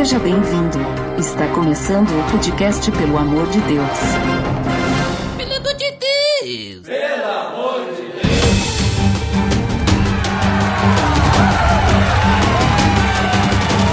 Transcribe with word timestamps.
Seja 0.00 0.18
bem-vindo. 0.18 0.78
Está 1.18 1.46
começando 1.48 2.08
o 2.08 2.30
podcast 2.30 2.90
Pelo 2.90 3.18
Amor 3.18 3.46
de 3.48 3.60
Deus. 3.60 3.98
Pelo 5.36 5.56
amor 5.56 5.74
de 5.74 5.90
Deus! 5.90 6.86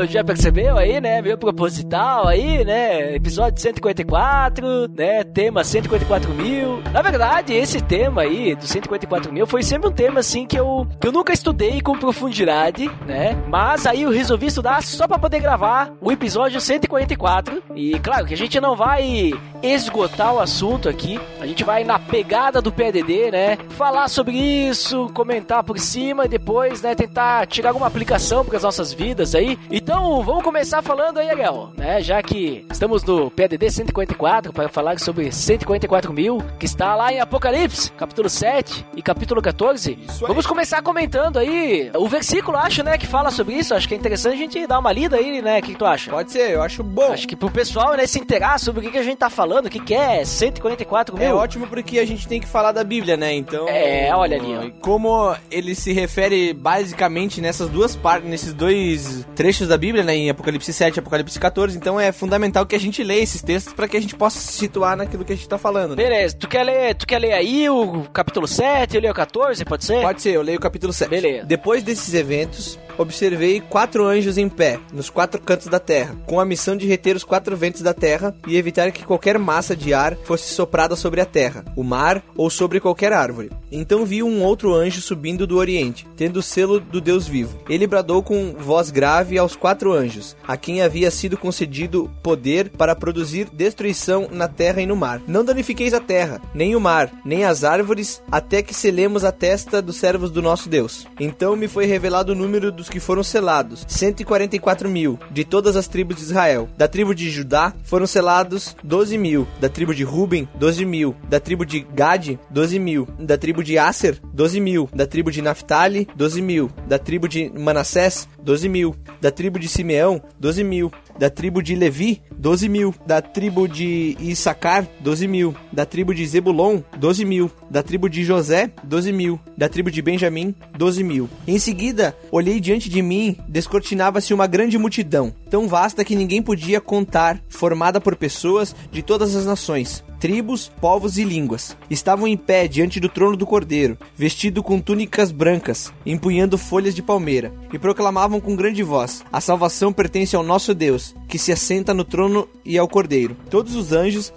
Já 0.06 0.22
percebeu 0.22 0.76
aí, 0.76 1.00
né? 1.00 1.20
Meio 1.20 1.38
proposital 1.38 2.26
aí, 2.26 2.64
né? 2.64 3.14
Episódio 3.14 3.60
154, 3.60 4.88
né? 4.88 5.24
Tema 5.24 5.64
144 5.64 6.32
mil. 6.34 6.82
Na 6.92 7.02
verdade, 7.02 7.52
esse 7.54 7.80
tema 7.80 8.22
aí, 8.22 8.54
do 8.54 8.66
144 8.66 9.32
mil, 9.32 9.46
foi 9.46 9.62
sempre 9.62 9.88
um 9.88 9.92
tema 9.92 10.20
assim 10.20 10.46
que 10.46 10.58
eu, 10.58 10.86
que 11.00 11.08
eu 11.08 11.12
nunca 11.12 11.32
estudei 11.32 11.80
com 11.80 11.98
profundidade, 11.98 12.90
né? 13.06 13.36
Mas 13.48 13.86
aí 13.86 14.02
eu 14.02 14.10
resolvi 14.10 14.46
estudar 14.46 14.82
só 14.82 15.06
pra 15.06 15.18
poder 15.18 15.40
gravar 15.40 15.92
o 16.00 16.12
episódio 16.12 16.60
144. 16.60 17.62
E 17.74 17.98
claro 17.98 18.26
que 18.26 18.34
a 18.34 18.36
gente 18.36 18.60
não 18.60 18.76
vai 18.76 19.32
esgotar 19.62 20.34
o 20.34 20.40
assunto 20.40 20.88
aqui. 20.88 21.20
A 21.40 21.46
gente 21.46 21.64
vai 21.64 21.84
na 21.84 21.98
pegada 21.98 22.60
do 22.60 22.72
PDD, 22.72 23.30
né? 23.30 23.58
Falar 23.70 24.08
sobre 24.08 24.36
isso, 24.36 25.10
comentar 25.14 25.64
por 25.64 25.78
cima 25.78 26.24
e 26.24 26.28
depois, 26.28 26.82
né, 26.82 26.94
tentar 26.94 27.46
tirar 27.46 27.70
alguma 27.70 27.86
aplicação 27.86 28.44
para 28.44 28.56
as 28.56 28.62
nossas 28.62 28.92
vidas 28.92 29.34
aí. 29.34 29.58
Então, 29.88 30.22
vamos 30.22 30.44
começar 30.44 30.82
falando 30.82 31.16
aí, 31.16 31.30
Ariel, 31.30 31.72
né? 31.74 32.02
Já 32.02 32.22
que 32.22 32.62
estamos 32.70 33.02
no 33.04 33.30
PDD 33.30 33.70
144 33.70 34.52
para 34.52 34.68
falar 34.68 34.98
sobre 34.98 35.32
144 35.32 36.12
mil, 36.12 36.44
que 36.58 36.66
está 36.66 36.94
lá 36.94 37.10
em 37.10 37.20
Apocalipse, 37.20 37.90
capítulo 37.92 38.28
7 38.28 38.84
e 38.94 39.00
capítulo 39.00 39.40
14. 39.40 39.98
Vamos 40.20 40.46
começar 40.46 40.82
comentando 40.82 41.38
aí 41.38 41.90
o 41.94 42.06
versículo, 42.06 42.58
acho, 42.58 42.82
né, 42.82 42.98
que 42.98 43.06
fala 43.06 43.30
sobre 43.30 43.54
isso. 43.54 43.74
Acho 43.74 43.88
que 43.88 43.94
é 43.94 43.96
interessante 43.96 44.34
a 44.34 44.36
gente 44.36 44.66
dar 44.66 44.78
uma 44.78 44.92
lida 44.92 45.16
aí, 45.16 45.40
né? 45.40 45.58
O 45.58 45.62
que, 45.62 45.72
que 45.72 45.78
tu 45.78 45.86
acha? 45.86 46.10
Pode 46.10 46.32
ser, 46.32 46.50
eu 46.50 46.62
acho 46.62 46.82
bom. 46.82 47.10
Acho 47.10 47.26
que 47.26 47.34
pro 47.34 47.50
pessoal, 47.50 47.96
né, 47.96 48.06
se 48.06 48.18
inteirar 48.18 48.60
sobre 48.60 48.80
o 48.80 48.82
que, 48.82 48.90
que 48.90 48.98
a 48.98 49.02
gente 49.02 49.16
tá 49.16 49.30
falando, 49.30 49.68
o 49.68 49.70
que, 49.70 49.80
que 49.80 49.94
é 49.94 50.22
144 50.22 51.16
mil. 51.16 51.26
É 51.26 51.32
ótimo 51.32 51.66
porque 51.66 51.98
a 51.98 52.06
gente 52.06 52.28
tem 52.28 52.42
que 52.42 52.46
falar 52.46 52.72
da 52.72 52.84
Bíblia, 52.84 53.16
né? 53.16 53.32
Então. 53.32 53.66
É, 53.66 54.14
olha 54.14 54.36
ali, 54.36 54.54
ó. 54.54 54.70
Como 54.82 55.34
ele 55.50 55.74
se 55.74 55.94
refere 55.94 56.52
basicamente 56.52 57.40
nessas 57.40 57.70
duas 57.70 57.96
partes, 57.96 58.28
nesses 58.28 58.52
dois 58.52 59.26
trechos 59.34 59.66
da 59.66 59.77
Bíblia, 59.78 60.04
né? 60.04 60.16
Em 60.16 60.30
Apocalipse 60.30 60.72
7 60.72 60.96
e 60.96 61.00
Apocalipse 61.00 61.38
14. 61.38 61.76
Então 61.76 61.98
é 61.98 62.12
fundamental 62.12 62.66
que 62.66 62.76
a 62.76 62.80
gente 62.80 63.02
leia 63.02 63.22
esses 63.22 63.42
textos 63.42 63.72
para 63.72 63.88
que 63.88 63.96
a 63.96 64.00
gente 64.00 64.14
possa 64.14 64.38
se 64.38 64.52
situar 64.52 64.96
naquilo 64.96 65.24
que 65.24 65.32
a 65.32 65.36
gente 65.36 65.48
tá 65.48 65.58
falando. 65.58 65.90
Né? 65.90 66.02
Beleza, 66.02 66.36
tu 66.36 66.48
quer 66.48 66.64
ler, 66.64 66.94
tu 66.94 67.06
quer 67.06 67.18
ler 67.18 67.32
aí 67.32 67.68
o 67.68 68.02
capítulo 68.12 68.46
7, 68.46 68.96
eu 68.96 69.00
leio 69.00 69.12
o 69.12 69.16
14, 69.16 69.64
pode 69.64 69.84
ser? 69.84 70.02
Pode 70.02 70.22
ser, 70.22 70.30
eu 70.30 70.42
leio 70.42 70.58
o 70.58 70.60
capítulo 70.60 70.92
7. 70.92 71.08
Beleza. 71.08 71.46
Depois 71.46 71.82
desses 71.82 72.12
eventos, 72.14 72.78
observei 72.98 73.60
quatro 73.60 74.04
anjos 74.04 74.36
em 74.36 74.48
pé, 74.48 74.78
nos 74.92 75.08
quatro 75.08 75.40
cantos 75.40 75.68
da 75.68 75.78
terra, 75.78 76.16
com 76.26 76.40
a 76.40 76.44
missão 76.44 76.76
de 76.76 76.86
reter 76.86 77.16
os 77.16 77.24
quatro 77.24 77.56
ventos 77.56 77.80
da 77.82 77.94
terra 77.94 78.34
e 78.46 78.56
evitar 78.56 78.90
que 78.90 79.04
qualquer 79.04 79.38
massa 79.38 79.76
de 79.76 79.94
ar 79.94 80.16
fosse 80.24 80.52
soprada 80.52 80.96
sobre 80.96 81.20
a 81.20 81.24
terra, 81.24 81.64
o 81.76 81.84
mar 81.84 82.22
ou 82.36 82.50
sobre 82.50 82.80
qualquer 82.80 83.12
árvore. 83.12 83.50
Então 83.70 84.04
vi 84.04 84.22
um 84.22 84.42
outro 84.42 84.74
anjo 84.74 85.00
subindo 85.00 85.46
do 85.46 85.56
oriente, 85.56 86.06
tendo 86.16 86.38
o 86.38 86.42
selo 86.42 86.80
do 86.80 87.00
Deus 87.00 87.26
vivo. 87.26 87.58
Ele 87.68 87.86
bradou 87.86 88.22
com 88.22 88.54
voz 88.58 88.90
grave 88.90 89.38
aos 89.38 89.54
quatro 89.54 89.67
anjos, 89.92 90.36
a 90.46 90.56
quem 90.56 90.82
havia 90.82 91.10
sido 91.10 91.36
concedido 91.36 92.10
poder 92.22 92.70
para 92.70 92.94
produzir 92.94 93.48
destruição 93.52 94.28
na 94.30 94.48
terra 94.48 94.80
e 94.80 94.86
no 94.86 94.96
mar. 94.96 95.20
Não 95.26 95.44
danifiqueis 95.44 95.94
a 95.94 96.00
terra, 96.00 96.40
nem 96.54 96.76
o 96.76 96.80
mar, 96.80 97.10
nem 97.24 97.44
as 97.44 97.64
árvores, 97.64 98.22
até 98.30 98.62
que 98.62 98.74
selemos 98.74 99.24
a 99.24 99.32
testa 99.32 99.80
dos 99.82 99.96
servos 99.96 100.30
do 100.30 100.42
nosso 100.42 100.68
Deus. 100.68 101.06
Então 101.18 101.56
me 101.56 101.68
foi 101.68 101.86
revelado 101.86 102.32
o 102.32 102.34
número 102.34 102.70
dos 102.70 102.88
que 102.88 103.00
foram 103.00 103.22
selados, 103.22 103.84
144 103.88 104.88
mil, 104.88 105.18
de 105.30 105.44
todas 105.44 105.76
as 105.76 105.88
tribos 105.88 106.16
de 106.16 106.22
Israel. 106.22 106.68
Da 106.76 106.88
tribo 106.88 107.14
de 107.14 107.30
Judá 107.30 107.72
foram 107.84 108.06
selados 108.06 108.76
12 108.82 109.18
mil, 109.18 109.46
da 109.60 109.68
tribo 109.68 109.94
de 109.94 110.04
Ruben, 110.04 110.48
12 110.54 110.84
mil, 110.84 111.16
da 111.28 111.40
tribo 111.40 111.64
de 111.64 111.80
Gade, 111.80 112.38
12 112.50 112.78
mil, 112.78 113.08
da 113.18 113.36
tribo 113.36 113.62
de 113.62 113.78
Aser, 113.78 114.18
12 114.32 114.60
mil, 114.60 114.88
da 114.94 115.06
tribo 115.06 115.30
de 115.30 115.42
Naphtali, 115.42 116.08
12 116.14 116.42
mil, 116.42 116.70
da 116.86 116.98
tribo 116.98 117.28
de 117.28 117.50
Manassés, 117.50 118.28
12 118.42 118.68
mil, 118.68 118.94
da 119.20 119.30
tribo 119.30 119.57
de 119.58 119.68
Simeão, 119.68 120.22
12 120.38 120.64
mil, 120.64 120.92
da 121.18 121.28
tribo 121.28 121.62
de 121.62 121.74
Levi, 121.74 122.22
12 122.38 122.68
mil, 122.68 122.94
da 123.04 123.20
tribo 123.20 123.66
de 123.66 124.16
Issacar, 124.20 124.86
12 125.00 125.26
mil, 125.26 125.54
da 125.72 125.84
tribo 125.84 126.14
de 126.14 126.24
Zebulon, 126.26 126.80
12 126.96 127.24
mil, 127.24 127.50
da 127.70 127.82
tribo 127.82 128.08
de 128.08 128.24
José, 128.24 128.70
12 128.84 129.12
mil, 129.12 129.40
da 129.56 129.68
tribo 129.68 129.90
de 129.90 130.00
Benjamim, 130.00 130.54
12 130.76 131.02
mil. 131.02 131.28
Em 131.46 131.58
seguida, 131.58 132.16
olhei 132.30 132.60
diante 132.60 132.88
de 132.88 133.02
mim, 133.02 133.36
descortinava-se 133.48 134.32
uma 134.32 134.46
grande 134.46 134.78
multidão, 134.78 135.34
tão 135.50 135.66
vasta 135.66 136.04
que 136.04 136.14
ninguém 136.14 136.40
podia 136.40 136.80
contar, 136.80 137.40
formada 137.48 138.00
por 138.00 138.14
pessoas 138.14 138.74
de 138.92 139.02
todas 139.02 139.34
as 139.34 139.44
nações, 139.44 140.04
tribos, 140.18 140.70
povos 140.80 141.18
e 141.18 141.24
línguas. 141.24 141.76
Estavam 141.88 142.26
em 142.26 142.36
pé 142.36 142.68
diante 142.68 143.00
do 143.00 143.08
trono 143.08 143.36
do 143.36 143.46
Cordeiro, 143.46 143.98
vestido 144.16 144.62
com 144.62 144.80
túnicas 144.80 145.30
brancas, 145.30 145.92
empunhando 146.04 146.58
folhas 146.58 146.94
de 146.94 147.02
palmeira, 147.02 147.52
e 147.72 147.78
proclamavam 147.78 148.40
com 148.40 148.56
grande 148.56 148.82
voz: 148.82 149.24
A 149.32 149.40
salvação 149.40 149.92
pertence 149.92 150.36
ao 150.36 150.42
nosso 150.42 150.74
Deus, 150.74 151.14
que 151.28 151.38
se 151.38 151.52
assenta 151.52 151.94
no 151.94 152.04
trono 152.04 152.48
e 152.64 152.76
ao 152.78 152.88
Cordeiro. 152.88 153.36
Todos 153.50 153.74
os 153.74 153.92
anjos 153.92 154.32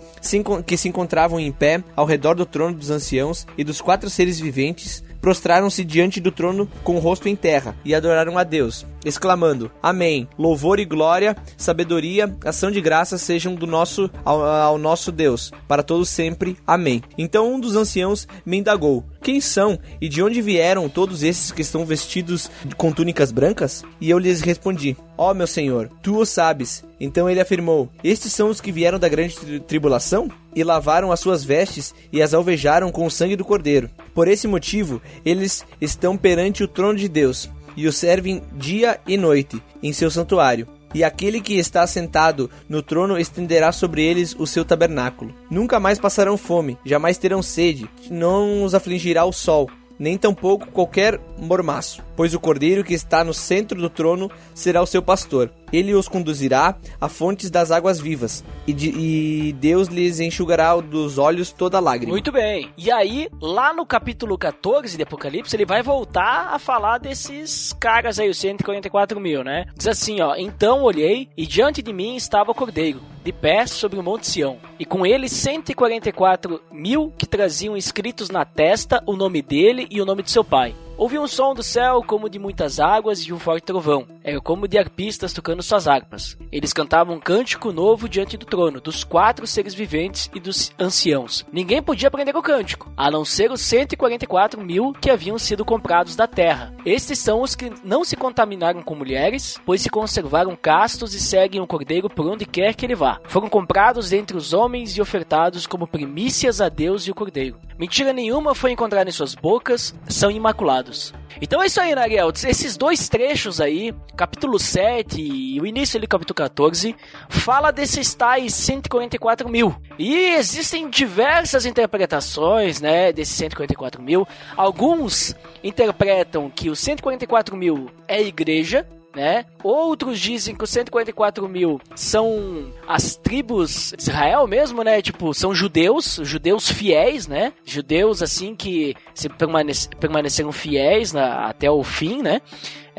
que 0.65 0.77
se 0.77 0.87
encontravam 0.87 1.39
em 1.39 1.51
pé 1.51 1.83
ao 1.95 2.05
redor 2.05 2.35
do 2.35 2.45
trono 2.45 2.75
dos 2.75 2.89
anciãos 2.89 3.45
e 3.57 3.63
dos 3.63 3.81
quatro 3.81 4.09
seres 4.09 4.39
viventes 4.39 5.03
prostraram-se 5.21 5.85
diante 5.85 6.19
do 6.19 6.31
trono 6.31 6.67
com 6.83 6.95
o 6.95 6.99
rosto 6.99 7.29
em 7.29 7.35
terra 7.35 7.75
e 7.85 7.93
adoraram 7.93 8.37
a 8.37 8.43
Deus, 8.43 8.85
exclamando: 9.05 9.71
Amém. 9.81 10.27
Louvor 10.37 10.79
e 10.79 10.85
glória, 10.85 11.37
sabedoria, 11.55 12.35
ação 12.43 12.71
de 12.71 12.81
graças 12.81 13.21
sejam 13.21 13.53
do 13.53 13.67
nosso 13.67 14.09
ao, 14.25 14.43
ao 14.43 14.77
nosso 14.77 15.11
Deus, 15.11 15.51
para 15.67 15.83
todos 15.83 16.09
sempre. 16.09 16.57
Amém. 16.65 17.01
Então 17.17 17.53
um 17.53 17.59
dos 17.59 17.75
anciãos 17.75 18.27
me 18.45 18.57
indagou: 18.57 19.05
Quem 19.21 19.39
são 19.39 19.77
e 20.01 20.09
de 20.09 20.23
onde 20.23 20.41
vieram 20.41 20.89
todos 20.89 21.23
esses 21.23 21.51
que 21.51 21.61
estão 21.61 21.85
vestidos 21.85 22.49
com 22.75 22.91
túnicas 22.91 23.31
brancas? 23.31 23.83
E 23.99 24.09
eu 24.09 24.17
lhes 24.17 24.41
respondi: 24.41 24.97
Ó 25.23 25.35
meu 25.35 25.45
Senhor, 25.45 25.87
tu 26.01 26.17
o 26.17 26.25
sabes. 26.25 26.83
Então 26.99 27.29
ele 27.29 27.39
afirmou: 27.39 27.87
Estes 28.03 28.33
são 28.33 28.49
os 28.49 28.59
que 28.59 28.71
vieram 28.71 28.97
da 28.97 29.07
grande 29.07 29.35
tri- 29.35 29.59
tribulação? 29.59 30.27
E 30.55 30.63
lavaram 30.63 31.11
as 31.11 31.19
suas 31.19 31.43
vestes 31.43 31.93
e 32.11 32.23
as 32.23 32.33
alvejaram 32.33 32.91
com 32.91 33.05
o 33.05 33.11
sangue 33.11 33.35
do 33.35 33.45
cordeiro. 33.45 33.87
Por 34.15 34.27
esse 34.27 34.47
motivo, 34.47 34.99
eles 35.23 35.63
estão 35.79 36.17
perante 36.17 36.63
o 36.63 36.67
trono 36.67 36.97
de 36.97 37.07
Deus 37.07 37.47
e 37.77 37.85
o 37.85 37.93
servem 37.93 38.41
dia 38.53 38.99
e 39.05 39.15
noite 39.15 39.61
em 39.83 39.93
seu 39.93 40.09
santuário. 40.09 40.67
E 40.91 41.03
aquele 41.03 41.39
que 41.39 41.53
está 41.53 41.85
sentado 41.85 42.49
no 42.67 42.81
trono 42.81 43.15
estenderá 43.15 43.71
sobre 43.71 44.03
eles 44.03 44.35
o 44.39 44.47
seu 44.47 44.65
tabernáculo. 44.65 45.35
Nunca 45.51 45.79
mais 45.79 45.99
passarão 45.99 46.35
fome, 46.35 46.79
jamais 46.83 47.19
terão 47.19 47.43
sede, 47.43 47.87
não 48.09 48.63
os 48.63 48.73
afligirá 48.73 49.23
o 49.23 49.31
sol, 49.31 49.69
nem 50.01 50.17
tampouco 50.17 50.71
qualquer 50.71 51.21
mormaço, 51.37 52.03
pois 52.15 52.33
o 52.33 52.39
cordeiro 52.39 52.83
que 52.83 52.95
está 52.95 53.23
no 53.23 53.35
centro 53.35 53.79
do 53.79 53.87
trono 53.87 54.31
será 54.51 54.81
o 54.81 54.87
seu 54.87 54.99
pastor. 54.99 55.51
Ele 55.71 55.93
os 55.93 56.07
conduzirá 56.07 56.75
a 56.99 57.07
fontes 57.09 57.49
das 57.49 57.71
águas 57.71 57.99
vivas, 57.99 58.43
e, 58.67 58.73
de- 58.73 58.89
e 58.89 59.53
Deus 59.53 59.87
lhes 59.87 60.19
enxugará 60.19 60.75
dos 60.77 61.17
olhos 61.17 61.51
toda 61.51 61.79
lágrima. 61.79 62.11
Muito 62.11 62.31
bem. 62.31 62.69
E 62.77 62.91
aí, 62.91 63.27
lá 63.41 63.73
no 63.73 63.85
capítulo 63.85 64.37
14 64.37 64.97
de 64.97 65.03
Apocalipse, 65.03 65.55
ele 65.55 65.65
vai 65.65 65.81
voltar 65.81 66.49
a 66.53 66.59
falar 66.59 66.97
desses 66.97 67.73
caras 67.79 68.19
aí, 68.19 68.29
os 68.29 68.37
144 68.37 69.19
mil, 69.19 69.43
né? 69.43 69.65
Diz 69.75 69.87
assim, 69.87 70.21
ó. 70.21 70.35
Então 70.35 70.81
olhei, 70.83 71.29
e 71.37 71.45
diante 71.45 71.81
de 71.81 71.93
mim 71.93 72.15
estava 72.15 72.51
o 72.51 72.55
cordeiro, 72.55 73.01
de 73.23 73.31
pé 73.31 73.65
sobre 73.67 73.99
o 73.99 74.03
monte 74.03 74.27
Sião. 74.27 74.57
E 74.79 74.85
com 74.85 75.05
ele 75.05 75.27
144 75.27 76.61
mil 76.71 77.11
que 77.17 77.25
traziam 77.25 77.75
escritos 77.77 78.29
na 78.29 78.45
testa 78.45 79.01
o 79.05 79.15
nome 79.15 79.41
dele 79.41 79.87
e 79.89 80.01
o 80.01 80.05
nome 80.05 80.23
de 80.23 80.31
seu 80.31 80.43
pai. 80.43 80.75
Ouvi 81.01 81.17
um 81.17 81.25
som 81.25 81.55
do 81.55 81.63
céu 81.63 82.03
como 82.05 82.29
de 82.29 82.37
muitas 82.37 82.79
águas 82.79 83.21
e 83.21 83.33
um 83.33 83.39
forte 83.39 83.63
trovão. 83.63 84.05
Era 84.23 84.39
como 84.39 84.67
de 84.67 84.77
arpistas 84.77 85.33
tocando 85.33 85.63
suas 85.63 85.87
harpas. 85.87 86.37
Eles 86.51 86.73
cantavam 86.73 87.15
um 87.15 87.19
cântico 87.19 87.71
novo 87.71 88.07
diante 88.07 88.37
do 88.37 88.45
trono, 88.45 88.79
dos 88.79 89.03
quatro 89.03 89.47
seres 89.47 89.73
viventes 89.73 90.29
e 90.31 90.39
dos 90.39 90.71
anciãos. 90.77 91.43
Ninguém 91.51 91.81
podia 91.81 92.07
aprender 92.07 92.37
o 92.37 92.41
cântico, 92.43 92.93
a 92.95 93.09
não 93.09 93.25
ser 93.25 93.51
os 93.51 93.61
144 93.61 94.61
mil 94.61 94.93
que 94.93 95.09
haviam 95.09 95.39
sido 95.39 95.65
comprados 95.65 96.15
da 96.15 96.27
terra. 96.27 96.71
Estes 96.85 97.17
são 97.17 97.41
os 97.41 97.55
que 97.55 97.73
não 97.83 98.03
se 98.03 98.15
contaminaram 98.15 98.83
com 98.83 98.93
mulheres, 98.93 99.59
pois 99.65 99.81
se 99.81 99.89
conservaram 99.89 100.55
castos 100.55 101.15
e 101.15 101.19
seguem 101.19 101.61
o 101.61 101.65
cordeiro 101.65 102.11
por 102.11 102.27
onde 102.27 102.45
quer 102.45 102.75
que 102.75 102.85
ele 102.85 102.93
vá. 102.93 103.19
Foram 103.25 103.49
comprados 103.49 104.11
dentre 104.11 104.37
os 104.37 104.53
homens 104.53 104.95
e 104.95 105.01
ofertados 105.01 105.65
como 105.65 105.87
primícias 105.87 106.61
a 106.61 106.69
Deus 106.69 107.07
e 107.07 107.11
o 107.11 107.15
cordeiro. 107.15 107.59
Mentira 107.81 108.13
nenhuma 108.13 108.53
foi 108.53 108.71
encontrada 108.71 109.09
em 109.09 109.11
suas 109.11 109.33
bocas, 109.33 109.95
são 110.07 110.29
imaculados. 110.29 111.15
Então 111.41 111.63
é 111.63 111.65
isso 111.65 111.81
aí, 111.81 111.95
Nariel. 111.95 112.29
Esses 112.29 112.77
dois 112.77 113.09
trechos 113.09 113.59
aí, 113.59 113.91
capítulo 114.15 114.59
7 114.59 115.19
e 115.19 115.59
o 115.59 115.65
início 115.65 115.99
do 115.99 116.07
capítulo 116.07 116.35
14, 116.35 116.95
fala 117.27 117.71
desses 117.71 118.13
tais 118.13 118.53
144 118.53 119.49
mil. 119.49 119.75
E 119.97 120.13
existem 120.35 120.91
diversas 120.91 121.65
interpretações, 121.65 122.79
né, 122.79 123.11
desses 123.11 123.33
144 123.33 123.99
mil. 123.99 124.27
Alguns 124.55 125.35
interpretam 125.63 126.51
que 126.51 126.69
os 126.69 126.79
144 126.79 127.57
mil 127.57 127.89
é 128.07 128.21
igreja, 128.21 128.85
né? 129.15 129.45
Outros 129.63 130.19
dizem 130.19 130.55
que 130.55 130.63
os 130.63 130.69
144 130.69 131.47
mil 131.47 131.79
são 131.95 132.71
as 132.87 133.15
tribos 133.15 133.93
de 133.97 134.01
Israel 134.03 134.47
mesmo, 134.47 134.83
né? 134.83 135.01
Tipo, 135.01 135.33
são 135.33 135.53
judeus, 135.53 136.19
judeus 136.23 136.69
fiéis, 136.71 137.27
né? 137.27 137.53
Judeus, 137.65 138.21
assim, 138.21 138.55
que 138.55 138.95
se 139.13 139.27
permanece, 139.29 139.89
permaneceram 139.99 140.51
fiéis 140.51 141.11
na- 141.11 141.47
até 141.47 141.69
o 141.69 141.83
fim, 141.83 142.21
né? 142.21 142.41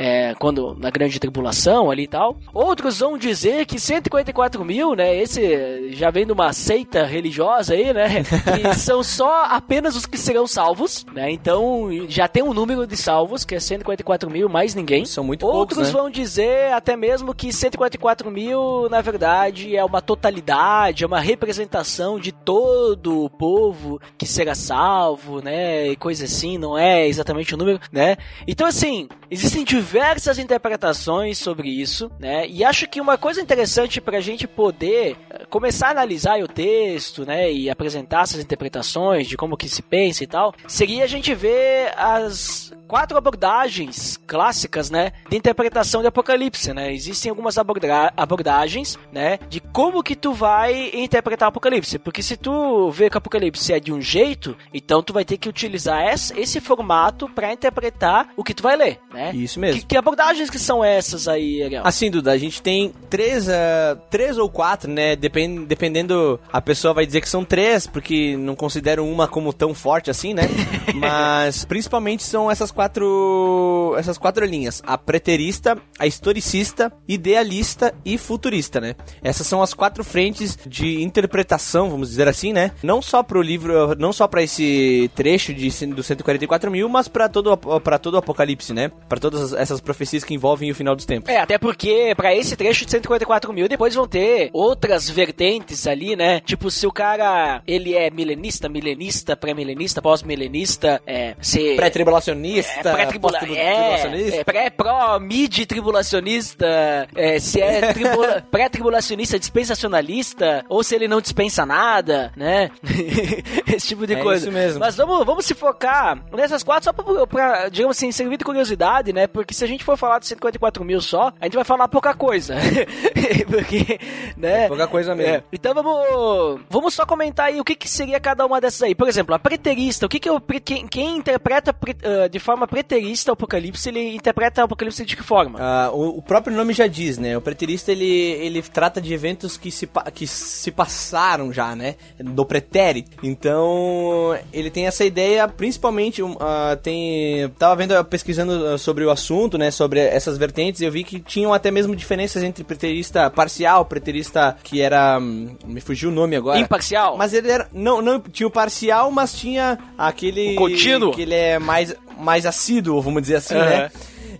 É, 0.04 0.34
quando 0.34 0.74
na 0.80 0.90
grande 0.90 1.20
tribulação 1.20 1.88
ali 1.88 2.02
e 2.02 2.08
tal. 2.08 2.36
Outros 2.52 2.98
vão 2.98 3.16
dizer 3.16 3.66
que 3.66 3.78
144 3.78 4.64
mil, 4.64 4.96
né? 4.96 5.16
Esse 5.16 5.92
já 5.92 6.10
vem 6.10 6.26
de 6.26 6.32
uma 6.32 6.52
seita 6.52 7.04
religiosa 7.04 7.74
aí, 7.74 7.92
né? 7.92 8.24
Que 8.52 8.74
são 8.74 9.02
só 9.02 9.44
apenas 9.44 9.94
os 9.94 10.04
que 10.04 10.18
serão 10.18 10.46
salvos, 10.46 11.06
né? 11.14 11.30
Então 11.30 11.88
já 12.08 12.26
tem 12.26 12.42
um 12.42 12.52
número 12.52 12.84
de 12.84 12.96
salvos 12.96 13.44
que 13.44 13.54
é 13.54 13.60
144 13.60 14.28
mil, 14.28 14.48
mais 14.48 14.74
ninguém. 14.74 15.04
São 15.04 15.22
muito 15.22 15.46
Outros 15.46 15.78
poucos, 15.78 15.94
né? 15.94 16.00
vão 16.00 16.10
dizer 16.10 16.72
até 16.72 16.96
mesmo 16.96 17.32
que 17.32 17.52
144 17.52 18.28
mil, 18.28 18.88
na 18.90 19.00
verdade, 19.00 19.76
é 19.76 19.84
uma 19.84 20.02
totalidade, 20.02 21.04
é 21.04 21.06
uma 21.06 21.20
representação 21.20 22.18
de 22.18 22.32
todo 22.32 23.24
o 23.24 23.30
povo 23.30 24.00
que 24.18 24.26
será 24.26 24.56
salvo, 24.56 25.40
né? 25.40 25.88
E 25.88 25.96
coisa 25.96 26.24
assim, 26.24 26.58
não 26.58 26.76
é 26.76 27.06
exatamente 27.06 27.54
o 27.54 27.58
número, 27.58 27.78
né? 27.92 28.16
Então, 28.48 28.66
assim, 28.66 29.08
existem 29.30 29.64
diversas 29.92 30.38
interpretações 30.38 31.36
sobre 31.36 31.68
isso, 31.68 32.10
né? 32.18 32.46
E 32.48 32.64
acho 32.64 32.88
que 32.88 32.98
uma 33.00 33.18
coisa 33.18 33.42
interessante 33.42 34.00
pra 34.00 34.20
gente 34.20 34.48
poder 34.48 35.16
eh, 35.28 35.44
começar 35.50 35.88
a 35.88 35.90
analisar 35.90 36.40
o 36.42 36.48
texto, 36.48 37.26
né? 37.26 37.52
E 37.52 37.68
apresentar 37.68 38.22
essas 38.22 38.40
interpretações 38.42 39.28
de 39.28 39.36
como 39.36 39.54
que 39.56 39.68
se 39.68 39.82
pensa 39.82 40.24
e 40.24 40.26
tal, 40.26 40.54
seria 40.66 41.04
a 41.04 41.06
gente 41.06 41.34
ver 41.34 41.92
as 41.94 42.72
quatro 42.88 43.16
abordagens 43.16 44.18
clássicas, 44.26 44.90
né, 44.90 45.12
de 45.30 45.34
interpretação 45.34 46.02
de 46.02 46.08
Apocalipse, 46.08 46.74
né? 46.74 46.92
Existem 46.92 47.30
algumas 47.30 47.56
aborda- 47.56 48.12
abordagens, 48.14 48.98
né, 49.10 49.38
de 49.48 49.60
como 49.60 50.02
que 50.02 50.14
tu 50.14 50.34
vai 50.34 50.90
interpretar 50.92 51.46
o 51.46 51.50
Apocalipse, 51.50 51.98
porque 51.98 52.22
se 52.22 52.36
tu 52.36 52.90
vê 52.90 53.08
que 53.08 53.16
o 53.16 53.18
Apocalipse 53.18 53.72
é 53.72 53.80
de 53.80 53.94
um 53.94 54.00
jeito, 54.02 54.54
então 54.74 55.02
tu 55.02 55.10
vai 55.14 55.24
ter 55.24 55.38
que 55.38 55.48
utilizar 55.48 56.12
esse 56.36 56.60
formato 56.60 57.30
para 57.30 57.50
interpretar 57.50 58.28
o 58.36 58.44
que 58.44 58.52
tu 58.52 58.62
vai 58.62 58.76
ler, 58.76 59.00
né? 59.10 59.30
Isso 59.34 59.58
mesmo. 59.58 59.71
Que, 59.74 59.86
que 59.86 59.96
abordagens 59.96 60.50
que 60.50 60.58
são 60.58 60.84
essas 60.84 61.28
aí, 61.28 61.62
Ariel? 61.62 61.82
Assim, 61.84 62.10
Duda, 62.10 62.32
a 62.32 62.38
gente 62.38 62.62
tem 62.62 62.92
três, 63.08 63.48
ah, 63.48 63.96
três 64.10 64.38
ou 64.38 64.48
quatro, 64.48 64.90
né? 64.90 65.16
Depend, 65.16 65.66
dependendo, 65.66 66.40
a 66.52 66.60
pessoa 66.60 66.94
vai 66.94 67.06
dizer 67.06 67.20
que 67.20 67.28
são 67.28 67.44
três, 67.44 67.86
porque 67.86 68.36
não 68.36 68.54
consideram 68.54 69.10
uma 69.10 69.28
como 69.28 69.52
tão 69.52 69.74
forte 69.74 70.10
assim, 70.10 70.34
né? 70.34 70.42
Mas 70.94 71.64
principalmente 71.64 72.22
são 72.22 72.50
essas 72.50 72.70
quatro, 72.70 73.94
essas 73.98 74.18
quatro 74.18 74.44
linhas: 74.44 74.82
a 74.86 74.96
preterista, 74.96 75.76
a 75.98 76.06
historicista, 76.06 76.92
idealista 77.08 77.94
e 78.04 78.16
futurista, 78.18 78.80
né? 78.80 78.94
Essas 79.22 79.46
são 79.46 79.62
as 79.62 79.74
quatro 79.74 80.04
frentes 80.04 80.58
de 80.66 81.02
interpretação, 81.02 81.90
vamos 81.90 82.10
dizer 82.10 82.28
assim, 82.28 82.52
né? 82.52 82.72
Não 82.82 83.02
só 83.02 83.22
pro 83.22 83.42
livro, 83.42 83.94
não 83.98 84.12
só 84.12 84.26
para 84.26 84.42
esse 84.42 85.10
trecho 85.14 85.52
de 85.52 85.72
dos 85.86 86.06
144 86.06 86.70
mil, 86.70 86.88
mas 86.88 87.08
para 87.08 87.28
todo 87.28 87.56
para 87.56 87.98
todo 87.98 88.14
o 88.14 88.18
Apocalipse, 88.18 88.72
né? 88.72 88.90
Para 89.08 89.20
todas 89.20 89.52
essas 89.62 89.80
profecias 89.80 90.24
que 90.24 90.34
envolvem 90.34 90.70
o 90.70 90.74
final 90.74 90.94
dos 90.94 91.04
tempos. 91.06 91.28
É, 91.32 91.38
até 91.38 91.58
porque 91.58 92.12
pra 92.16 92.34
esse 92.34 92.56
trecho 92.56 92.84
de 92.84 92.90
144 92.90 93.52
mil, 93.52 93.68
depois 93.68 93.94
vão 93.94 94.06
ter 94.06 94.50
outras 94.52 95.08
vertentes 95.08 95.86
ali, 95.86 96.14
né? 96.16 96.40
Tipo, 96.40 96.70
se 96.70 96.86
o 96.86 96.92
cara, 96.92 97.62
ele 97.66 97.94
é 97.94 98.10
milenista, 98.10 98.68
milenista, 98.68 99.36
pré-milenista, 99.36 100.02
pós-milenista, 100.02 101.00
é, 101.06 101.34
se... 101.40 101.74
Pré-tribulacionista, 101.76 102.88
É, 102.90 102.92
pré-tribula 102.92 103.38
pós-tribulacionista. 103.38 104.36
é, 104.36 104.40
é, 104.40 104.44
pré, 104.44 104.70
pró, 104.70 105.18
mid 105.18 105.64
tribulacionista, 105.66 107.08
é, 107.14 107.38
se 107.38 107.60
é 107.60 107.80
tribula- 107.92 108.44
pré-tribulacionista 108.50 109.38
dispensacionalista, 109.38 110.64
ou 110.68 110.82
se 110.82 110.94
ele 110.94 111.08
não 111.08 111.20
dispensa 111.20 111.64
nada, 111.66 112.32
né? 112.36 112.70
Esse 113.66 113.88
tipo 113.88 114.06
de 114.06 114.14
É 114.14 114.20
coisa. 114.22 114.44
isso 114.46 114.52
mesmo. 114.52 114.80
Mas 114.80 114.96
vamos, 114.96 115.24
vamos 115.24 115.44
se 115.44 115.54
focar 115.54 116.22
nessas 116.32 116.62
quatro 116.62 116.84
só 116.84 116.92
pra, 116.92 117.26
pra, 117.26 117.68
digamos 117.68 117.96
assim, 117.96 118.10
servir 118.12 118.36
de 118.36 118.44
curiosidade, 118.44 119.12
né? 119.12 119.26
Porque 119.26 119.51
se 119.52 119.64
a 119.64 119.68
gente 119.68 119.84
for 119.84 119.96
falar 119.96 120.18
de 120.18 120.26
144 120.26 120.84
mil 120.84 121.00
só, 121.00 121.32
a 121.40 121.44
gente 121.44 121.54
vai 121.54 121.64
falar 121.64 121.88
pouca 121.88 122.14
coisa. 122.14 122.56
Porque, 123.48 123.98
né? 124.36 124.68
Pouca 124.68 124.86
coisa 124.86 125.14
mesmo. 125.14 125.34
É. 125.34 125.42
Então 125.52 125.74
vamos, 125.74 126.60
vamos 126.68 126.94
só 126.94 127.04
comentar 127.06 127.46
aí 127.46 127.60
o 127.60 127.64
que, 127.64 127.74
que 127.74 127.88
seria 127.88 128.20
cada 128.20 128.44
uma 128.46 128.60
dessas 128.60 128.82
aí. 128.82 128.94
Por 128.94 129.08
exemplo, 129.08 129.34
a 129.34 129.38
preterista. 129.38 130.06
O 130.06 130.08
que 130.08 130.18
que 130.18 130.28
eu, 130.28 130.40
quem, 130.64 130.86
quem 130.86 131.16
interpreta 131.16 131.72
pre- 131.72 131.96
ah, 132.02 132.28
de 132.28 132.38
forma 132.38 132.66
preterista 132.66 133.30
o 133.30 133.34
Apocalipse, 133.34 133.88
ele 133.88 134.14
interpreta 134.14 134.62
o 134.62 134.64
Apocalipse 134.64 135.04
de 135.04 135.16
que 135.16 135.22
forma? 135.22 135.58
Ah, 135.60 135.90
o, 135.92 136.18
o 136.18 136.22
próprio 136.22 136.56
nome 136.56 136.72
já 136.72 136.86
diz, 136.86 137.18
né? 137.18 137.36
O 137.36 137.40
preterista 137.40 137.92
ele, 137.92 138.06
ele 138.06 138.62
trata 138.62 139.00
de 139.00 139.12
eventos 139.12 139.56
que 139.56 139.70
se, 139.70 139.88
que 140.14 140.26
se 140.26 140.70
passaram 140.70 141.52
já, 141.52 141.74
né? 141.74 141.96
Do 142.18 142.44
pretérito. 142.44 143.16
Então, 143.22 144.36
ele 144.52 144.70
tem 144.70 144.86
essa 144.86 145.04
ideia, 145.04 145.46
principalmente, 145.48 146.22
ah, 146.40 146.76
tem. 146.82 147.48
Tava 147.58 147.76
vendo, 147.76 148.04
pesquisando 148.04 148.78
sobre 148.78 149.04
o 149.04 149.10
assunto, 149.10 149.41
né? 149.58 149.70
Sobre 149.70 150.00
essas 150.00 150.36
vertentes, 150.38 150.80
eu 150.80 150.90
vi 150.90 151.04
que 151.04 151.20
tinham 151.20 151.52
até 151.52 151.70
mesmo 151.70 151.94
diferenças 151.96 152.42
entre 152.42 152.62
preterista 152.64 153.28
parcial, 153.30 153.84
preterista 153.84 154.56
que 154.62 154.80
era. 154.80 155.18
hum, 155.20 155.56
Me 155.64 155.80
fugiu 155.80 156.10
o 156.10 156.12
nome 156.12 156.36
agora. 156.36 156.58
Imparcial? 156.58 157.16
Mas 157.16 157.32
ele 157.32 157.50
era. 157.50 157.68
Não, 157.72 158.00
não 158.02 158.20
tinha 158.20 158.46
o 158.46 158.50
parcial, 158.50 159.10
mas 159.10 159.32
tinha 159.34 159.78
aquele. 159.98 160.52
O 160.52 160.56
contínuo? 160.56 161.12
Que 161.12 161.22
ele 161.22 161.34
é 161.34 161.58
mais, 161.58 161.94
mais 162.18 162.46
assíduo, 162.46 163.00
vamos 163.00 163.22
dizer 163.22 163.36
assim, 163.36 163.54
né? 163.54 163.76
Aham. 163.84 163.90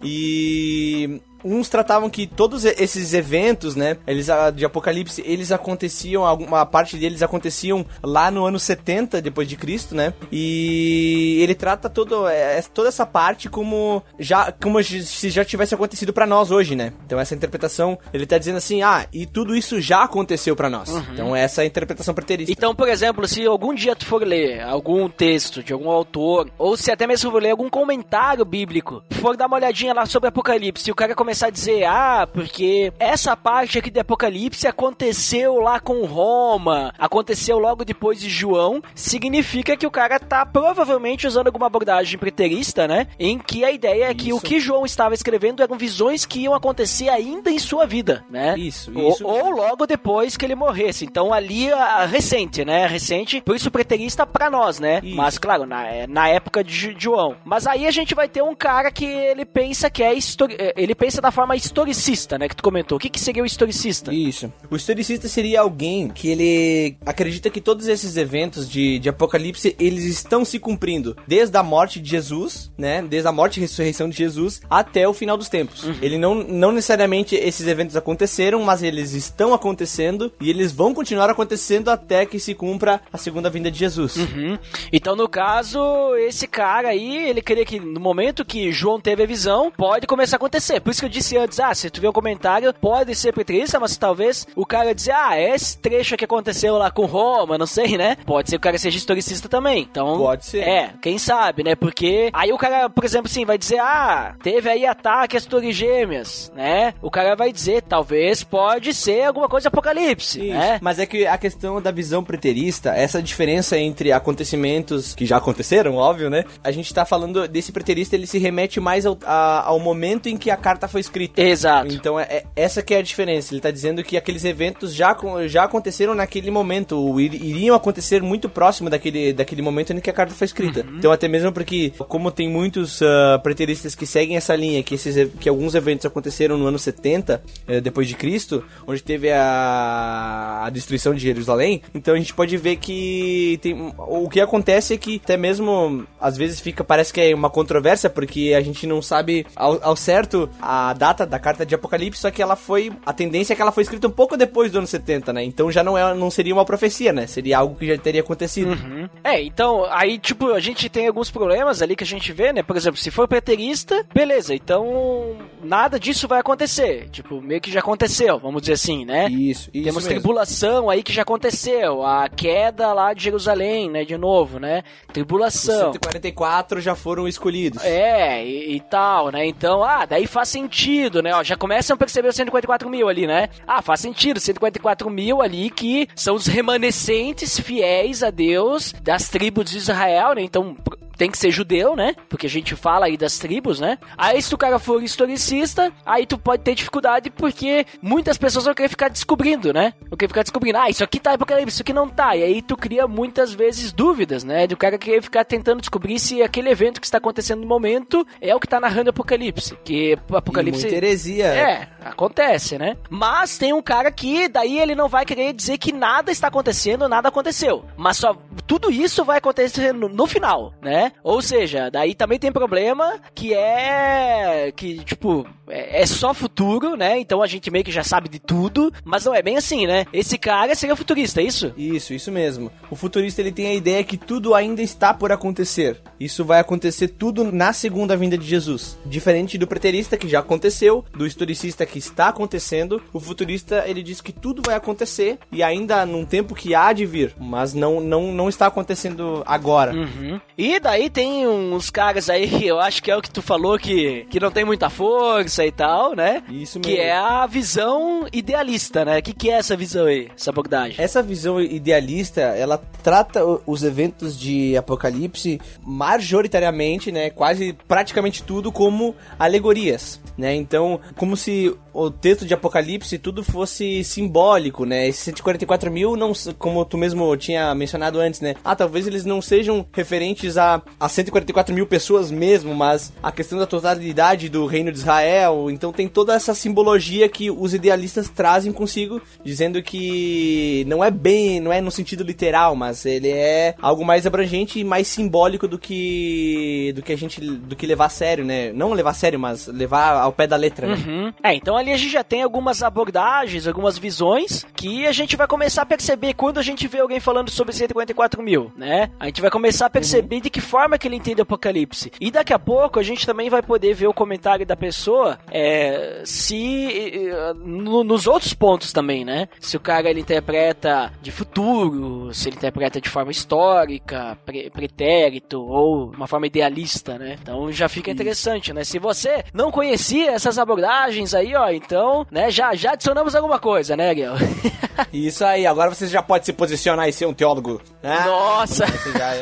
E 0.04 1.20
uns 1.44 1.68
tratavam 1.68 2.08
que 2.08 2.26
todos 2.26 2.64
esses 2.64 3.14
eventos, 3.14 3.76
né, 3.76 3.96
eles 4.06 4.28
ah, 4.28 4.50
de 4.50 4.64
Apocalipse, 4.64 5.22
eles 5.24 5.52
aconteciam, 5.52 6.24
alguma 6.24 6.64
parte 6.66 6.96
deles 6.96 7.22
aconteciam 7.22 7.84
lá 8.02 8.30
no 8.30 8.44
ano 8.44 8.58
70 8.58 9.20
depois 9.20 9.48
de 9.48 9.56
Cristo, 9.56 9.94
né? 9.94 10.14
E 10.30 11.38
ele 11.40 11.54
trata 11.54 11.88
todo 11.88 12.26
é, 12.28 12.60
toda 12.74 12.88
essa 12.88 13.04
parte 13.06 13.48
como 13.48 14.02
já 14.18 14.52
como 14.52 14.82
se 14.82 15.30
já 15.30 15.44
tivesse 15.44 15.74
acontecido 15.74 16.12
pra 16.12 16.26
nós 16.26 16.50
hoje, 16.50 16.74
né? 16.74 16.92
Então 17.06 17.18
essa 17.18 17.34
interpretação, 17.34 17.98
ele 18.12 18.26
tá 18.26 18.38
dizendo 18.38 18.58
assim: 18.58 18.82
"Ah, 18.82 19.06
e 19.12 19.26
tudo 19.26 19.56
isso 19.56 19.80
já 19.80 20.04
aconteceu 20.04 20.54
pra 20.56 20.70
nós". 20.70 20.90
Então 21.12 21.34
essa 21.34 21.62
é 21.62 21.64
a 21.64 21.66
interpretação 21.66 22.14
preterista. 22.14 22.52
Então, 22.52 22.74
por 22.74 22.88
exemplo, 22.88 23.26
se 23.26 23.44
algum 23.46 23.74
dia 23.74 23.94
tu 23.96 24.06
for 24.06 24.22
ler 24.22 24.62
algum 24.62 25.08
texto 25.08 25.62
de 25.62 25.72
algum 25.72 25.90
autor, 25.90 26.50
ou 26.58 26.76
se 26.76 26.90
até 26.90 27.06
mesmo 27.06 27.30
for 27.30 27.42
ler 27.42 27.50
algum 27.50 27.68
comentário 27.68 28.44
bíblico, 28.44 29.02
for 29.20 29.36
dar 29.36 29.46
uma 29.46 29.56
olhadinha 29.56 29.94
lá 29.94 30.06
sobre 30.06 30.28
Apocalipse, 30.28 30.88
e 30.88 30.92
o 30.92 30.94
cara 30.94 31.14
começar 31.14 31.31
começar 31.32 31.46
a 31.46 31.50
dizer, 31.50 31.84
ah, 31.84 32.28
porque 32.30 32.92
essa 32.98 33.34
parte 33.34 33.78
aqui 33.78 33.90
de 33.90 33.98
Apocalipse 33.98 34.68
aconteceu 34.68 35.60
lá 35.60 35.80
com 35.80 36.04
Roma, 36.04 36.92
aconteceu 36.98 37.58
logo 37.58 37.86
depois 37.86 38.20
de 38.20 38.28
João, 38.28 38.82
significa 38.94 39.74
que 39.74 39.86
o 39.86 39.90
cara 39.90 40.20
tá 40.20 40.44
provavelmente 40.44 41.26
usando 41.26 41.46
alguma 41.46 41.68
abordagem 41.68 42.18
preterista, 42.18 42.86
né? 42.86 43.06
Em 43.18 43.38
que 43.38 43.64
a 43.64 43.70
ideia 43.72 44.10
é 44.10 44.14
que 44.14 44.28
Isso. 44.28 44.36
o 44.36 44.40
que 44.42 44.60
João 44.60 44.84
estava 44.84 45.14
escrevendo 45.14 45.62
eram 45.62 45.78
visões 45.78 46.26
que 46.26 46.40
iam 46.40 46.52
acontecer 46.52 47.08
ainda 47.08 47.50
em 47.50 47.58
sua 47.58 47.86
vida, 47.86 48.22
né? 48.28 48.54
Isso, 48.58 48.92
Ou- 48.94 49.12
isso. 49.12 49.26
Ou, 49.26 49.48
logo 49.52 49.86
depois 49.86 50.36
que 50.36 50.44
ele 50.44 50.54
morresse. 50.54 51.06
Então 51.06 51.32
ali 51.32 51.72
a, 51.72 51.82
a 52.02 52.04
recente, 52.04 52.62
né? 52.62 52.86
Recente, 52.86 53.40
por 53.40 53.56
isso 53.56 53.70
preterista 53.70 54.26
pra 54.26 54.50
nós, 54.50 54.78
né? 54.78 55.00
Isso. 55.02 55.16
Mas 55.16 55.38
claro, 55.38 55.64
na, 55.64 55.86
é, 55.86 56.06
na 56.06 56.28
época 56.28 56.62
de 56.62 56.94
João. 56.98 57.36
Mas 57.42 57.66
aí 57.66 57.86
a 57.86 57.90
gente 57.90 58.14
vai 58.14 58.28
ter 58.28 58.42
um 58.42 58.54
cara 58.54 58.90
que 58.90 59.06
ele 59.06 59.46
pensa 59.46 59.88
que 59.88 60.02
é 60.02 60.12
histori 60.12 60.56
é, 60.58 60.74
ele 60.76 60.94
pensa 60.94 61.21
da 61.22 61.30
forma 61.30 61.56
historicista, 61.56 62.38
né? 62.38 62.48
Que 62.48 62.56
tu 62.56 62.62
comentou. 62.62 62.96
O 62.96 63.00
que, 63.00 63.08
que 63.08 63.20
seria 63.20 63.42
o 63.42 63.46
historicista? 63.46 64.12
Isso. 64.12 64.52
O 64.70 64.76
historicista 64.76 65.28
seria 65.28 65.60
alguém 65.60 66.08
que 66.08 66.28
ele 66.28 66.96
acredita 67.06 67.48
que 67.48 67.60
todos 67.60 67.86
esses 67.88 68.16
eventos 68.16 68.68
de, 68.68 68.98
de 68.98 69.08
Apocalipse, 69.08 69.74
eles 69.78 70.04
estão 70.04 70.44
se 70.44 70.58
cumprindo. 70.58 71.16
Desde 71.26 71.56
a 71.56 71.62
morte 71.62 72.00
de 72.00 72.10
Jesus, 72.10 72.70
né? 72.76 73.02
Desde 73.02 73.28
a 73.28 73.32
morte 73.32 73.56
e 73.56 73.60
ressurreição 73.60 74.08
de 74.08 74.16
Jesus 74.16 74.60
até 74.68 75.06
o 75.08 75.14
final 75.14 75.36
dos 75.36 75.48
tempos. 75.48 75.84
Ele 76.02 76.18
não, 76.18 76.34
não 76.34 76.72
necessariamente 76.72 77.34
esses 77.34 77.66
eventos 77.66 77.96
aconteceram, 77.96 78.62
mas 78.62 78.82
eles 78.82 79.12
estão 79.12 79.54
acontecendo 79.54 80.32
e 80.40 80.50
eles 80.50 80.72
vão 80.72 80.92
continuar 80.92 81.30
acontecendo 81.30 81.88
até 81.90 82.26
que 82.26 82.38
se 82.38 82.54
cumpra 82.54 83.00
a 83.12 83.16
segunda 83.16 83.48
vinda 83.48 83.70
de 83.70 83.78
Jesus. 83.78 84.16
Uhum. 84.16 84.58
Então, 84.92 85.14
no 85.14 85.28
caso, 85.28 85.80
esse 86.16 86.46
cara 86.46 86.88
aí, 86.88 87.28
ele 87.28 87.40
queria 87.40 87.64
que 87.64 87.78
no 87.78 88.00
momento 88.00 88.44
que 88.44 88.72
João 88.72 89.00
teve 89.00 89.22
a 89.22 89.26
visão, 89.26 89.70
pode 89.70 90.06
começar 90.06 90.36
a 90.36 90.38
acontecer. 90.38 90.80
Por 90.80 90.90
isso 90.90 91.00
que 91.00 91.06
eu 91.06 91.10
disse 91.12 91.36
antes, 91.36 91.60
ah, 91.60 91.74
se 91.74 91.90
tu 91.90 92.00
vê 92.00 92.08
um 92.08 92.12
comentário, 92.12 92.72
pode 92.80 93.14
ser 93.14 93.32
preterista, 93.32 93.78
mas 93.78 93.96
talvez 93.96 94.46
o 94.56 94.66
cara 94.66 94.94
dizer, 94.94 95.12
ah, 95.12 95.38
esse 95.38 95.78
trecho 95.78 96.16
que 96.16 96.24
aconteceu 96.24 96.76
lá 96.78 96.90
com 96.90 97.04
Roma, 97.06 97.56
não 97.58 97.66
sei, 97.66 97.96
né? 97.96 98.16
Pode 98.26 98.48
ser 98.50 98.56
que 98.56 98.60
o 98.60 98.60
cara 98.62 98.78
seja 98.78 98.96
historicista 98.98 99.48
também. 99.48 99.86
Então, 99.90 100.18
Pode 100.18 100.46
ser. 100.46 100.60
É, 100.66 100.90
quem 101.00 101.18
sabe, 101.18 101.62
né? 101.62 101.74
Porque 101.74 102.30
aí 102.32 102.52
o 102.52 102.58
cara, 102.58 102.88
por 102.88 103.04
exemplo, 103.04 103.28
assim, 103.30 103.44
vai 103.44 103.58
dizer, 103.58 103.78
ah, 103.80 104.34
teve 104.42 104.68
aí 104.68 104.86
ataque 104.86 105.36
às 105.36 105.44
torres 105.44 105.76
gêmeas, 105.76 106.50
né? 106.56 106.94
O 107.02 107.10
cara 107.10 107.36
vai 107.36 107.52
dizer, 107.52 107.82
talvez 107.82 108.42
pode 108.42 108.94
ser 108.94 109.24
alguma 109.24 109.48
coisa 109.48 109.68
apocalipse, 109.68 110.40
Isso. 110.40 110.48
né? 110.58 110.78
Mas 110.80 110.98
é 110.98 111.06
que 111.06 111.26
a 111.26 111.36
questão 111.36 111.80
da 111.80 111.90
visão 111.90 112.24
preterista, 112.24 112.90
essa 112.90 113.22
diferença 113.22 113.76
entre 113.78 114.10
acontecimentos 114.12 115.14
que 115.14 115.24
já 115.26 115.36
aconteceram, 115.36 115.94
óbvio, 115.96 116.28
né? 116.30 116.44
A 116.62 116.70
gente 116.70 116.92
tá 116.92 117.04
falando 117.04 117.46
desse 117.48 117.72
preterista, 117.72 118.14
ele 118.16 118.26
se 118.26 118.38
remete 118.38 118.80
mais 118.80 119.06
ao, 119.06 119.16
a- 119.24 119.62
ao 119.66 119.78
momento 119.78 120.28
em 120.28 120.36
que 120.36 120.50
a 120.50 120.56
carta 120.56 120.88
foi 120.88 121.01
escrita. 121.02 121.40
Exato. 121.42 121.92
Então 121.94 122.18
é, 122.18 122.22
é- 122.24 122.44
essa 122.56 122.82
que 122.82 122.94
é 122.94 122.98
a 122.98 123.02
diferença. 123.02 123.52
Ele 123.52 123.60
tá 123.60 123.70
dizendo 123.70 124.02
que 124.02 124.16
aqueles 124.16 124.44
eventos 124.44 124.94
já, 124.94 125.14
já 125.46 125.64
aconteceram 125.64 126.14
naquele 126.14 126.50
momento, 126.50 126.96
ou 126.96 127.20
ir- 127.20 127.34
iriam 127.34 127.76
acontecer 127.76 128.22
muito 128.22 128.48
próximo 128.48 128.88
daquele, 128.88 129.32
daquele 129.32 129.60
momento 129.62 129.92
em 129.92 130.00
que 130.00 130.08
a 130.10 130.12
carta 130.12 130.34
foi 130.34 130.46
escrita. 130.46 130.86
Então 130.96 131.12
até 131.12 131.28
mesmo 131.28 131.52
porque, 131.52 131.92
como 132.08 132.30
tem 132.30 132.48
muitos 132.48 133.02
ah, 133.02 133.38
preteristas 133.42 133.94
que 133.94 134.06
seguem 134.06 134.36
essa 134.36 134.54
linha, 134.56 134.82
que, 134.82 134.94
esses, 134.94 135.30
que 135.38 135.48
alguns 135.48 135.74
eventos 135.74 136.06
aconteceram 136.06 136.56
no 136.56 136.66
ano 136.66 136.78
70, 136.78 137.42
eh, 137.68 137.80
depois 137.80 138.08
de 138.08 138.14
Cristo, 138.14 138.64
onde 138.86 139.02
teve 139.02 139.30
a, 139.30 140.62
a 140.66 140.70
destruição 140.70 141.14
de 141.14 141.20
Jerusalém, 141.20 141.82
então 141.94 142.14
a 142.14 142.16
gente 142.16 142.32
pode 142.34 142.56
ver 142.56 142.76
que 142.76 143.58
tem, 143.62 143.92
o 143.98 144.28
que 144.28 144.40
acontece 144.40 144.94
é 144.94 144.96
que 144.96 145.20
até 145.22 145.36
mesmo, 145.36 146.06
às 146.20 146.36
vezes 146.36 146.60
fica, 146.60 146.82
parece 146.84 147.12
que 147.12 147.20
é 147.20 147.34
uma 147.34 147.50
controvérsia, 147.50 148.08
porque 148.10 148.54
a 148.56 148.60
gente 148.60 148.86
não 148.86 149.02
sabe 149.02 149.46
ao, 149.56 149.78
ao 149.82 149.96
certo 149.96 150.48
a 150.60 150.91
data 150.92 151.26
da 151.26 151.38
carta 151.38 151.64
de 151.64 151.74
Apocalipse, 151.74 152.20
só 152.20 152.30
que 152.30 152.42
ela 152.42 152.56
foi, 152.56 152.92
a 153.04 153.12
tendência 153.12 153.52
é 153.52 153.56
que 153.56 153.62
ela 153.62 153.72
foi 153.72 153.82
escrita 153.82 154.06
um 154.06 154.10
pouco 154.10 154.36
depois 154.36 154.70
do 154.70 154.78
ano 154.78 154.86
70, 154.86 155.32
né? 155.32 155.44
Então 155.44 155.70
já 155.70 155.82
não, 155.82 155.96
é, 155.96 156.14
não 156.14 156.30
seria 156.30 156.54
uma 156.54 156.64
profecia, 156.64 157.12
né? 157.12 157.26
Seria 157.26 157.58
algo 157.58 157.74
que 157.74 157.86
já 157.86 157.98
teria 157.98 158.20
acontecido. 158.20 158.72
Uhum. 158.72 159.08
É, 159.24 159.42
então, 159.42 159.86
aí, 159.90 160.18
tipo, 160.18 160.52
a 160.52 160.60
gente 160.60 160.88
tem 160.88 161.06
alguns 161.06 161.30
problemas 161.30 161.82
ali 161.82 161.96
que 161.96 162.04
a 162.04 162.06
gente 162.06 162.32
vê, 162.32 162.52
né? 162.52 162.62
Por 162.62 162.76
exemplo, 162.76 162.98
se 162.98 163.10
for 163.10 163.28
preterista, 163.28 164.04
beleza, 164.14 164.54
então 164.54 165.36
nada 165.62 165.98
disso 165.98 166.28
vai 166.28 166.40
acontecer. 166.40 167.08
Tipo, 167.10 167.40
meio 167.40 167.60
que 167.60 167.70
já 167.70 167.80
aconteceu, 167.80 168.38
vamos 168.38 168.62
dizer 168.62 168.74
assim, 168.74 169.04
né? 169.04 169.28
Isso, 169.28 169.70
isso 169.72 169.84
Temos 169.84 170.04
mesmo. 170.04 170.08
tribulação 170.08 170.90
aí 170.90 171.02
que 171.02 171.12
já 171.12 171.22
aconteceu, 171.22 172.04
a 172.04 172.28
queda 172.28 172.92
lá 172.92 173.14
de 173.14 173.22
Jerusalém, 173.24 173.90
né? 173.90 174.04
De 174.04 174.16
novo, 174.16 174.58
né? 174.58 174.82
Os 175.08 175.12
Tribulação. 175.12 175.92
144 175.92 176.80
já 176.80 176.94
foram 176.94 177.28
escolhidos. 177.28 177.82
É, 177.84 178.44
e, 178.44 178.76
e 178.76 178.80
tal, 178.80 179.30
né? 179.30 179.46
Então, 179.46 179.82
ah, 179.82 180.04
daí 180.06 180.26
faz 180.26 180.48
sentido, 180.48 181.22
né? 181.22 181.34
Ó, 181.34 181.42
já 181.42 181.56
começam 181.56 181.94
a 181.94 181.98
perceber 181.98 182.28
os 182.28 182.36
144 182.36 182.88
mil 182.88 183.08
ali, 183.08 183.26
né? 183.26 183.48
Ah, 183.66 183.82
faz 183.82 184.00
sentido, 184.00 184.40
144 184.40 185.08
mil 185.10 185.42
ali 185.42 185.70
que 185.70 186.08
são 186.14 186.34
os 186.34 186.46
remanescentes 186.46 187.58
fiéis 187.58 188.22
a 188.22 188.30
Deus 188.30 188.92
das 189.02 189.28
tribos 189.28 189.70
de 189.70 189.78
Israel, 189.78 190.34
né? 190.34 190.42
Então, 190.42 190.76
tem 191.22 191.30
que 191.30 191.38
ser 191.38 191.52
judeu, 191.52 191.94
né? 191.94 192.16
Porque 192.28 192.48
a 192.48 192.50
gente 192.50 192.74
fala 192.74 193.06
aí 193.06 193.16
das 193.16 193.38
tribos, 193.38 193.78
né? 193.78 193.96
Aí 194.18 194.42
se 194.42 194.52
o 194.52 194.58
cara 194.58 194.80
for 194.80 195.00
historicista, 195.00 195.92
aí 196.04 196.26
tu 196.26 196.36
pode 196.36 196.64
ter 196.64 196.74
dificuldade 196.74 197.30
porque 197.30 197.86
muitas 198.02 198.36
pessoas 198.36 198.64
vão 198.64 198.74
querer 198.74 198.88
ficar 198.88 199.08
descobrindo, 199.08 199.72
né? 199.72 199.94
Vão 200.10 200.16
querer 200.18 200.26
ficar 200.26 200.42
descobrindo, 200.42 200.78
ah, 200.78 200.90
isso 200.90 201.04
aqui 201.04 201.20
tá 201.20 201.34
Apocalipse, 201.34 201.74
isso 201.74 201.82
aqui 201.82 201.92
não 201.92 202.08
tá. 202.08 202.34
E 202.34 202.42
aí 202.42 202.60
tu 202.60 202.76
cria 202.76 203.06
muitas 203.06 203.54
vezes 203.54 203.92
dúvidas, 203.92 204.42
né? 204.42 204.66
Do 204.66 204.76
cara 204.76 204.98
querer 204.98 205.22
ficar 205.22 205.44
tentando 205.44 205.78
descobrir 205.78 206.18
se 206.18 206.42
aquele 206.42 206.70
evento 206.70 207.00
que 207.00 207.06
está 207.06 207.18
acontecendo 207.18 207.60
no 207.60 207.68
momento 207.68 208.26
é 208.40 208.52
o 208.52 208.58
que 208.58 208.66
tá 208.66 208.80
narrando 208.80 209.10
Apocalipse. 209.10 209.78
Que 209.84 210.18
E 210.28 210.36
Apocalipse. 210.36 210.80
muita 210.80 210.96
heresia. 210.96 211.46
É, 211.46 211.88
acontece, 212.04 212.78
né? 212.78 212.96
Mas 213.08 213.58
tem 213.58 213.72
um 213.72 213.82
cara 213.82 214.10
que 214.10 214.48
daí 214.48 214.78
ele 214.78 214.94
não 214.94 215.08
vai 215.08 215.24
querer 215.24 215.52
dizer 215.52 215.78
que 215.78 215.92
nada 215.92 216.30
está 216.30 216.48
acontecendo, 216.48 217.08
nada 217.08 217.28
aconteceu. 217.28 217.84
Mas 217.96 218.16
só 218.16 218.36
tudo 218.66 218.90
isso 218.90 219.24
vai 219.24 219.38
acontecer 219.38 219.92
no, 219.92 220.08
no 220.08 220.26
final, 220.26 220.72
né? 220.80 221.12
Ou 221.22 221.42
seja, 221.42 221.90
daí 221.90 222.14
também 222.14 222.38
tem 222.38 222.52
problema 222.52 223.20
que 223.34 223.54
é 223.54 224.72
que 224.74 225.04
tipo 225.04 225.46
é, 225.68 226.02
é 226.02 226.06
só 226.06 226.34
futuro, 226.34 226.96
né? 226.96 227.18
Então 227.18 227.42
a 227.42 227.46
gente 227.46 227.70
meio 227.70 227.84
que 227.84 227.90
já 227.90 228.04
sabe 228.04 228.28
de 228.28 228.38
tudo, 228.38 228.92
mas 229.04 229.24
não 229.24 229.34
é 229.34 229.42
bem 229.42 229.56
assim, 229.56 229.86
né? 229.86 230.04
Esse 230.12 230.38
cara 230.38 230.74
seria 230.74 230.96
futurista, 230.96 231.40
é 231.40 231.44
isso? 231.44 231.72
Isso, 231.76 232.12
isso 232.12 232.30
mesmo. 232.30 232.70
O 232.90 232.96
futurista 232.96 233.40
ele 233.40 233.52
tem 233.52 233.66
a 233.66 233.74
ideia 233.74 234.04
que 234.04 234.16
tudo 234.16 234.54
ainda 234.54 234.82
está 234.82 235.14
por 235.14 235.32
acontecer. 235.32 236.00
Isso 236.20 236.44
vai 236.44 236.60
acontecer 236.60 237.08
tudo 237.08 237.50
na 237.50 237.72
segunda 237.72 238.16
vinda 238.16 238.36
de 238.36 238.46
Jesus. 238.46 238.98
Diferente 239.04 239.58
do 239.58 239.66
preterista 239.66 240.16
que 240.16 240.28
já 240.28 240.40
aconteceu, 240.40 241.04
do 241.12 241.26
historicista 241.26 241.86
que 241.86 241.91
está 241.98 242.28
acontecendo, 242.28 243.02
o 243.12 243.20
futurista 243.20 243.84
ele 243.86 244.02
diz 244.02 244.20
que 244.20 244.32
tudo 244.32 244.62
vai 244.64 244.74
acontecer 244.74 245.38
e 245.50 245.62
ainda 245.62 246.04
num 246.06 246.24
tempo 246.24 246.54
que 246.54 246.74
há 246.74 246.92
de 246.92 247.06
vir, 247.06 247.34
mas 247.38 247.74
não 247.74 248.00
não, 248.00 248.32
não 248.32 248.48
está 248.48 248.66
acontecendo 248.66 249.42
agora. 249.46 249.92
Uhum. 249.92 250.40
E 250.56 250.78
daí 250.80 251.08
tem 251.10 251.46
uns 251.46 251.90
caras 251.90 252.28
aí, 252.28 252.66
eu 252.66 252.80
acho 252.80 253.02
que 253.02 253.10
é 253.10 253.16
o 253.16 253.22
que 253.22 253.30
tu 253.30 253.42
falou, 253.42 253.78
que, 253.78 254.26
que 254.30 254.40
não 254.40 254.50
tem 254.50 254.64
muita 254.64 254.90
força 254.90 255.64
e 255.64 255.72
tal, 255.72 256.14
né? 256.14 256.42
Isso 256.48 256.80
Que 256.80 256.90
mesmo. 256.90 257.04
é 257.04 257.12
a 257.12 257.46
visão 257.46 258.26
idealista, 258.32 259.04
né? 259.04 259.18
O 259.18 259.22
que, 259.22 259.32
que 259.32 259.50
é 259.50 259.54
essa 259.54 259.76
visão 259.76 260.06
aí, 260.06 260.30
essa 260.34 260.50
abordagem? 260.50 260.96
Essa 260.98 261.22
visão 261.22 261.60
idealista, 261.60 262.40
ela 262.40 262.80
trata 263.02 263.40
os 263.66 263.82
eventos 263.82 264.38
de 264.38 264.76
Apocalipse 264.76 265.60
majoritariamente, 265.82 267.10
né, 267.10 267.30
quase 267.30 267.72
praticamente 267.88 268.42
tudo 268.42 268.70
como 268.70 269.14
alegorias, 269.38 270.20
né? 270.36 270.54
Então, 270.54 271.00
como 271.16 271.36
se 271.36 271.74
o 271.92 272.10
texto 272.10 272.46
de 272.46 272.54
Apocalipse 272.54 273.18
tudo 273.18 273.44
fosse 273.44 274.02
simbólico, 274.04 274.84
né? 274.84 275.08
Esses 275.08 275.22
144 275.22 275.90
mil, 275.90 276.16
não, 276.16 276.32
como 276.58 276.84
tu 276.84 276.96
mesmo 276.96 277.36
tinha 277.36 277.74
mencionado 277.74 278.18
antes, 278.18 278.40
né? 278.40 278.54
Ah, 278.64 278.74
talvez 278.74 279.06
eles 279.06 279.24
não 279.24 279.42
sejam 279.42 279.86
referentes 279.92 280.56
a, 280.56 280.82
a 280.98 281.08
144 281.08 281.74
mil 281.74 281.86
pessoas 281.86 282.30
mesmo, 282.30 282.74
mas 282.74 283.12
a 283.22 283.30
questão 283.30 283.58
da 283.58 283.66
totalidade 283.66 284.48
do 284.48 284.66
reino 284.66 284.90
de 284.90 284.98
Israel. 284.98 285.70
Então 285.70 285.92
tem 285.92 286.08
toda 286.08 286.34
essa 286.34 286.54
simbologia 286.54 287.28
que 287.28 287.50
os 287.50 287.74
idealistas 287.74 288.28
trazem 288.28 288.72
consigo, 288.72 289.20
dizendo 289.44 289.82
que 289.82 290.84
não 290.86 291.04
é 291.04 291.10
bem, 291.10 291.60
não 291.60 291.72
é 291.72 291.80
no 291.80 291.90
sentido 291.90 292.24
literal, 292.24 292.74
mas 292.74 293.04
ele 293.04 293.28
é 293.28 293.74
algo 293.80 294.04
mais 294.04 294.26
abrangente 294.26 294.78
e 294.78 294.84
mais 294.84 295.08
simbólico 295.08 295.68
do 295.68 295.78
que 295.78 296.92
do 296.94 297.02
que 297.02 297.12
a 297.12 297.16
gente 297.16 297.40
do 297.40 297.76
que 297.76 297.86
levar 297.86 298.06
a 298.06 298.10
sério, 298.10 298.44
né? 298.44 298.72
Não 298.72 298.92
levar 298.92 299.10
a 299.10 299.14
sério, 299.14 299.38
mas 299.38 299.66
levar 299.66 300.12
ao 300.20 300.32
pé 300.32 300.46
da 300.46 300.56
letra, 300.56 300.86
né? 300.86 300.94
Uhum. 300.94 301.32
É, 301.42 301.54
então 301.54 301.71
ali 301.76 301.92
a 301.92 301.96
gente 301.96 302.10
já 302.12 302.24
tem 302.24 302.42
algumas 302.42 302.82
abordagens, 302.82 303.66
algumas 303.66 303.98
visões 303.98 304.66
que 304.74 305.06
a 305.06 305.12
gente 305.12 305.36
vai 305.36 305.46
começar 305.46 305.82
a 305.82 305.86
perceber 305.86 306.34
quando 306.34 306.58
a 306.58 306.62
gente 306.62 306.86
vê 306.88 307.00
alguém 307.00 307.20
falando 307.20 307.50
sobre 307.50 307.72
144 307.72 308.02
144 308.02 308.42
mil, 308.42 308.72
né? 308.76 309.10
A 309.18 309.26
gente 309.26 309.40
vai 309.40 309.50
começar 309.50 309.86
a 309.86 309.90
perceber 309.90 310.40
de 310.40 310.50
que 310.50 310.60
forma 310.60 310.98
que 310.98 311.06
ele 311.06 311.16
entende 311.16 311.40
o 311.40 311.42
Apocalipse. 311.42 312.12
E 312.20 312.30
daqui 312.30 312.52
a 312.52 312.58
pouco 312.58 312.98
a 312.98 313.02
gente 313.02 313.26
também 313.26 313.48
vai 313.50 313.62
poder 313.62 313.94
ver 313.94 314.06
o 314.06 314.14
comentário 314.14 314.64
da 314.66 314.76
pessoa 314.76 315.38
é, 315.50 316.22
se 316.24 317.30
no- 317.56 318.04
nos 318.04 318.26
outros 318.26 318.54
pontos 318.54 318.92
também, 318.92 319.24
né? 319.24 319.48
Se 319.60 319.76
o 319.76 319.80
cara 319.80 320.08
ele 320.10 320.20
interpreta 320.20 321.12
de 321.20 321.30
futuro, 321.30 322.32
se 322.34 322.48
ele 322.48 322.56
interpreta 322.56 323.00
de 323.00 323.08
forma 323.08 323.30
histórica, 323.30 324.36
pre- 324.44 324.70
pretérito 324.70 325.60
ou 325.62 326.10
uma 326.10 326.26
forma 326.26 326.46
idealista, 326.46 327.18
né? 327.18 327.36
Então 327.40 327.70
já 327.72 327.88
fica 327.88 328.10
interessante, 328.10 328.72
né? 328.72 328.84
Se 328.84 328.98
você 328.98 329.44
não 329.52 329.70
conhecia 329.70 330.30
essas 330.32 330.58
abordagens 330.58 331.34
aí, 331.34 331.54
ó, 331.54 331.61
então, 331.70 332.26
né, 332.30 332.50
já 332.50 332.74
já 332.74 332.92
adicionamos 332.92 333.34
alguma 333.34 333.58
coisa, 333.58 333.96
né, 333.96 334.08
Ariel? 334.08 334.34
Isso 335.12 335.44
aí, 335.44 335.66
agora 335.66 335.94
você 335.94 336.06
já 336.06 336.22
pode 336.22 336.46
se 336.46 336.52
posicionar 336.52 337.08
e 337.08 337.12
ser 337.12 337.26
um 337.26 337.34
teólogo. 337.34 337.80
né? 338.02 338.20
Nossa! 338.24 338.86
Você 338.86 339.12
já 339.12 339.34
é. 339.34 339.40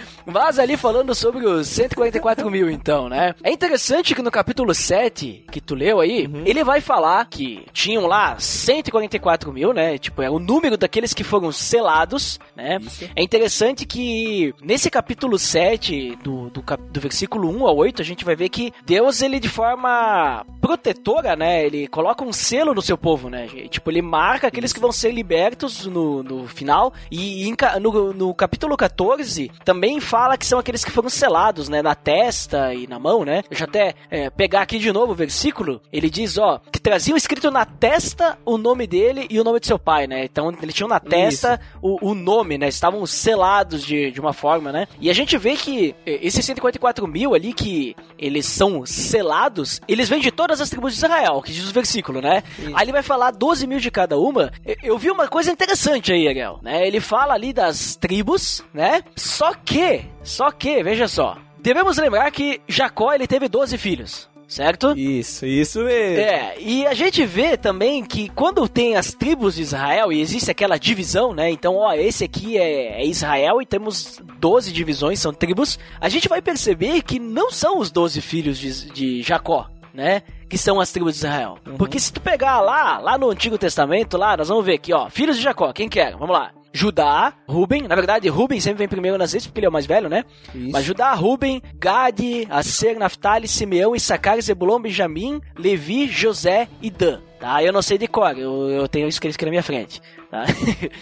Mas 0.32 0.58
ali 0.58 0.76
falando 0.76 1.14
sobre 1.14 1.44
os 1.46 1.66
144 1.68 2.50
mil, 2.50 2.70
então, 2.70 3.08
né? 3.08 3.34
É 3.42 3.50
interessante 3.50 4.14
que 4.14 4.22
no 4.22 4.30
capítulo 4.30 4.74
7, 4.74 5.44
que 5.50 5.60
tu 5.60 5.74
leu 5.74 6.00
aí, 6.00 6.28
ele 6.46 6.62
vai 6.62 6.80
falar 6.80 7.24
que 7.26 7.66
tinham 7.72 8.06
lá 8.06 8.38
144 8.38 9.52
mil, 9.52 9.72
né? 9.72 9.98
Tipo, 9.98 10.22
é 10.22 10.30
o 10.30 10.38
número 10.38 10.76
daqueles 10.76 11.12
que 11.12 11.24
foram 11.24 11.50
selados, 11.50 12.38
né? 12.56 12.78
É 13.16 13.22
interessante 13.22 13.84
que 13.84 14.54
nesse 14.62 14.88
capítulo 14.90 15.38
7, 15.38 16.16
do, 16.22 16.50
do, 16.50 16.62
cap- 16.62 16.82
do 16.90 17.00
versículo 17.00 17.48
1 17.50 17.66
ao 17.66 17.76
8, 17.76 18.00
a 18.00 18.04
gente 18.04 18.24
vai 18.24 18.36
ver 18.36 18.48
que 18.48 18.72
Deus, 18.84 19.22
ele 19.22 19.40
de 19.40 19.48
forma 19.48 20.44
protetora, 20.60 21.34
né? 21.34 21.64
Ele 21.66 21.86
coloca 21.88 22.24
um 22.24 22.32
selo 22.32 22.74
no 22.74 22.82
seu 22.82 22.96
povo, 22.96 23.28
né? 23.28 23.46
Tipo, 23.68 23.90
ele 23.90 24.02
marca 24.02 24.46
aqueles 24.46 24.72
que 24.72 24.80
vão 24.80 24.92
ser 24.92 25.10
libertos 25.12 25.86
no, 25.86 26.22
no 26.22 26.46
final. 26.46 26.92
E 27.10 27.52
ca- 27.56 27.80
no, 27.80 28.12
no 28.12 28.32
capítulo 28.34 28.76
14 28.76 29.50
também 29.64 30.00
fala 30.00 30.19
que 30.36 30.46
são 30.46 30.58
aqueles 30.58 30.84
que 30.84 30.90
foram 30.90 31.08
selados, 31.08 31.68
né? 31.68 31.82
Na 31.82 31.94
testa 31.94 32.72
e 32.74 32.86
na 32.86 32.98
mão, 32.98 33.24
né? 33.24 33.42
Deixa 33.48 33.64
eu 33.64 33.68
até 33.68 33.94
é, 34.10 34.30
pegar 34.30 34.62
aqui 34.62 34.78
de 34.78 34.92
novo 34.92 35.12
o 35.12 35.14
versículo. 35.14 35.80
Ele 35.92 36.08
diz, 36.10 36.38
ó, 36.38 36.60
que 36.72 36.80
traziam 36.80 37.16
escrito 37.16 37.50
na 37.50 37.64
testa 37.64 38.38
o 38.44 38.56
nome 38.58 38.86
dele 38.86 39.26
e 39.30 39.40
o 39.40 39.44
nome 39.44 39.60
de 39.60 39.66
seu 39.66 39.78
pai, 39.78 40.06
né? 40.06 40.24
Então 40.24 40.50
ele 40.62 40.72
tinha 40.72 40.88
na 40.88 41.00
testa 41.00 41.60
o, 41.82 42.10
o 42.10 42.14
nome, 42.14 42.56
né? 42.58 42.68
Estavam 42.68 43.04
selados 43.06 43.82
de, 43.84 44.10
de 44.10 44.20
uma 44.20 44.32
forma, 44.32 44.72
né? 44.72 44.86
E 45.00 45.10
a 45.10 45.14
gente 45.14 45.36
vê 45.38 45.56
que 45.56 45.94
eh, 46.06 46.18
esses 46.22 46.44
144 46.44 47.06
mil 47.06 47.34
ali 47.34 47.52
que 47.52 47.94
eles 48.18 48.46
são 48.46 48.84
selados, 48.86 49.80
eles 49.88 50.08
vêm 50.08 50.20
de 50.20 50.30
todas 50.30 50.60
as 50.60 50.70
tribos 50.70 50.92
de 50.92 50.98
Israel, 50.98 51.42
que 51.42 51.52
diz 51.52 51.68
o 51.68 51.72
versículo, 51.72 52.20
né? 52.20 52.42
Aí 52.74 52.84
ele 52.84 52.92
vai 52.92 53.02
falar 53.02 53.30
12 53.30 53.66
mil 53.66 53.78
de 53.80 53.90
cada 53.90 54.18
uma. 54.18 54.52
Eu- 54.64 54.76
Eu 54.90 54.98
vi 54.98 55.10
uma 55.10 55.28
coisa 55.28 55.50
interessante 55.52 56.12
aí, 56.12 56.26
Ariel, 56.26 56.58
né? 56.62 56.86
Ele 56.86 57.00
fala 57.00 57.32
ali 57.34 57.52
das 57.52 57.94
tribos, 57.96 58.62
né? 58.74 59.02
Só 59.16 59.52
que, 59.54 60.04
só 60.22 60.50
que, 60.50 60.82
veja 60.82 61.08
só, 61.08 61.36
devemos 61.62 61.96
lembrar 61.96 62.30
que 62.30 62.60
Jacó, 62.68 63.12
ele 63.12 63.26
teve 63.26 63.48
12 63.48 63.78
filhos, 63.78 64.28
certo? 64.46 64.92
Isso, 64.96 65.46
isso 65.46 65.84
mesmo. 65.84 66.24
É, 66.24 66.56
e 66.58 66.86
a 66.86 66.94
gente 66.94 67.24
vê 67.24 67.56
também 67.56 68.04
que 68.04 68.28
quando 68.30 68.68
tem 68.68 68.96
as 68.96 69.14
tribos 69.14 69.54
de 69.54 69.62
Israel 69.62 70.12
e 70.12 70.20
existe 70.20 70.50
aquela 70.50 70.78
divisão, 70.78 71.32
né? 71.32 71.50
Então, 71.50 71.76
ó, 71.76 71.92
esse 71.94 72.24
aqui 72.24 72.58
é, 72.58 73.00
é 73.00 73.06
Israel 73.06 73.62
e 73.62 73.66
temos 73.66 74.20
12 74.38 74.72
divisões, 74.72 75.20
são 75.20 75.32
tribos. 75.32 75.78
A 76.00 76.08
gente 76.08 76.28
vai 76.28 76.42
perceber 76.42 77.02
que 77.02 77.18
não 77.18 77.50
são 77.50 77.78
os 77.78 77.90
12 77.90 78.20
filhos 78.20 78.58
de, 78.58 78.90
de 78.90 79.22
Jacó, 79.22 79.68
né? 79.94 80.22
Que 80.48 80.58
são 80.58 80.80
as 80.80 80.90
tribos 80.90 81.14
de 81.14 81.18
Israel. 81.18 81.58
Porque 81.78 82.00
se 82.00 82.12
tu 82.12 82.20
pegar 82.20 82.60
lá, 82.60 82.98
lá 82.98 83.16
no 83.16 83.30
Antigo 83.30 83.56
Testamento, 83.56 84.16
lá, 84.16 84.36
nós 84.36 84.48
vamos 84.48 84.64
ver 84.64 84.74
aqui, 84.74 84.92
ó, 84.92 85.08
filhos 85.08 85.36
de 85.36 85.42
Jacó, 85.42 85.72
quem 85.72 85.88
que 85.88 86.00
eram? 86.00 86.18
Vamos 86.18 86.34
lá. 86.34 86.50
Judá, 86.72 87.34
Ruben, 87.48 87.82
na 87.82 87.94
verdade, 87.94 88.28
Ruben 88.28 88.60
sempre 88.60 88.78
vem 88.78 88.88
primeiro 88.88 89.18
nas 89.18 89.32
listas 89.32 89.48
porque 89.48 89.60
ele 89.60 89.66
é 89.66 89.68
o 89.68 89.72
mais 89.72 89.86
velho, 89.86 90.08
né? 90.08 90.24
Isso. 90.54 90.70
Mas 90.70 90.84
Judá, 90.84 91.12
Ruben, 91.14 91.60
Gade, 91.74 92.46
Aser, 92.48 92.98
Naphtali, 92.98 93.48
Simeão, 93.48 93.94
Issacar, 93.94 94.40
Zebulon, 94.40 94.80
Benjamim, 94.80 95.40
Levi, 95.58 96.06
José 96.06 96.68
e 96.80 96.90
Dan. 96.90 97.20
Tá? 97.40 97.62
Eu 97.62 97.72
não 97.72 97.82
sei 97.82 97.96
de 97.96 98.06
cor, 98.06 98.36
eu, 98.38 98.68
eu 98.68 98.86
tenho 98.86 99.08
escrito 99.08 99.34
aqui 99.34 99.44
na 99.46 99.50
minha 99.50 99.62
frente. 99.62 100.00
Tá? 100.30 100.44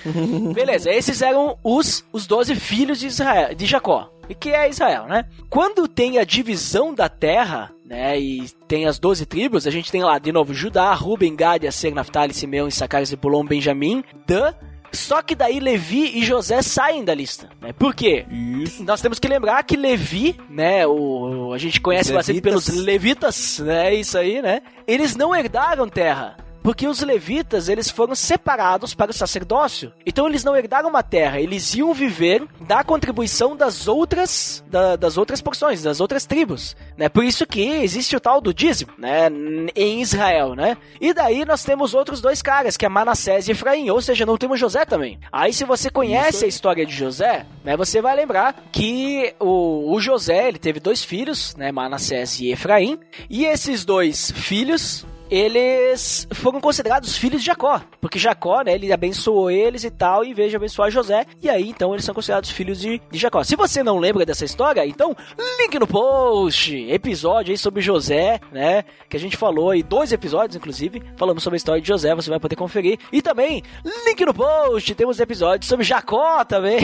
Beleza, 0.55 0.91
esses 0.91 1.21
eram 1.21 1.59
os, 1.63 2.05
os 2.13 2.27
12 2.27 2.55
filhos 2.55 3.01
de, 3.01 3.09
Israel, 3.09 3.55
de 3.55 3.67
Jacó. 3.67 4.11
E 4.29 4.35
que 4.35 4.51
é 4.51 4.69
Israel, 4.69 5.07
né? 5.07 5.25
Quando 5.49 5.89
tem 5.89 6.19
a 6.19 6.25
divisão 6.25 6.95
da 6.95 7.09
terra, 7.09 7.73
né? 7.85 8.21
E 8.21 8.47
tem 8.69 8.87
as 8.87 8.99
12 8.99 9.25
tribos, 9.25 9.67
a 9.67 9.71
gente 9.71 9.91
tem 9.91 10.03
lá, 10.05 10.19
de 10.19 10.31
novo, 10.31 10.53
Judá, 10.53 10.93
Ruben, 10.93 11.35
Gade, 11.35 11.67
Aser, 11.67 11.95
Naphtali, 11.95 12.35
Simeão, 12.35 12.69
Issacar, 12.69 13.05
Zebulon, 13.05 13.45
Benjamim, 13.45 14.05
Dan. 14.27 14.53
Só 14.93 15.23
que 15.23 15.35
daí 15.35 15.61
Levi 15.61 16.19
e 16.19 16.25
José 16.25 16.63
saem 16.63 17.05
da 17.05 17.15
lista, 17.15 17.49
né? 17.61 17.73
Por 17.73 17.95
quê? 17.95 18.27
Isso. 18.31 18.83
Nós 18.85 19.01
temos 19.01 19.19
que 19.19 19.29
lembrar 19.29 19.63
que 19.63 19.77
Levi, 19.77 20.37
né, 20.49 20.87
o, 20.87 21.53
a 21.53 21.59
gente 21.59 21.81
conhece 21.81 22.11
Os 22.11 22.17
bastante 22.17 22.41
pelos 22.41 22.69
levitas, 22.69 23.59
né, 23.59 23.95
isso 23.95 24.17
aí, 24.17 24.41
né? 24.41 24.63
Eles 24.87 25.15
não 25.15 25.35
herdaram 25.35 25.89
terra. 25.89 26.37
Porque 26.69 26.87
os 26.87 27.01
levitas, 27.01 27.71
eles 27.71 27.89
foram 27.89 28.15
separados 28.15 28.93
para 28.93 29.11
o 29.11 29.15
sacerdócio. 29.15 29.91
Então 30.05 30.29
eles 30.29 30.45
não 30.45 30.55
herdaram 30.55 30.91
uma 30.91 31.03
terra, 31.03 31.41
eles 31.41 31.75
iam 31.75 31.95
viver 31.95 32.47
da 32.61 32.85
contribuição 32.85 33.57
das 33.57 33.89
outras 33.89 34.63
da- 34.71 34.95
das 34.95 35.17
outras 35.17 35.41
porções, 35.41 35.83
das 35.83 35.99
outras 35.99 36.27
tribos, 36.27 36.77
né? 36.95 37.09
Por 37.09 37.25
isso 37.25 37.47
que 37.47 37.63
existe 37.63 38.15
o 38.15 38.21
tal 38.21 38.39
do 38.43 38.53
dízimo, 38.53 38.93
né, 38.99 39.31
em 39.75 40.03
Israel, 40.03 40.55
né? 40.55 40.77
E 41.01 41.15
daí 41.15 41.43
nós 41.47 41.65
temos 41.65 41.95
outros 41.95 42.21
dois 42.21 42.43
caras, 42.43 42.77
que 42.77 42.85
é 42.85 42.89
Manassés 42.91 43.49
e 43.49 43.53
Efraim, 43.53 43.89
ou 43.89 44.03
seja, 44.03 44.27
não 44.27 44.37
temos 44.37 44.61
José 44.61 44.85
também. 44.85 45.19
Aí 45.33 45.55
se 45.55 45.65
você 45.65 45.89
conhece 45.89 46.45
a 46.45 46.49
história 46.49 46.85
de 46.85 46.93
José, 46.95 47.47
né, 47.65 47.79
você 47.79 48.03
vai 48.03 48.15
lembrar 48.15 48.55
que 48.71 49.35
o, 49.41 49.95
o 49.95 49.99
José, 50.01 50.49
ele 50.49 50.59
teve 50.59 50.81
dois 50.81 51.03
filhos, 51.03 51.57
né, 51.57 51.73
Manassés 51.73 52.39
e 52.41 52.51
Efraim, 52.53 53.01
e 53.31 53.47
esses 53.47 53.87
dois 53.87 54.31
filhos 54.33 55.07
eles 55.31 56.27
foram 56.33 56.61
considerados 56.61 57.17
filhos 57.17 57.41
de 57.41 57.47
Jacó, 57.47 57.81
porque 58.01 58.19
Jacó, 58.19 58.63
né, 58.63 58.75
ele 58.75 58.93
abençoou 58.93 59.51
eles 59.51 59.85
e 59.85 59.91
tal, 59.91 60.25
e 60.25 60.33
veio 60.33 60.55
abençoar 60.57 60.91
José, 60.91 61.27
e 61.43 61.49
aí 61.51 61.69
então 61.69 61.93
eles 61.93 62.05
são 62.05 62.15
considerados 62.15 62.51
filhos 62.51 62.81
de, 62.81 63.01
de 63.11 63.19
Jacó. 63.19 63.43
Se 63.45 63.57
você 63.57 63.83
não 63.83 63.99
lembra 63.99 64.25
dessa 64.25 64.45
história, 64.45 64.87
então 64.87 65.15
link 65.61 65.79
no 65.79 65.87
post, 65.87 66.75
episódio 66.91 67.53
aí 67.53 67.59
sobre 67.59 67.83
José, 67.83 68.41
né, 68.51 68.85
que 69.09 69.17
a 69.17 69.21
gente 69.21 69.37
falou 69.37 69.71
aí, 69.71 69.83
dois 69.83 70.13
episódios 70.13 70.57
inclusive, 70.57 71.03
falamos 71.17 71.43
sobre 71.43 71.57
a 71.57 71.59
história 71.59 71.83
de 71.83 71.89
José, 71.89 72.15
você 72.15 72.31
vai 72.31 72.41
poder 72.41 72.57
conferir, 72.57 72.99
e 73.13 73.21
também 73.21 73.63
link 74.07 74.25
no 74.25 74.33
post, 74.35 74.95
temos 74.95 75.21
episódios 75.21 75.69
sobre 75.69 75.85
Jacó 75.85 76.45
também, 76.45 76.81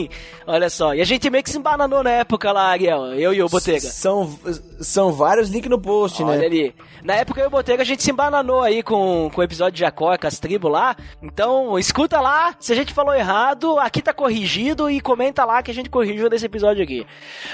olha 0.46 0.68
só, 0.68 0.94
e 0.94 1.00
a 1.00 1.04
gente 1.04 1.30
meio 1.30 1.42
que 1.42 1.50
se 1.50 1.58
embananou 1.58 2.02
na 2.02 2.10
época 2.10 2.52
lá, 2.52 2.70
Ariel, 2.70 3.14
eu 3.14 3.32
e 3.32 3.42
o 3.42 3.48
Botega. 3.48 3.80
São, 3.80 4.38
são 4.80 5.12
vários 5.12 5.48
links 5.48 5.70
no 5.70 5.80
post, 5.80 6.22
Olha 6.22 6.38
né? 6.38 6.46
ali. 6.46 6.74
Na 7.02 7.14
época 7.14 7.40
eu 7.40 7.44
e 7.44 7.46
o 7.46 7.50
Botega 7.50 7.84
gente 7.86 8.02
se 8.02 8.10
embananou 8.10 8.62
aí 8.62 8.82
com, 8.82 9.30
com 9.32 9.40
o 9.40 9.44
episódio 9.44 9.72
de 9.72 9.80
Jacó, 9.80 10.16
com 10.16 10.26
as 10.26 10.38
tribos 10.38 10.70
lá. 10.70 10.96
Então, 11.22 11.78
escuta 11.78 12.20
lá. 12.20 12.54
Se 12.58 12.72
a 12.72 12.76
gente 12.76 12.92
falou 12.92 13.14
errado, 13.14 13.78
aqui 13.78 14.02
tá 14.02 14.12
corrigido 14.12 14.90
e 14.90 15.00
comenta 15.00 15.44
lá 15.44 15.62
que 15.62 15.70
a 15.70 15.74
gente 15.74 15.90
corrigiu 15.90 16.28
nesse 16.28 16.46
episódio 16.46 16.82
aqui. 16.82 17.06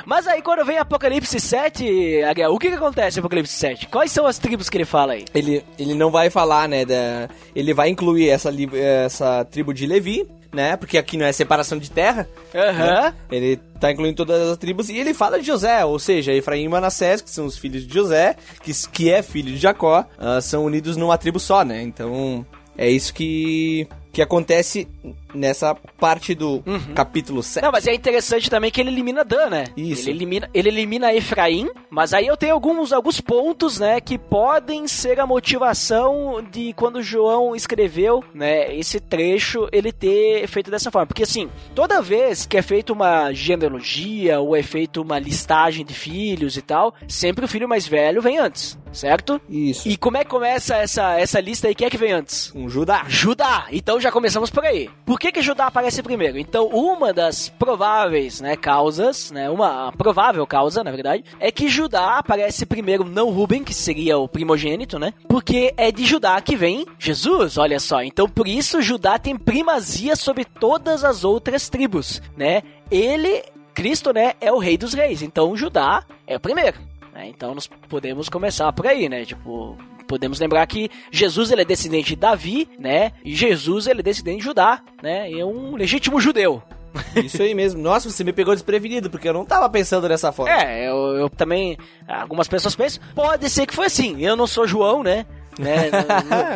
Mas 0.04 0.26
aí 0.26 0.42
quando 0.42 0.64
vem 0.64 0.78
Apocalipse 0.78 1.38
7, 1.38 2.22
Ariel, 2.24 2.52
o 2.52 2.58
que 2.58 2.68
que 2.68 2.76
acontece 2.76 3.18
em 3.18 3.20
Apocalipse 3.20 3.52
7? 3.52 3.88
Quais 3.88 4.10
são 4.10 4.26
as 4.26 4.38
tribos 4.38 4.68
que 4.68 4.76
ele 4.76 4.84
fala 4.84 5.12
aí? 5.14 5.24
Ele, 5.34 5.64
ele 5.78 5.94
não 5.94 6.10
vai 6.10 6.30
falar, 6.30 6.68
né? 6.68 6.84
Da, 6.84 7.28
ele 7.54 7.74
vai 7.74 7.88
incluir 7.88 8.28
essa, 8.28 8.50
essa 8.74 9.44
tribo 9.44 9.72
de 9.72 9.86
Levi, 9.86 10.28
né? 10.52 10.76
Porque 10.76 10.98
aqui 10.98 11.16
não 11.16 11.26
é 11.26 11.32
separação 11.32 11.78
de 11.78 11.90
terra. 11.90 12.28
Aham. 12.54 13.02
né? 13.02 13.14
Ele 13.30 13.56
tá 13.80 13.90
incluindo 13.90 14.16
todas 14.16 14.48
as 14.48 14.58
tribos 14.58 14.88
e 14.88 14.96
ele 14.96 15.14
fala 15.14 15.40
de 15.40 15.46
José, 15.46 15.84
ou 15.84 15.98
seja, 15.98 16.32
Efraim 16.32 16.64
e 16.64 16.68
Manassés, 16.68 17.20
que 17.20 17.30
são 17.30 17.46
os 17.46 17.58
filhos 17.58 17.86
de 17.86 17.92
José, 17.92 18.36
que, 18.62 18.72
que 18.88 19.10
é 19.10 19.22
filho 19.22 19.52
de 19.52 19.58
Jacó, 19.58 20.06
ah, 20.18 20.40
são 20.40 20.64
unidos 20.64 20.96
numa 20.96 21.18
tribo 21.18 21.40
só, 21.40 21.64
né? 21.64 21.82
Então 21.82 22.46
é 22.76 22.88
isso 22.88 23.12
que, 23.12 23.88
que 24.12 24.22
acontece 24.22 24.86
nessa 25.34 25.74
parte 25.74 26.34
do 26.34 26.62
capítulo 26.94 27.42
7. 27.42 27.64
Não, 27.64 27.72
mas 27.72 27.86
é 27.86 27.94
interessante 27.94 28.50
também 28.50 28.70
que 28.70 28.80
ele 28.80 28.90
elimina 28.90 29.24
Dan, 29.24 29.50
né? 29.50 29.64
Isso. 29.76 30.08
Ele 30.08 30.18
elimina, 30.18 30.50
ele 30.52 30.68
elimina 30.68 31.14
Efraim, 31.14 31.68
mas 31.90 32.12
aí 32.12 32.26
eu 32.26 32.36
tenho 32.36 32.54
alguns, 32.54 32.92
alguns 32.92 33.20
pontos, 33.20 33.78
né, 33.78 34.00
que 34.00 34.18
podem 34.18 34.86
ser 34.88 35.20
a 35.20 35.26
motivação 35.26 36.42
de 36.50 36.72
quando 36.74 37.02
João 37.02 37.54
escreveu, 37.54 38.22
né, 38.34 38.74
esse 38.74 39.00
trecho, 39.00 39.68
ele 39.72 39.92
ter 39.92 40.46
feito 40.48 40.70
dessa 40.70 40.90
forma. 40.90 41.06
Porque 41.06 41.22
assim, 41.22 41.50
toda 41.74 42.02
vez 42.02 42.46
que 42.46 42.56
é 42.56 42.62
feita 42.62 42.92
uma 42.92 43.32
genealogia 43.32 44.40
ou 44.40 44.56
é 44.56 44.62
feita 44.62 45.00
uma 45.00 45.18
listagem 45.18 45.84
de 45.84 45.94
filhos 45.94 46.56
e 46.56 46.62
tal, 46.62 46.94
sempre 47.08 47.44
o 47.44 47.48
filho 47.48 47.68
mais 47.68 47.86
velho 47.86 48.22
vem 48.22 48.38
antes, 48.38 48.78
certo? 48.92 49.40
Isso. 49.48 49.88
E 49.88 49.96
como 49.96 50.16
é 50.16 50.24
que 50.24 50.30
começa 50.30 50.76
essa, 50.76 51.18
essa 51.18 51.40
lista 51.40 51.68
aí? 51.68 51.74
Quem 51.74 51.86
é 51.86 51.90
que 51.90 51.98
vem 51.98 52.12
antes? 52.12 52.52
Um 52.54 52.68
Judá. 52.68 53.04
Judá. 53.08 53.66
Então 53.70 54.00
já 54.00 54.10
começamos 54.10 54.50
por 54.50 54.64
aí. 54.64 54.90
Por 55.04 55.18
que 55.22 55.30
que 55.30 55.40
Judá 55.40 55.68
aparece 55.68 56.02
primeiro? 56.02 56.36
Então, 56.36 56.66
uma 56.66 57.12
das 57.12 57.48
prováveis, 57.48 58.40
né, 58.40 58.56
causas, 58.56 59.30
né, 59.30 59.48
uma 59.48 59.92
provável 59.92 60.44
causa, 60.44 60.82
na 60.82 60.90
verdade, 60.90 61.22
é 61.38 61.52
que 61.52 61.68
Judá 61.68 62.18
aparece 62.18 62.66
primeiro 62.66 63.04
não 63.04 63.30
Ruben, 63.30 63.62
que 63.62 63.72
seria 63.72 64.18
o 64.18 64.26
primogênito, 64.26 64.98
né? 64.98 65.14
Porque 65.28 65.72
é 65.76 65.92
de 65.92 66.04
Judá 66.04 66.40
que 66.40 66.56
vem 66.56 66.84
Jesus, 66.98 67.56
olha 67.56 67.78
só. 67.78 68.02
Então, 68.02 68.28
por 68.28 68.48
isso 68.48 68.82
Judá 68.82 69.16
tem 69.16 69.36
primazia 69.36 70.16
sobre 70.16 70.44
todas 70.44 71.04
as 71.04 71.22
outras 71.22 71.68
tribos, 71.68 72.20
né? 72.36 72.64
Ele, 72.90 73.44
Cristo, 73.72 74.12
né, 74.12 74.32
é 74.40 74.50
o 74.50 74.58
rei 74.58 74.76
dos 74.76 74.92
reis. 74.92 75.22
Então, 75.22 75.56
Judá 75.56 76.04
é 76.26 76.36
o 76.36 76.40
primeiro. 76.40 76.80
Né? 77.12 77.28
Então, 77.28 77.54
nós 77.54 77.68
podemos 77.88 78.28
começar 78.28 78.72
por 78.72 78.88
aí, 78.88 79.08
né? 79.08 79.24
Tipo, 79.24 79.78
podemos 80.02 80.40
lembrar 80.40 80.66
que 80.66 80.90
Jesus 81.10 81.50
ele 81.50 81.62
é 81.62 81.64
descendente 81.64 82.10
de 82.10 82.16
Davi, 82.16 82.68
né? 82.78 83.12
E 83.24 83.34
Jesus 83.34 83.86
ele 83.86 84.00
é 84.00 84.02
descendente 84.02 84.38
de 84.38 84.44
Judá, 84.44 84.82
né? 85.02 85.30
E 85.30 85.40
é 85.40 85.44
um 85.44 85.76
legítimo 85.76 86.20
judeu. 86.20 86.62
Isso 87.16 87.42
aí 87.42 87.54
mesmo. 87.54 87.80
Nossa, 87.80 88.10
você 88.10 88.22
me 88.22 88.32
pegou 88.32 88.54
desprevenido, 88.54 89.10
porque 89.10 89.28
eu 89.28 89.32
não 89.32 89.44
tava 89.44 89.68
pensando 89.68 90.08
dessa 90.08 90.30
forma. 90.30 90.52
É, 90.52 90.88
eu, 90.88 91.16
eu 91.16 91.30
também. 91.30 91.76
Algumas 92.06 92.48
pessoas 92.48 92.76
pensam. 92.76 93.02
Pode 93.14 93.48
ser 93.48 93.66
que 93.66 93.74
foi 93.74 93.86
assim. 93.86 94.22
Eu 94.22 94.36
não 94.36 94.46
sou 94.46 94.66
João, 94.66 95.02
né? 95.02 95.26
Né? 95.58 95.90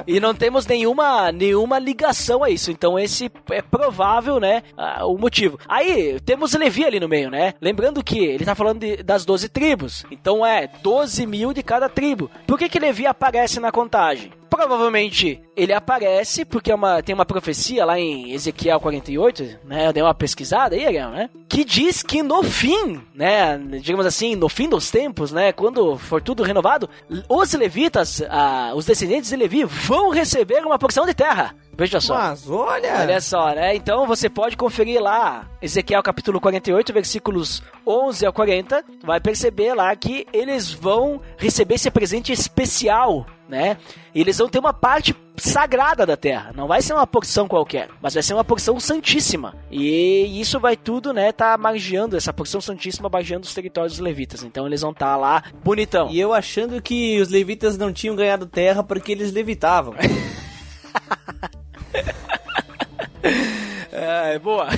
E 0.07 0.19
não 0.21 0.35
temos 0.35 0.67
nenhuma, 0.67 1.31
nenhuma 1.33 1.79
ligação 1.79 2.43
a 2.45 2.51
isso. 2.51 2.71
Então 2.71 2.99
esse 2.99 3.31
é 3.51 3.63
provável, 3.63 4.39
né? 4.41 4.63
o 5.05 5.17
motivo. 5.19 5.59
Aí 5.69 6.19
temos 6.21 6.55
Levi 6.55 6.85
ali 6.85 7.01
no 7.01 7.09
meio, 7.09 7.31
né? 7.31 7.55
Lembrando 7.61 8.03
que 8.03 8.19
ele 8.19 8.45
tá 8.45 8.55
falando 8.55 8.81
de- 8.81 9.03
das 9.03 9.25
12 9.25 9.49
tribos. 9.49 10.05
Então 10.11 10.45
é 10.45 10.69
12 10.83 11.27
mil 11.27 11.53
de 11.53 11.63
cada 11.63 11.89
tribo. 11.89 12.31
Por 12.47 12.59
que 12.59 12.69
que 12.69 12.79
Levi 12.79 13.07
aparece 13.07 13.61
na 13.61 13.71
contagem? 13.73 14.31
Provavelmente 14.57 15.39
ele 15.55 15.75
aparece 15.75 16.43
porque 16.45 16.73
é 16.73 16.75
uma, 16.75 17.03
tem 17.03 17.15
uma 17.15 17.27
profecia 17.27 17.85
lá 17.85 17.99
em 17.99 18.33
Ezequiel 18.33 18.81
48, 18.81 19.59
né? 19.65 19.87
Eu 19.87 19.93
dei 19.93 20.03
uma 20.03 20.15
pesquisada 20.15 20.75
aí, 20.75 20.87
Ariel, 20.87 21.11
né? 21.11 21.29
Que 21.47 21.63
diz 21.63 22.03
que 22.03 22.23
no 22.23 22.43
fim, 22.43 23.03
né? 23.15 23.59
Digamos 23.83 24.07
assim, 24.07 24.35
no 24.35 24.49
fim 24.49 24.67
dos 24.67 24.91
tempos, 24.91 25.31
né? 25.31 25.53
Quando 25.53 25.99
for 25.99 26.23
tudo 26.23 26.43
renovado, 26.43 26.89
os 27.29 27.53
levitas, 27.53 28.23
ah, 28.31 28.73
os 28.75 28.87
descendentes 28.87 29.29
de 29.29 29.37
Levi, 29.37 29.65
vão 29.65 30.09
receber 30.09 30.65
uma 30.65 30.79
porção 30.79 31.05
de 31.05 31.13
terra. 31.13 31.55
Veja 31.77 32.01
só. 32.01 32.15
Mas 32.15 32.49
olha. 32.49 33.01
Olha 33.01 33.21
só, 33.21 33.55
né? 33.55 33.77
Então 33.77 34.07
você 34.07 34.31
pode 34.31 34.57
conferir 34.57 35.01
lá, 35.01 35.47
Ezequiel 35.61 36.03
capítulo 36.03 36.41
48, 36.41 36.93
versículos 36.93 37.63
11 37.87 38.25
a 38.25 38.33
40. 38.33 38.83
Tu 38.83 39.07
vai 39.07 39.21
perceber 39.21 39.75
lá 39.75 39.95
que 39.95 40.27
eles 40.33 40.73
vão 40.73 41.21
receber 41.37 41.75
esse 41.75 41.91
presente 41.91 42.33
especial, 42.33 43.27
né? 43.49 43.77
E 44.15 44.21
eles 44.21 44.39
vão 44.39 44.49
ter 44.49 44.59
uma 44.59 44.73
parte 44.73 45.15
sagrada 45.37 46.07
da 46.07 46.17
terra. 46.17 46.53
Não 46.55 46.67
vai 46.67 46.83
ser 46.83 46.95
uma 46.95 47.07
porção 47.07 47.47
qualquer, 47.47 47.89
mas 48.01 48.15
vai 48.15 48.23
ser 48.23 48.35
uma 48.35 48.45
porção 48.45 48.81
santíssima. 48.81 49.55
E 49.71 50.41
isso 50.41 50.59
vai 50.59 50.77
tudo, 50.77 51.13
né? 51.13 51.33
Tá 51.33 51.57
margeando, 51.57 52.17
essa 52.17 52.33
porção 52.33 52.61
santíssima 52.61 53.09
margeando 53.09 53.45
os 53.45 53.55
territórios 53.55 53.95
dos 53.95 54.01
levitas. 54.01 54.43
Então 54.43 54.67
eles 54.67 54.81
vão 54.81 54.93
estar 54.93 55.17
lá 55.17 55.43
bonitão. 55.63 56.09
E 56.11 56.19
eu 56.19 56.33
achando 56.33 56.81
que 56.81 57.21
os 57.21 57.29
levitas 57.29 57.77
não 57.77 57.93
tinham 57.93 58.17
ganhado 58.17 58.47
terra 58.47 58.83
porque 58.83 59.13
eles 59.13 59.33
levitavam. 59.33 59.95
É, 64.07 64.39
boa. 64.39 64.69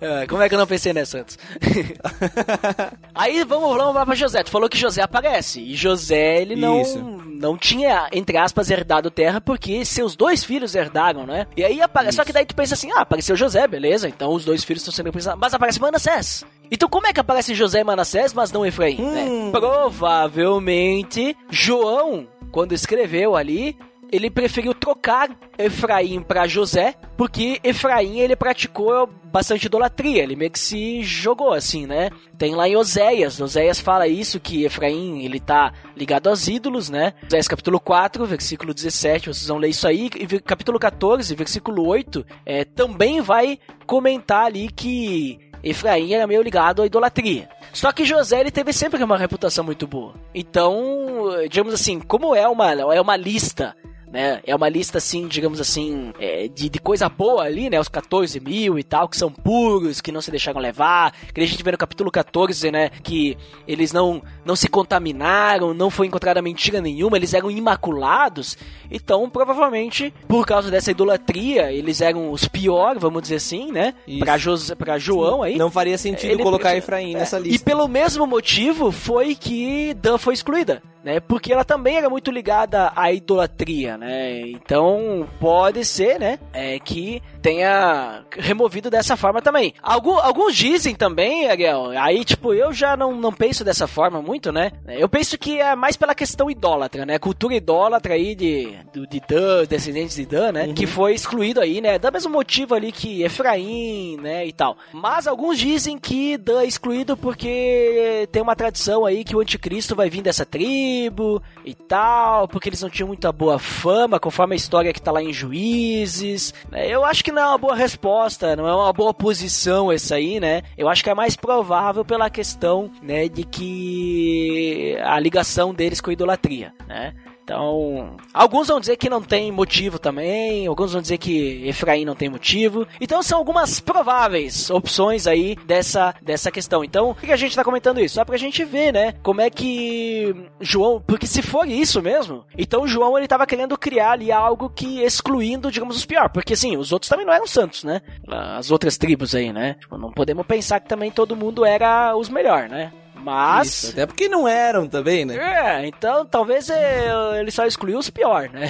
É, 0.00 0.26
como 0.28 0.42
é 0.42 0.48
que 0.48 0.54
eu 0.54 0.58
não 0.58 0.66
pensei 0.66 0.92
nessa 0.92 1.20
antes? 1.20 1.38
Aí 3.14 3.42
vamos, 3.44 3.76
vamos 3.76 3.94
lá 3.94 4.04
pra 4.04 4.14
José. 4.14 4.42
Tu 4.42 4.50
falou 4.50 4.68
que 4.68 4.76
José 4.76 5.02
aparece. 5.02 5.60
E 5.60 5.74
José, 5.74 6.42
ele 6.42 6.56
não, 6.56 6.82
Isso. 6.82 6.98
não 6.98 7.56
tinha, 7.56 8.08
entre 8.12 8.36
aspas, 8.36 8.70
herdado 8.70 9.10
terra 9.10 9.40
porque 9.40 9.84
seus 9.84 10.14
dois 10.14 10.44
filhos 10.44 10.74
herdaram, 10.74 11.26
né? 11.26 11.46
E 11.56 11.64
aí 11.64 11.80
aparece. 11.80 12.16
Só 12.16 12.24
que 12.24 12.32
daí 12.32 12.44
tu 12.44 12.54
pensa 12.54 12.74
assim: 12.74 12.90
ah, 12.92 13.00
apareceu 13.00 13.36
José, 13.36 13.66
beleza. 13.66 14.08
Então 14.08 14.32
os 14.32 14.44
dois 14.44 14.62
filhos 14.64 14.82
estão 14.82 14.92
sendo 14.92 15.06
representados. 15.06 15.40
Mas 15.40 15.54
aparece 15.54 15.80
Manassés. 15.80 16.44
Então 16.70 16.88
como 16.88 17.06
é 17.06 17.12
que 17.12 17.20
aparece 17.20 17.54
José 17.54 17.80
e 17.80 17.84
Manassés, 17.84 18.34
mas 18.34 18.52
não 18.52 18.66
Efraim? 18.66 19.00
né? 19.00 19.50
Provavelmente 19.50 21.34
João, 21.50 22.28
quando 22.52 22.72
escreveu 22.74 23.34
ali, 23.34 23.74
ele 24.10 24.30
preferiu 24.30 24.74
trocar 24.74 25.30
Efraim 25.58 26.22
para 26.22 26.46
José, 26.46 26.94
porque 27.16 27.60
Efraim 27.62 28.18
ele 28.20 28.36
praticou 28.36 29.06
bastante 29.06 29.66
idolatria, 29.66 30.22
ele 30.22 30.36
meio 30.36 30.50
que 30.50 30.58
se 30.58 31.02
jogou 31.02 31.52
assim, 31.52 31.86
né? 31.86 32.10
Tem 32.36 32.54
lá 32.54 32.68
em 32.68 32.76
Oséias, 32.76 33.40
Oséias 33.40 33.80
fala 33.80 34.08
isso, 34.08 34.40
que 34.40 34.64
Efraim 34.64 35.24
ele 35.24 35.38
tá 35.38 35.72
ligado 35.96 36.28
aos 36.28 36.48
ídolos, 36.48 36.88
né? 36.88 37.12
Oséias 37.26 37.48
capítulo 37.48 37.78
4, 37.78 38.24
versículo 38.26 38.72
17, 38.72 39.28
vocês 39.28 39.46
vão 39.46 39.58
ler 39.58 39.68
isso 39.68 39.86
aí, 39.86 40.10
e 40.14 40.40
capítulo 40.40 40.78
14, 40.78 41.34
versículo 41.34 41.86
8, 41.86 42.24
é, 42.46 42.64
também 42.64 43.20
vai 43.20 43.58
comentar 43.86 44.46
ali 44.46 44.68
que 44.68 45.38
Efraim 45.62 46.12
era 46.12 46.26
meio 46.26 46.42
ligado 46.42 46.82
à 46.82 46.86
idolatria. 46.86 47.48
Só 47.72 47.92
que 47.92 48.04
José 48.04 48.40
ele 48.40 48.50
teve 48.50 48.72
sempre 48.72 49.02
uma 49.02 49.18
reputação 49.18 49.64
muito 49.64 49.86
boa. 49.86 50.14
Então, 50.34 51.28
digamos 51.50 51.74
assim, 51.74 52.00
como 52.00 52.34
é 52.34 52.48
uma, 52.48 52.72
é 52.72 53.00
uma 53.00 53.16
lista 53.16 53.76
né? 54.10 54.40
É 54.46 54.54
uma 54.54 54.68
lista 54.68 54.98
assim, 54.98 55.26
digamos 55.28 55.60
assim, 55.60 56.12
é, 56.18 56.48
de, 56.48 56.68
de 56.68 56.78
coisa 56.78 57.08
boa 57.08 57.42
ali, 57.44 57.68
né? 57.68 57.78
Os 57.78 57.88
14 57.88 58.40
mil 58.40 58.78
e 58.78 58.82
tal, 58.82 59.08
que 59.08 59.16
são 59.16 59.30
puros, 59.30 60.00
que 60.00 60.10
não 60.10 60.20
se 60.22 60.30
deixaram 60.30 60.60
levar. 60.60 61.12
Que 61.34 61.40
a 61.40 61.46
gente 61.46 61.62
vê 61.62 61.72
no 61.72 61.78
capítulo 61.78 62.10
14, 62.10 62.70
né? 62.70 62.90
Que 63.02 63.36
eles 63.66 63.92
não, 63.92 64.22
não 64.44 64.56
se 64.56 64.68
contaminaram, 64.68 65.74
não 65.74 65.90
foi 65.90 66.06
encontrada 66.06 66.40
mentira 66.40 66.80
nenhuma, 66.80 67.16
eles 67.16 67.34
eram 67.34 67.50
imaculados. 67.50 68.56
Então, 68.90 69.28
provavelmente, 69.28 70.12
por 70.26 70.46
causa 70.46 70.70
dessa 70.70 70.90
idolatria, 70.90 71.70
eles 71.70 72.00
eram 72.00 72.30
os 72.32 72.48
piores, 72.48 73.02
vamos 73.02 73.20
dizer 73.22 73.36
assim, 73.36 73.70
né? 73.70 73.94
Isso. 74.06 74.20
Pra, 74.20 74.38
José, 74.38 74.74
pra 74.74 74.98
João 74.98 75.42
aí. 75.42 75.56
Não 75.56 75.70
faria 75.70 75.98
sentido 75.98 76.30
Ele- 76.32 76.42
colocar 76.42 76.74
Efraim 76.76 77.14
É, 77.14 77.18
nessa 77.18 77.38
E 77.40 77.42
lista. 77.42 77.64
pelo 77.64 77.86
mesmo 77.86 78.26
motivo 78.26 78.90
foi 78.90 79.34
que 79.34 79.92
Dan 79.94 80.16
foi 80.16 80.32
excluída, 80.32 80.82
né? 81.04 81.20
Porque 81.20 81.52
ela 81.52 81.64
também 81.64 81.96
era 81.96 82.08
muito 82.08 82.30
ligada 82.30 82.90
à 82.96 83.12
idolatria, 83.12 83.97
né? 83.98 84.40
Então 84.48 85.28
pode 85.40 85.84
ser, 85.84 86.18
né? 86.18 86.38
É, 86.52 86.78
que 86.78 87.22
tenha 87.42 88.24
removido 88.36 88.90
dessa 88.90 89.16
forma 89.16 89.40
também. 89.40 89.74
Algum- 89.82 90.18
alguns 90.18 90.54
dizem 90.54 90.94
também, 90.94 91.48
Ariel, 91.48 91.90
aí 91.98 92.24
tipo, 92.24 92.52
eu 92.54 92.72
já 92.72 92.96
não, 92.96 93.14
não 93.14 93.32
penso 93.32 93.64
dessa 93.64 93.86
forma 93.86 94.20
muito, 94.20 94.52
né? 94.52 94.72
Eu 94.86 95.08
penso 95.08 95.38
que 95.38 95.58
é 95.60 95.74
mais 95.74 95.96
pela 95.96 96.14
questão 96.14 96.50
idólatra, 96.50 97.04
né? 97.06 97.18
Cultura 97.18 97.54
idólatra 97.54 98.14
aí 98.14 98.34
de, 98.34 98.76
do- 98.92 99.06
de 99.06 99.20
Dan, 99.20 99.64
descendentes 99.68 100.16
de 100.16 100.26
Dan, 100.26 100.52
né? 100.52 100.72
Que 100.72 100.86
foi 100.86 101.14
excluído 101.14 101.60
aí, 101.60 101.80
né? 101.80 101.98
Do 101.98 102.10
mesmo 102.12 102.32
motivo 102.32 102.74
ali 102.74 102.90
que 102.92 103.22
Efraim, 103.22 104.16
né? 104.20 104.46
E 104.46 104.52
tal. 104.52 104.76
Mas 104.92 105.26
alguns 105.26 105.58
dizem 105.58 105.98
que 105.98 106.36
Dan 106.36 106.62
é 106.62 106.66
excluído 106.66 107.16
porque 107.16 108.28
tem 108.32 108.42
uma 108.42 108.56
tradição 108.56 109.04
aí 109.04 109.24
que 109.24 109.34
o 109.36 109.40
anticristo 109.40 109.94
vai 109.94 110.10
vir 110.10 110.22
dessa 110.22 110.44
tribo 110.44 111.42
e 111.64 111.74
tal, 111.74 112.48
porque 112.48 112.68
eles 112.68 112.82
não 112.82 112.90
tinham 112.90 113.08
muita 113.08 113.30
boa 113.32 113.58
fama, 113.58 114.18
conforme 114.20 114.54
a 114.54 114.56
história 114.56 114.92
que 114.92 115.00
tá 115.02 115.12
lá 115.12 115.22
em 115.22 115.32
Juízes. 115.32 116.52
né? 116.70 116.86
Eu 116.88 117.04
acho 117.04 117.22
que 117.24 117.27
não 117.32 117.42
é 117.42 117.46
uma 117.46 117.58
boa 117.58 117.74
resposta, 117.74 118.56
não 118.56 118.66
é 118.66 118.74
uma 118.74 118.92
boa 118.92 119.12
posição 119.14 119.90
essa 119.90 120.16
aí, 120.16 120.40
né? 120.40 120.62
Eu 120.76 120.88
acho 120.88 121.02
que 121.02 121.10
é 121.10 121.14
mais 121.14 121.36
provável 121.36 122.04
pela 122.04 122.30
questão, 122.30 122.90
né, 123.02 123.28
de 123.28 123.44
que 123.44 124.96
a 125.02 125.18
ligação 125.18 125.72
deles 125.74 126.00
com 126.00 126.10
a 126.10 126.12
idolatria, 126.12 126.72
né? 126.86 127.14
Então, 127.48 128.14
alguns 128.34 128.68
vão 128.68 128.78
dizer 128.78 128.98
que 128.98 129.08
não 129.08 129.22
tem 129.22 129.50
motivo 129.50 129.98
também, 129.98 130.66
alguns 130.66 130.92
vão 130.92 131.00
dizer 131.00 131.16
que 131.16 131.66
Efraim 131.66 132.04
não 132.04 132.14
tem 132.14 132.28
motivo. 132.28 132.86
Então, 133.00 133.22
são 133.22 133.38
algumas 133.38 133.80
prováveis 133.80 134.68
opções 134.68 135.26
aí 135.26 135.56
dessa, 135.66 136.14
dessa 136.20 136.50
questão. 136.50 136.84
Então, 136.84 137.14
por 137.14 137.24
que 137.24 137.32
a 137.32 137.36
gente 137.36 137.56
tá 137.56 137.64
comentando 137.64 138.00
isso? 138.00 138.16
Só 138.16 138.24
pra 138.24 138.36
gente 138.36 138.62
ver, 138.66 138.92
né? 138.92 139.14
Como 139.22 139.40
é 139.40 139.48
que 139.48 140.36
João. 140.60 141.00
Porque 141.00 141.26
se 141.26 141.40
for 141.40 141.66
isso 141.66 142.02
mesmo, 142.02 142.44
então 142.56 142.86
João 142.86 143.16
ele 143.16 143.26
tava 143.26 143.46
querendo 143.46 143.78
criar 143.78 144.12
ali 144.12 144.30
algo 144.30 144.68
que 144.68 145.00
excluindo, 145.00 145.70
digamos, 145.70 145.96
os 145.96 146.04
piores. 146.04 146.30
Porque 146.30 146.52
assim, 146.52 146.76
os 146.76 146.92
outros 146.92 147.08
também 147.08 147.24
não 147.24 147.32
eram 147.32 147.46
santos, 147.46 147.82
né? 147.82 148.02
As 148.28 148.70
outras 148.70 148.98
tribos 148.98 149.34
aí, 149.34 149.54
né? 149.54 149.74
Tipo, 149.80 149.96
não 149.96 150.12
podemos 150.12 150.44
pensar 150.44 150.80
que 150.80 150.88
também 150.88 151.10
todo 151.10 151.34
mundo 151.34 151.64
era 151.64 152.14
os 152.14 152.28
melhores, 152.28 152.70
né? 152.70 152.92
Mas. 153.22 153.68
Isso, 153.68 153.92
até 153.92 154.06
porque 154.06 154.28
não 154.28 154.46
eram 154.46 154.88
também, 154.88 155.24
né? 155.24 155.36
É, 155.36 155.86
então 155.86 156.24
talvez 156.24 156.70
é, 156.70 157.08
ele 157.38 157.50
só 157.50 157.66
excluiu 157.66 157.98
os 157.98 158.10
pior, 158.10 158.48
né? 158.50 158.68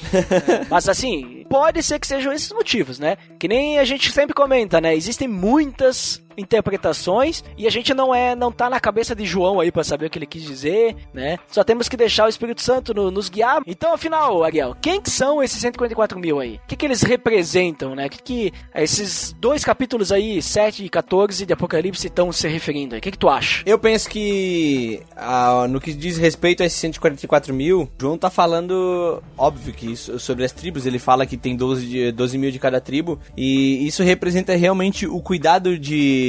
Mas 0.70 0.88
assim, 0.88 1.44
pode 1.48 1.82
ser 1.82 1.98
que 1.98 2.06
sejam 2.06 2.32
esses 2.32 2.52
motivos, 2.52 2.98
né? 2.98 3.16
Que 3.38 3.48
nem 3.48 3.78
a 3.78 3.84
gente 3.84 4.12
sempre 4.12 4.34
comenta, 4.34 4.80
né? 4.80 4.94
Existem 4.94 5.28
muitas 5.28 6.22
interpretações 6.36 7.42
e 7.56 7.66
a 7.66 7.70
gente 7.70 7.92
não 7.94 8.14
é 8.14 8.34
não 8.34 8.52
tá 8.52 8.68
na 8.68 8.80
cabeça 8.80 9.14
de 9.14 9.24
João 9.24 9.60
aí 9.60 9.70
para 9.70 9.84
saber 9.84 10.06
o 10.06 10.10
que 10.10 10.18
ele 10.18 10.26
quis 10.26 10.42
dizer, 10.42 10.96
né? 11.12 11.38
Só 11.48 11.64
temos 11.64 11.88
que 11.88 11.96
deixar 11.96 12.26
o 12.26 12.28
Espírito 12.28 12.62
Santo 12.62 12.92
no, 12.94 13.10
nos 13.10 13.28
guiar. 13.28 13.62
Então, 13.66 13.92
afinal, 13.94 14.44
Ariel, 14.44 14.76
quem 14.80 15.00
que 15.00 15.10
são 15.10 15.42
esses 15.42 15.60
144 15.60 16.18
mil 16.18 16.40
aí? 16.40 16.60
O 16.64 16.68
que, 16.68 16.76
que 16.76 16.86
eles 16.86 17.02
representam, 17.02 17.94
né? 17.94 18.06
O 18.06 18.10
que, 18.10 18.22
que 18.22 18.52
esses 18.74 19.32
dois 19.38 19.64
capítulos 19.64 20.12
aí, 20.12 20.40
7 20.42 20.84
e 20.84 20.88
14 20.88 21.46
de 21.46 21.52
Apocalipse, 21.52 22.06
estão 22.06 22.30
se 22.32 22.46
referindo 22.48 22.94
aí? 22.94 22.98
O 22.98 23.02
que, 23.02 23.10
que 23.10 23.18
tu 23.18 23.28
acha? 23.28 23.62
Eu 23.66 23.78
penso 23.78 24.08
que 24.08 25.02
ah, 25.16 25.66
no 25.68 25.80
que 25.80 25.92
diz 25.92 26.18
respeito 26.18 26.62
a 26.62 26.66
esses 26.66 26.78
144 26.78 27.54
mil, 27.54 27.88
João 27.98 28.18
tá 28.18 28.30
falando, 28.30 29.22
óbvio 29.36 29.72
que 29.72 29.92
isso, 29.92 30.18
sobre 30.18 30.44
as 30.44 30.52
tribos, 30.52 30.86
ele 30.86 30.98
fala 30.98 31.26
que 31.26 31.36
tem 31.36 31.56
12, 31.56 31.86
de, 31.86 32.12
12 32.12 32.38
mil 32.38 32.50
de 32.50 32.58
cada 32.58 32.80
tribo, 32.80 33.18
e 33.36 33.86
isso 33.86 34.02
representa 34.02 34.54
realmente 34.54 35.06
o 35.06 35.20
cuidado 35.20 35.78
de, 35.78 36.25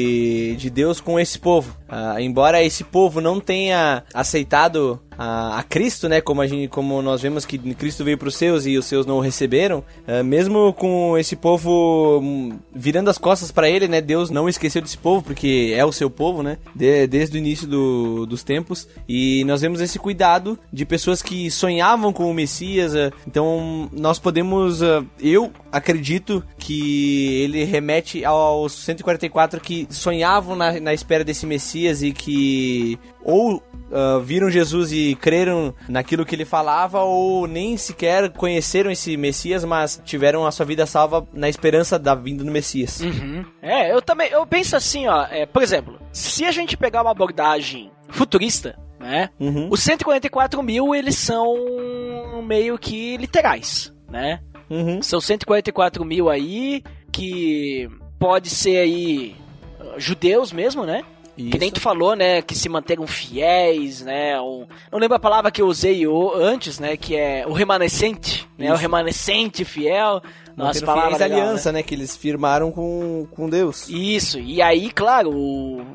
de 0.58 0.70
Deus 0.70 1.00
com 1.00 1.20
esse 1.20 1.40
povo. 1.40 1.76
Ah, 1.88 2.22
embora 2.22 2.64
esse 2.64 2.84
povo 2.84 3.22
não 3.22 3.40
tenha 3.40 4.04
aceitado 4.14 5.02
a, 5.18 5.60
a, 5.60 5.64
Cristo, 5.64 6.08
né? 6.08 6.22
Como, 6.22 6.42
a 6.42 6.48
gente, 6.48 6.68
como 6.68 7.02
nós 7.02 7.22
vemos 7.22 7.46
que 7.46 7.58
Cristo 7.76 8.04
veio 8.04 8.18
para 8.18 8.28
os 8.28 8.36
seus 8.36 8.66
e 8.66 8.78
os 8.78 8.86
seus 8.86 9.06
não 9.06 9.18
o 9.18 9.22
receberam, 9.22 9.84
uh, 10.08 10.24
mesmo 10.24 10.74
com 10.74 11.18
esse 11.18 11.36
povo 11.36 12.20
um, 12.22 12.58
virando 12.74 13.10
as 13.10 13.18
costas 13.18 13.52
para 13.52 13.70
ele, 13.70 13.88
né? 13.88 14.02
Deus 14.02 14.30
não 14.30 14.48
esqueceu 14.48 14.82
desse 14.82 14.98
povo, 14.98 15.24
porque 15.24 15.74
é 15.76 15.84
o 15.84 15.92
seu 15.92 16.10
povo, 16.10 16.44
né? 16.44 16.58
De, 16.76 17.08
desde 17.08 17.38
o 17.38 17.40
início 17.40 17.68
do, 17.68 18.26
dos 18.26 18.44
tempos. 18.44 18.88
E 19.08 19.44
nós 19.46 19.62
vemos 19.62 19.82
esse 19.82 19.98
cuidado 19.98 20.58
de 20.72 20.86
pessoas 20.86 21.22
que 21.22 21.50
sonhavam 21.50 22.14
com 22.14 22.30
o 22.30 22.34
Messias. 22.34 22.94
Uh, 22.94 23.12
então, 23.28 23.90
nós 23.92 24.20
podemos. 24.20 24.82
Uh, 24.82 25.06
eu 25.20 25.52
acredito 25.72 26.44
que 26.58 27.42
ele 27.44 27.64
remete 27.64 28.24
aos 28.24 28.74
144 28.74 29.60
que 29.60 29.88
sonhavam 29.90 30.56
na, 30.56 30.80
na 30.80 30.94
espera 30.94 31.24
desse 31.24 31.46
Messias 31.46 32.02
e 32.02 32.12
que 32.12 33.00
ou 33.28 33.56
uh, 33.58 34.22
viram 34.22 34.50
Jesus 34.50 34.94
e 34.94 35.14
creram 35.20 35.76
naquilo 35.90 36.26
que 36.26 36.34
ele 36.34 36.46
falava, 36.46 37.02
ou 37.02 37.46
nem 37.46 37.76
sequer 37.76 38.32
conheceram 38.32 38.90
esse 38.90 39.18
Messias, 39.18 39.66
mas 39.66 40.02
tiveram 40.06 40.46
a 40.46 40.52
sua 40.52 40.66
vida 40.66 40.86
salva 40.86 41.28
na 41.34 41.50
esperança 41.50 42.00
da 42.00 42.16
vinda 42.16 42.42
do 42.42 42.50
Messias. 42.50 43.02
Uhum. 43.02 43.46
É, 43.62 43.94
eu 43.94 44.02
também, 44.02 44.30
eu 44.32 44.48
penso 44.48 44.78
assim, 44.78 45.08
ó, 45.08 45.28
é, 45.30 45.46
por 45.46 45.62
exemplo, 45.62 46.00
se 46.14 46.46
a 46.46 46.52
gente 46.54 46.78
pegar 46.78 47.02
uma 47.02 47.12
abordagem 47.12 47.92
futurista, 48.08 48.80
né, 48.98 49.30
uhum. 49.38 49.68
os 49.70 49.82
144 49.82 50.64
mil, 50.64 50.96
eles 50.96 51.18
são 51.18 51.54
meio 52.42 52.78
que 52.80 53.18
literais, 53.18 53.94
né? 54.10 54.40
Uhum. 54.70 55.02
São 55.02 55.20
144 55.20 56.04
mil 56.06 56.30
aí, 56.30 56.82
que 57.12 57.90
pode 58.18 58.50
ser 58.50 58.78
aí 58.78 59.36
judeus 59.98 60.54
mesmo, 60.54 60.86
né? 60.86 61.04
Isso. 61.38 61.52
Que 61.52 61.60
nem 61.60 61.72
tu 61.72 61.80
falou, 61.80 62.16
né? 62.16 62.42
Que 62.42 62.56
se 62.56 62.68
mantenham 62.68 63.06
fiéis, 63.06 64.02
né? 64.02 64.40
Um, 64.42 64.66
não 64.92 64.98
lembro 64.98 65.16
a 65.16 65.20
palavra 65.20 65.52
que 65.52 65.62
eu 65.62 65.68
usei 65.68 66.04
antes, 66.36 66.80
né? 66.80 66.98
Que 66.98 67.16
é 67.16 67.46
o 67.48 67.54
remanescente, 67.54 68.48
né? 68.58 68.74
O 68.74 68.76
remanescente 68.76 69.64
fiel. 69.64 70.22
Nossa, 70.56 70.84
palavra 70.84 71.18
legal, 71.18 71.40
aliança, 71.40 71.72
né? 71.72 71.80
né? 71.80 71.84
Que 71.84 71.94
eles 71.94 72.18
firmaram 72.18 72.72
com, 72.72 73.28
com 73.30 73.48
Deus. 73.48 73.88
Isso. 73.88 74.40
E 74.40 74.60
aí, 74.60 74.90
claro, 74.90 75.30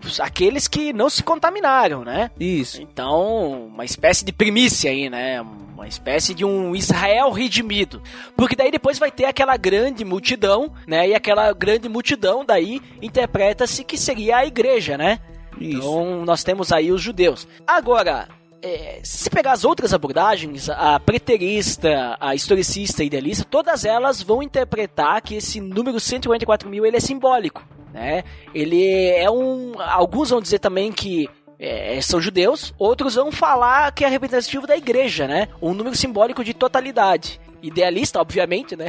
os, 0.05 0.21
aqueles 0.21 0.69
que 0.69 0.93
não 0.93 1.11
se 1.11 1.25
contaminaram, 1.25 2.05
né? 2.05 2.31
Isso. 2.39 2.81
Então, 2.81 3.67
uma 3.67 3.85
espécie 3.85 4.25
de 4.25 4.33
primícia 4.33 4.93
aí, 4.93 5.11
né? 5.11 5.41
Uma 5.75 5.89
espécie 5.89 6.33
de 6.33 6.45
um 6.45 6.77
Israel 6.77 7.33
redimido. 7.33 8.01
Porque 8.37 8.55
daí 8.55 8.71
depois 8.71 9.01
vai 9.01 9.11
ter 9.11 9.25
aquela 9.25 9.57
grande 9.57 10.05
multidão, 10.05 10.73
né? 10.87 11.09
E 11.09 11.15
aquela 11.17 11.53
grande 11.53 11.89
multidão 11.89 12.45
daí 12.45 12.81
interpreta-se 13.03 13.83
que 13.83 13.99
seria 13.99 14.37
a 14.37 14.47
igreja, 14.47 14.97
né? 14.97 15.19
Isso. 15.61 15.79
Então 15.79 16.25
nós 16.25 16.43
temos 16.43 16.73
aí 16.73 16.91
os 16.91 17.01
judeus. 17.01 17.47
Agora, 17.67 18.29
é, 18.63 19.01
se 19.03 19.29
pegar 19.29 19.53
as 19.53 19.65
outras 19.65 19.93
abordagens, 19.93 20.71
a 20.71 20.99
preterista, 21.01 22.17
a 22.21 22.35
historicista 22.35 23.03
e 23.03 23.09
idealista, 23.09 23.45
todas 23.45 23.85
elas 23.85 24.23
vão 24.23 24.43
interpretar 24.43 25.21
que 25.21 25.35
esse 25.35 25.61
número 25.61 25.99
144 25.99 26.69
mil 26.69 26.87
ele 26.87 26.97
é 26.97 27.01
simbólico. 27.01 27.67
Né? 27.93 28.25
Ele 28.55 29.11
é 29.11 29.31
um. 29.31 29.75
Alguns 29.81 30.31
vão 30.31 30.41
dizer 30.41 30.59
também 30.61 30.91
que 30.91 31.29
é, 31.59 32.01
são 32.01 32.21
judeus, 32.21 32.73
outros 32.79 33.17
vão 33.17 33.31
falar 33.31 33.93
que 33.93 34.05
é 34.05 34.09
representativo 34.09 34.67
da 34.67 34.77
igreja, 34.77 35.29
né? 35.29 35.49
Um 35.61 35.75
número 35.75 35.95
simbólico 35.95 36.43
de 36.43 36.55
totalidade 36.55 37.39
idealista, 37.63 38.21
obviamente, 38.21 38.77
né? 38.77 38.87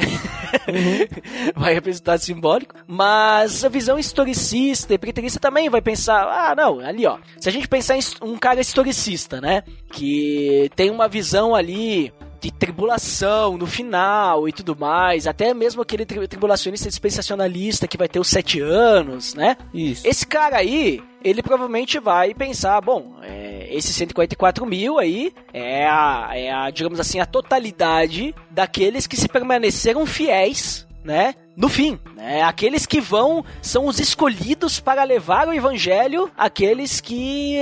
Uhum. 0.68 1.52
vai 1.56 1.74
representar 1.74 2.18
simbólico. 2.18 2.74
Mas 2.86 3.64
a 3.64 3.68
visão 3.68 3.98
historicista 3.98 4.92
e 4.92 4.98
preterista 4.98 5.38
também 5.38 5.70
vai 5.70 5.80
pensar, 5.80 6.24
ah, 6.24 6.54
não, 6.54 6.80
ali 6.80 7.06
ó. 7.06 7.18
Se 7.40 7.48
a 7.48 7.52
gente 7.52 7.68
pensar 7.68 7.96
em 7.96 8.02
um 8.22 8.36
cara 8.36 8.60
historicista, 8.60 9.40
né? 9.40 9.62
Que 9.92 10.70
tem 10.74 10.90
uma 10.90 11.08
visão 11.08 11.54
ali 11.54 12.12
de 12.44 12.52
tribulação 12.52 13.56
no 13.56 13.66
final 13.66 14.46
e 14.46 14.52
tudo 14.52 14.76
mais, 14.76 15.26
até 15.26 15.54
mesmo 15.54 15.80
aquele 15.80 16.04
tri 16.04 16.28
tribulacionista 16.28 16.90
dispensacionalista 16.90 17.88
que 17.88 17.96
vai 17.96 18.06
ter 18.06 18.20
os 18.20 18.28
sete 18.28 18.60
anos, 18.60 19.34
né? 19.34 19.56
Isso. 19.72 20.06
Esse 20.06 20.26
cara 20.26 20.58
aí, 20.58 21.02
ele 21.22 21.42
provavelmente 21.42 21.98
vai 21.98 22.34
pensar, 22.34 22.82
bom, 22.82 23.16
é, 23.22 23.66
esses 23.70 23.96
144 23.96 24.66
mil 24.66 24.98
aí 24.98 25.32
é 25.54 25.86
a, 25.86 26.28
é 26.34 26.52
a, 26.52 26.70
digamos 26.70 27.00
assim, 27.00 27.18
a 27.18 27.24
totalidade 27.24 28.34
daqueles 28.50 29.06
que 29.06 29.16
se 29.16 29.26
permaneceram 29.26 30.04
fiéis 30.04 30.86
né? 31.02 31.34
No 31.54 31.68
fim, 31.68 32.00
né? 32.16 32.42
Aqueles 32.42 32.86
que 32.86 32.98
vão 32.98 33.44
são 33.60 33.86
os 33.86 34.00
escolhidos 34.00 34.80
para 34.80 35.04
levar 35.04 35.46
o 35.46 35.52
evangelho 35.52 36.30
àqueles 36.34 36.98
que 36.98 37.58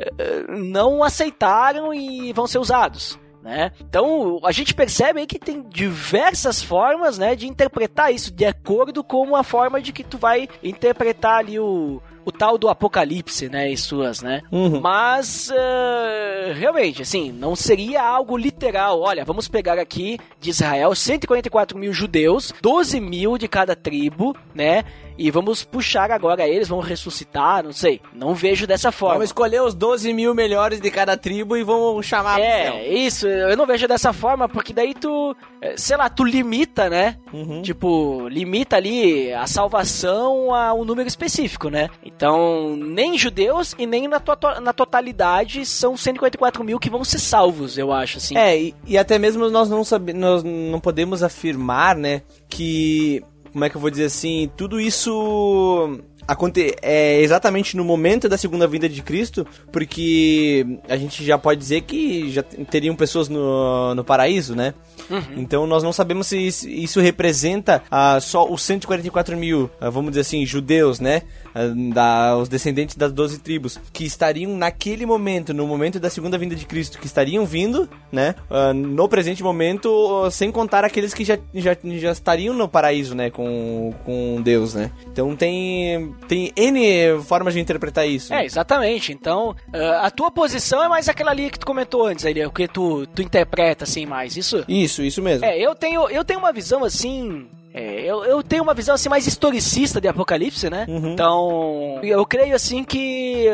uh, 0.00 0.52
não 0.52 1.04
aceitaram 1.04 1.94
e 1.94 2.32
vão 2.32 2.48
ser 2.48 2.58
usados 2.58 3.21
né? 3.42 3.72
Então 3.80 4.40
a 4.44 4.52
gente 4.52 4.74
percebe 4.74 5.20
aí 5.20 5.26
que 5.26 5.38
tem 5.38 5.62
diversas 5.68 6.62
formas, 6.62 7.18
né, 7.18 7.34
de 7.34 7.48
interpretar 7.48 8.12
isso 8.12 8.32
de 8.32 8.44
acordo 8.44 9.02
com 9.02 9.34
a 9.34 9.42
forma 9.42 9.80
de 9.80 9.92
que 9.92 10.04
tu 10.04 10.16
vai 10.16 10.48
interpretar 10.62 11.38
ali 11.38 11.58
o, 11.58 12.00
o 12.24 12.32
tal 12.32 12.56
do 12.58 12.68
apocalipse, 12.68 13.48
né, 13.48 13.70
e 13.70 13.76
suas, 13.76 14.22
né? 14.22 14.42
Uhum. 14.50 14.80
Mas, 14.80 15.50
uh, 15.50 16.52
realmente, 16.54 17.02
assim, 17.02 17.32
não 17.32 17.54
seria 17.54 18.02
algo 18.02 18.36
literal. 18.36 19.00
Olha, 19.00 19.24
vamos 19.24 19.48
pegar 19.48 19.78
aqui 19.78 20.18
de 20.40 20.50
Israel 20.50 20.94
144 20.94 21.78
mil 21.78 21.92
judeus, 21.92 22.52
12 22.60 23.00
mil 23.00 23.38
de 23.38 23.48
cada 23.48 23.74
tribo, 23.74 24.36
né? 24.54 24.84
e 25.16 25.30
vamos 25.30 25.64
puxar 25.64 26.10
agora 26.10 26.48
eles, 26.48 26.68
vamos 26.68 26.86
ressuscitar, 26.86 27.62
não 27.62 27.72
sei. 27.72 28.00
Não 28.12 28.34
vejo 28.34 28.66
dessa 28.66 28.90
forma. 28.90 29.14
Vamos 29.14 29.28
escolher 29.28 29.62
os 29.62 29.74
12 29.74 30.12
mil 30.12 30.34
melhores 30.34 30.80
de 30.80 30.90
cada 30.90 31.16
tribo 31.16 31.56
e 31.56 31.62
vamos 31.62 32.04
chamar 32.06 32.40
É, 32.40 32.88
isso, 32.88 33.26
eu 33.26 33.56
não 33.56 33.66
vejo 33.66 33.86
dessa 33.86 34.12
forma, 34.12 34.48
porque 34.48 34.72
daí 34.72 34.94
tu, 34.94 35.36
eh, 35.60 35.74
sei 35.76 35.96
lá, 35.96 36.08
tu 36.08 36.24
limita, 36.24 36.88
né? 36.88 37.16
Uhum. 37.32 37.62
Tipo, 37.62 38.26
limita 38.28 38.76
ali 38.76 39.32
a 39.32 39.46
salvação 39.46 40.54
a 40.54 40.72
um 40.74 40.84
número 40.84 41.08
específico, 41.08 41.68
né? 41.68 41.88
Então, 42.16 42.76
nem 42.76 43.18
judeus 43.18 43.74
e 43.78 43.86
nem 43.86 44.06
na, 44.06 44.20
to 44.20 44.36
na 44.60 44.72
totalidade 44.72 45.66
são 45.66 45.96
144 45.96 46.62
mil 46.62 46.78
que 46.78 46.90
vão 46.90 47.04
ser 47.04 47.18
salvos, 47.18 47.76
eu 47.76 47.92
acho, 47.92 48.18
assim. 48.18 48.36
É, 48.36 48.58
e, 48.60 48.74
e 48.86 48.96
até 48.96 49.18
mesmo 49.18 49.48
nós 49.50 49.68
não, 49.68 49.82
sabe, 49.82 50.12
nós 50.12 50.42
não 50.44 50.78
podemos 50.78 51.22
afirmar, 51.22 51.96
né, 51.96 52.22
que 52.48 53.22
como 53.52 53.64
é 53.64 53.68
que 53.68 53.76
eu 53.76 53.80
vou 53.80 53.90
dizer 53.90 54.06
assim, 54.06 54.50
tudo 54.56 54.80
isso 54.80 56.00
aconte 56.26 56.74
é 56.80 57.20
exatamente 57.20 57.76
no 57.76 57.84
momento 57.84 58.28
da 58.28 58.38
segunda 58.38 58.66
vinda 58.66 58.88
de 58.88 59.02
Cristo, 59.02 59.46
porque 59.70 60.78
a 60.88 60.96
gente 60.96 61.24
já 61.24 61.36
pode 61.36 61.60
dizer 61.60 61.82
que 61.82 62.30
já 62.30 62.42
teriam 62.42 62.94
pessoas 62.94 63.28
no, 63.28 63.94
no 63.94 64.04
paraíso, 64.04 64.54
né? 64.54 64.72
Uhum. 65.10 65.22
Então 65.36 65.66
nós 65.66 65.82
não 65.82 65.92
sabemos 65.92 66.28
se 66.28 66.38
isso 66.46 67.00
representa 67.00 67.82
uh, 67.90 68.20
só 68.20 68.48
os 68.48 68.62
144 68.62 69.36
mil, 69.36 69.64
uh, 69.80 69.90
vamos 69.90 70.12
dizer 70.12 70.22
assim, 70.22 70.46
judeus, 70.46 71.00
né? 71.00 71.22
Uh, 71.54 71.92
da, 71.92 72.36
os 72.36 72.48
descendentes 72.48 72.96
das 72.96 73.12
12 73.12 73.40
tribos, 73.40 73.78
que 73.92 74.04
estariam 74.04 74.56
naquele 74.56 75.04
momento, 75.04 75.52
no 75.52 75.66
momento 75.66 75.98
da 75.98 76.08
segunda 76.08 76.38
vinda 76.38 76.54
de 76.54 76.64
Cristo, 76.64 76.98
que 76.98 77.06
estariam 77.06 77.44
vindo, 77.44 77.88
né? 78.10 78.34
no 78.74 79.08
presente 79.08 79.42
momento, 79.42 80.30
sem 80.30 80.50
contar 80.50 80.84
aqueles 80.84 81.12
que 81.12 81.24
já, 81.24 81.38
já, 81.54 81.76
já 81.84 82.12
estariam 82.12 82.54
no 82.54 82.68
paraíso, 82.68 83.14
né? 83.14 83.30
Com, 83.30 83.92
com 84.04 84.40
Deus, 84.42 84.74
né? 84.74 84.90
Então 85.06 85.34
tem, 85.34 86.14
tem 86.28 86.52
N 86.56 87.20
formas 87.22 87.54
de 87.54 87.60
interpretar 87.60 88.06
isso. 88.06 88.32
É, 88.32 88.44
exatamente. 88.44 89.12
Então, 89.12 89.54
a 90.00 90.10
tua 90.10 90.30
posição 90.30 90.82
é 90.82 90.88
mais 90.88 91.08
aquela 91.08 91.30
ali 91.30 91.50
que 91.50 91.58
tu 91.58 91.66
comentou 91.66 92.06
antes, 92.06 92.24
ali, 92.24 92.44
o 92.44 92.50
que 92.50 92.68
tu, 92.68 93.06
tu 93.06 93.22
interpreta, 93.22 93.84
assim, 93.84 94.06
mais. 94.06 94.36
Isso? 94.36 94.64
Isso 94.68 94.92
isso, 94.92 95.02
isso 95.02 95.22
mesmo. 95.22 95.44
É, 95.44 95.58
eu 95.58 95.74
tenho, 95.74 96.08
eu 96.08 96.24
tenho 96.24 96.38
uma 96.38 96.52
visão 96.52 96.84
assim. 96.84 97.48
É, 97.74 98.02
eu, 98.04 98.24
eu 98.24 98.42
tenho 98.42 98.62
uma 98.62 98.74
visão 98.74 98.94
assim 98.94 99.08
mais 99.08 99.26
historicista 99.26 100.00
de 100.00 100.06
Apocalipse, 100.06 100.68
né? 100.68 100.84
Uhum. 100.88 101.12
Então, 101.12 102.00
eu 102.02 102.24
creio 102.26 102.54
assim 102.54 102.84
que 102.84 103.46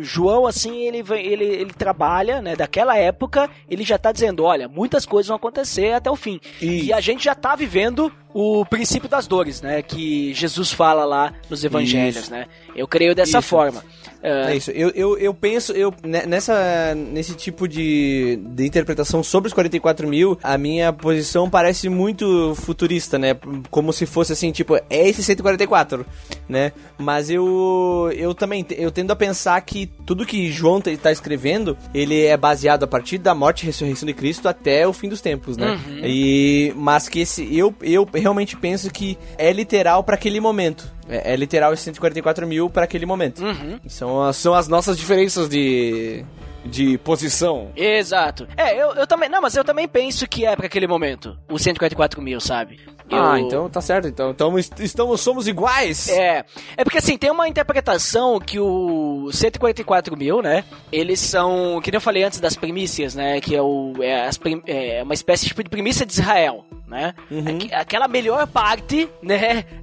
João 0.00 0.46
assim, 0.46 0.86
ele 0.86 1.04
ele, 1.10 1.44
ele 1.44 1.72
trabalha, 1.72 2.40
né, 2.40 2.56
daquela 2.56 2.96
época, 2.96 3.48
ele 3.68 3.84
já 3.84 3.98
tá 3.98 4.10
dizendo, 4.10 4.44
olha, 4.44 4.68
muitas 4.68 5.04
coisas 5.04 5.28
vão 5.28 5.36
acontecer 5.36 5.92
até 5.92 6.10
o 6.10 6.16
fim. 6.16 6.40
Isso. 6.60 6.86
E 6.86 6.92
a 6.92 7.00
gente 7.00 7.24
já 7.24 7.34
tá 7.34 7.54
vivendo 7.54 8.10
o 8.32 8.64
princípio 8.64 9.08
das 9.08 9.26
dores, 9.26 9.60
né? 9.60 9.82
Que 9.82 10.32
Jesus 10.34 10.72
fala 10.72 11.04
lá 11.04 11.32
nos 11.50 11.64
evangelhos, 11.64 12.24
Isso. 12.24 12.30
né? 12.30 12.46
Eu 12.74 12.86
creio 12.86 13.14
dessa 13.14 13.38
Isso. 13.38 13.48
forma. 13.48 13.82
Ah. 14.22 14.50
É 14.50 14.56
isso. 14.56 14.70
Eu, 14.72 14.90
eu, 14.90 15.16
eu 15.18 15.32
penso, 15.34 15.72
eu, 15.72 15.94
ne- 16.02 16.26
nessa, 16.26 16.94
nesse 16.94 17.34
tipo 17.34 17.68
de, 17.68 18.38
de 18.54 18.66
interpretação 18.66 19.22
sobre 19.22 19.46
os 19.48 19.54
44 19.54 20.08
mil, 20.08 20.38
a 20.42 20.58
minha 20.58 20.92
posição 20.92 21.48
parece 21.48 21.88
muito 21.88 22.54
futurista, 22.56 23.18
né? 23.18 23.36
Como 23.70 23.92
se 23.92 24.06
fosse 24.06 24.32
assim, 24.32 24.50
tipo, 24.50 24.76
é 24.76 25.08
esse 25.08 25.22
144, 25.22 26.04
né? 26.48 26.72
Mas 26.98 27.30
eu, 27.30 28.10
eu 28.16 28.34
também 28.34 28.66
eu 28.70 28.90
tendo 28.90 29.12
a 29.12 29.16
pensar 29.16 29.60
que 29.60 29.86
tudo 30.04 30.26
que 30.26 30.50
João 30.50 30.82
está 30.84 31.12
escrevendo, 31.12 31.76
ele 31.94 32.24
é 32.24 32.36
baseado 32.36 32.82
a 32.82 32.86
partir 32.86 33.18
da 33.18 33.34
morte 33.34 33.62
e 33.62 33.66
ressurreição 33.66 34.06
de 34.06 34.14
Cristo 34.14 34.48
até 34.48 34.86
o 34.86 34.92
fim 34.92 35.08
dos 35.08 35.20
tempos, 35.20 35.56
né? 35.56 35.78
E, 36.04 36.72
mas 36.76 37.08
que 37.08 37.20
esse, 37.20 37.56
eu, 37.56 37.74
eu 37.82 38.08
realmente 38.12 38.56
penso 38.56 38.90
que 38.90 39.16
é 39.36 39.52
literal 39.52 40.02
para 40.02 40.14
aquele 40.16 40.40
momento. 40.40 40.97
É, 41.08 41.32
é 41.32 41.36
literal 41.36 41.72
esse 41.72 41.82
144 41.84 42.46
mil 42.46 42.68
para 42.68 42.84
aquele 42.84 43.06
momento. 43.06 43.42
São, 43.88 44.22
as- 44.22 44.36
são 44.36 44.54
as 44.54 44.68
nossas 44.68 44.96
diferenças 44.96 45.48
de, 45.48 46.24
de 46.64 46.98
posição. 46.98 47.70
Exato. 47.76 48.46
É, 48.56 48.74
eu, 48.80 48.94
eu 48.94 49.06
também. 49.06 49.28
Não, 49.28 49.40
mas 49.40 49.56
eu 49.56 49.64
também 49.64 49.86
penso 49.88 50.26
que 50.28 50.44
é 50.44 50.54
pra 50.56 50.66
aquele 50.66 50.86
momento. 50.86 51.36
O 51.48 51.58
144 51.58 52.20
mil, 52.20 52.40
sabe? 52.40 52.80
Ah, 53.10 53.38
Eu- 53.40 53.46
então 53.46 53.70
tá 53.70 53.80
certo. 53.80 54.06
Então, 54.08 54.30
então 54.30 54.58
est- 54.58 54.78
estamos, 54.80 55.20
somos 55.22 55.48
iguais. 55.48 56.08
É, 56.10 56.44
é 56.76 56.84
porque 56.84 56.98
assim, 56.98 57.16
tem 57.16 57.30
uma 57.30 57.48
interpretação 57.48 58.38
que 58.38 58.60
o 58.60 59.30
144 59.32 60.16
mil, 60.16 60.42
né? 60.42 60.64
Eles 60.92 61.18
são, 61.20 61.80
que 61.82 61.90
nem 61.90 61.96
eu 61.96 62.00
falei 62.02 62.22
antes 62.22 62.38
das 62.40 62.54
primícias, 62.54 63.14
né? 63.14 63.40
Que 63.40 63.54
é, 63.56 63.62
o, 63.62 63.94
é, 64.00 64.26
as 64.26 64.36
prim- 64.36 64.62
é 64.66 65.02
uma 65.02 65.14
espécie 65.14 65.46
tipo, 65.46 65.62
de 65.64 65.70
primícia 65.70 66.04
de 66.04 66.12
Israel, 66.12 66.66
né? 66.86 67.14
Aqu- 67.30 67.74
Aquela 67.74 68.08
melhor 68.08 68.46
parte, 68.46 69.08
né? 69.22 69.64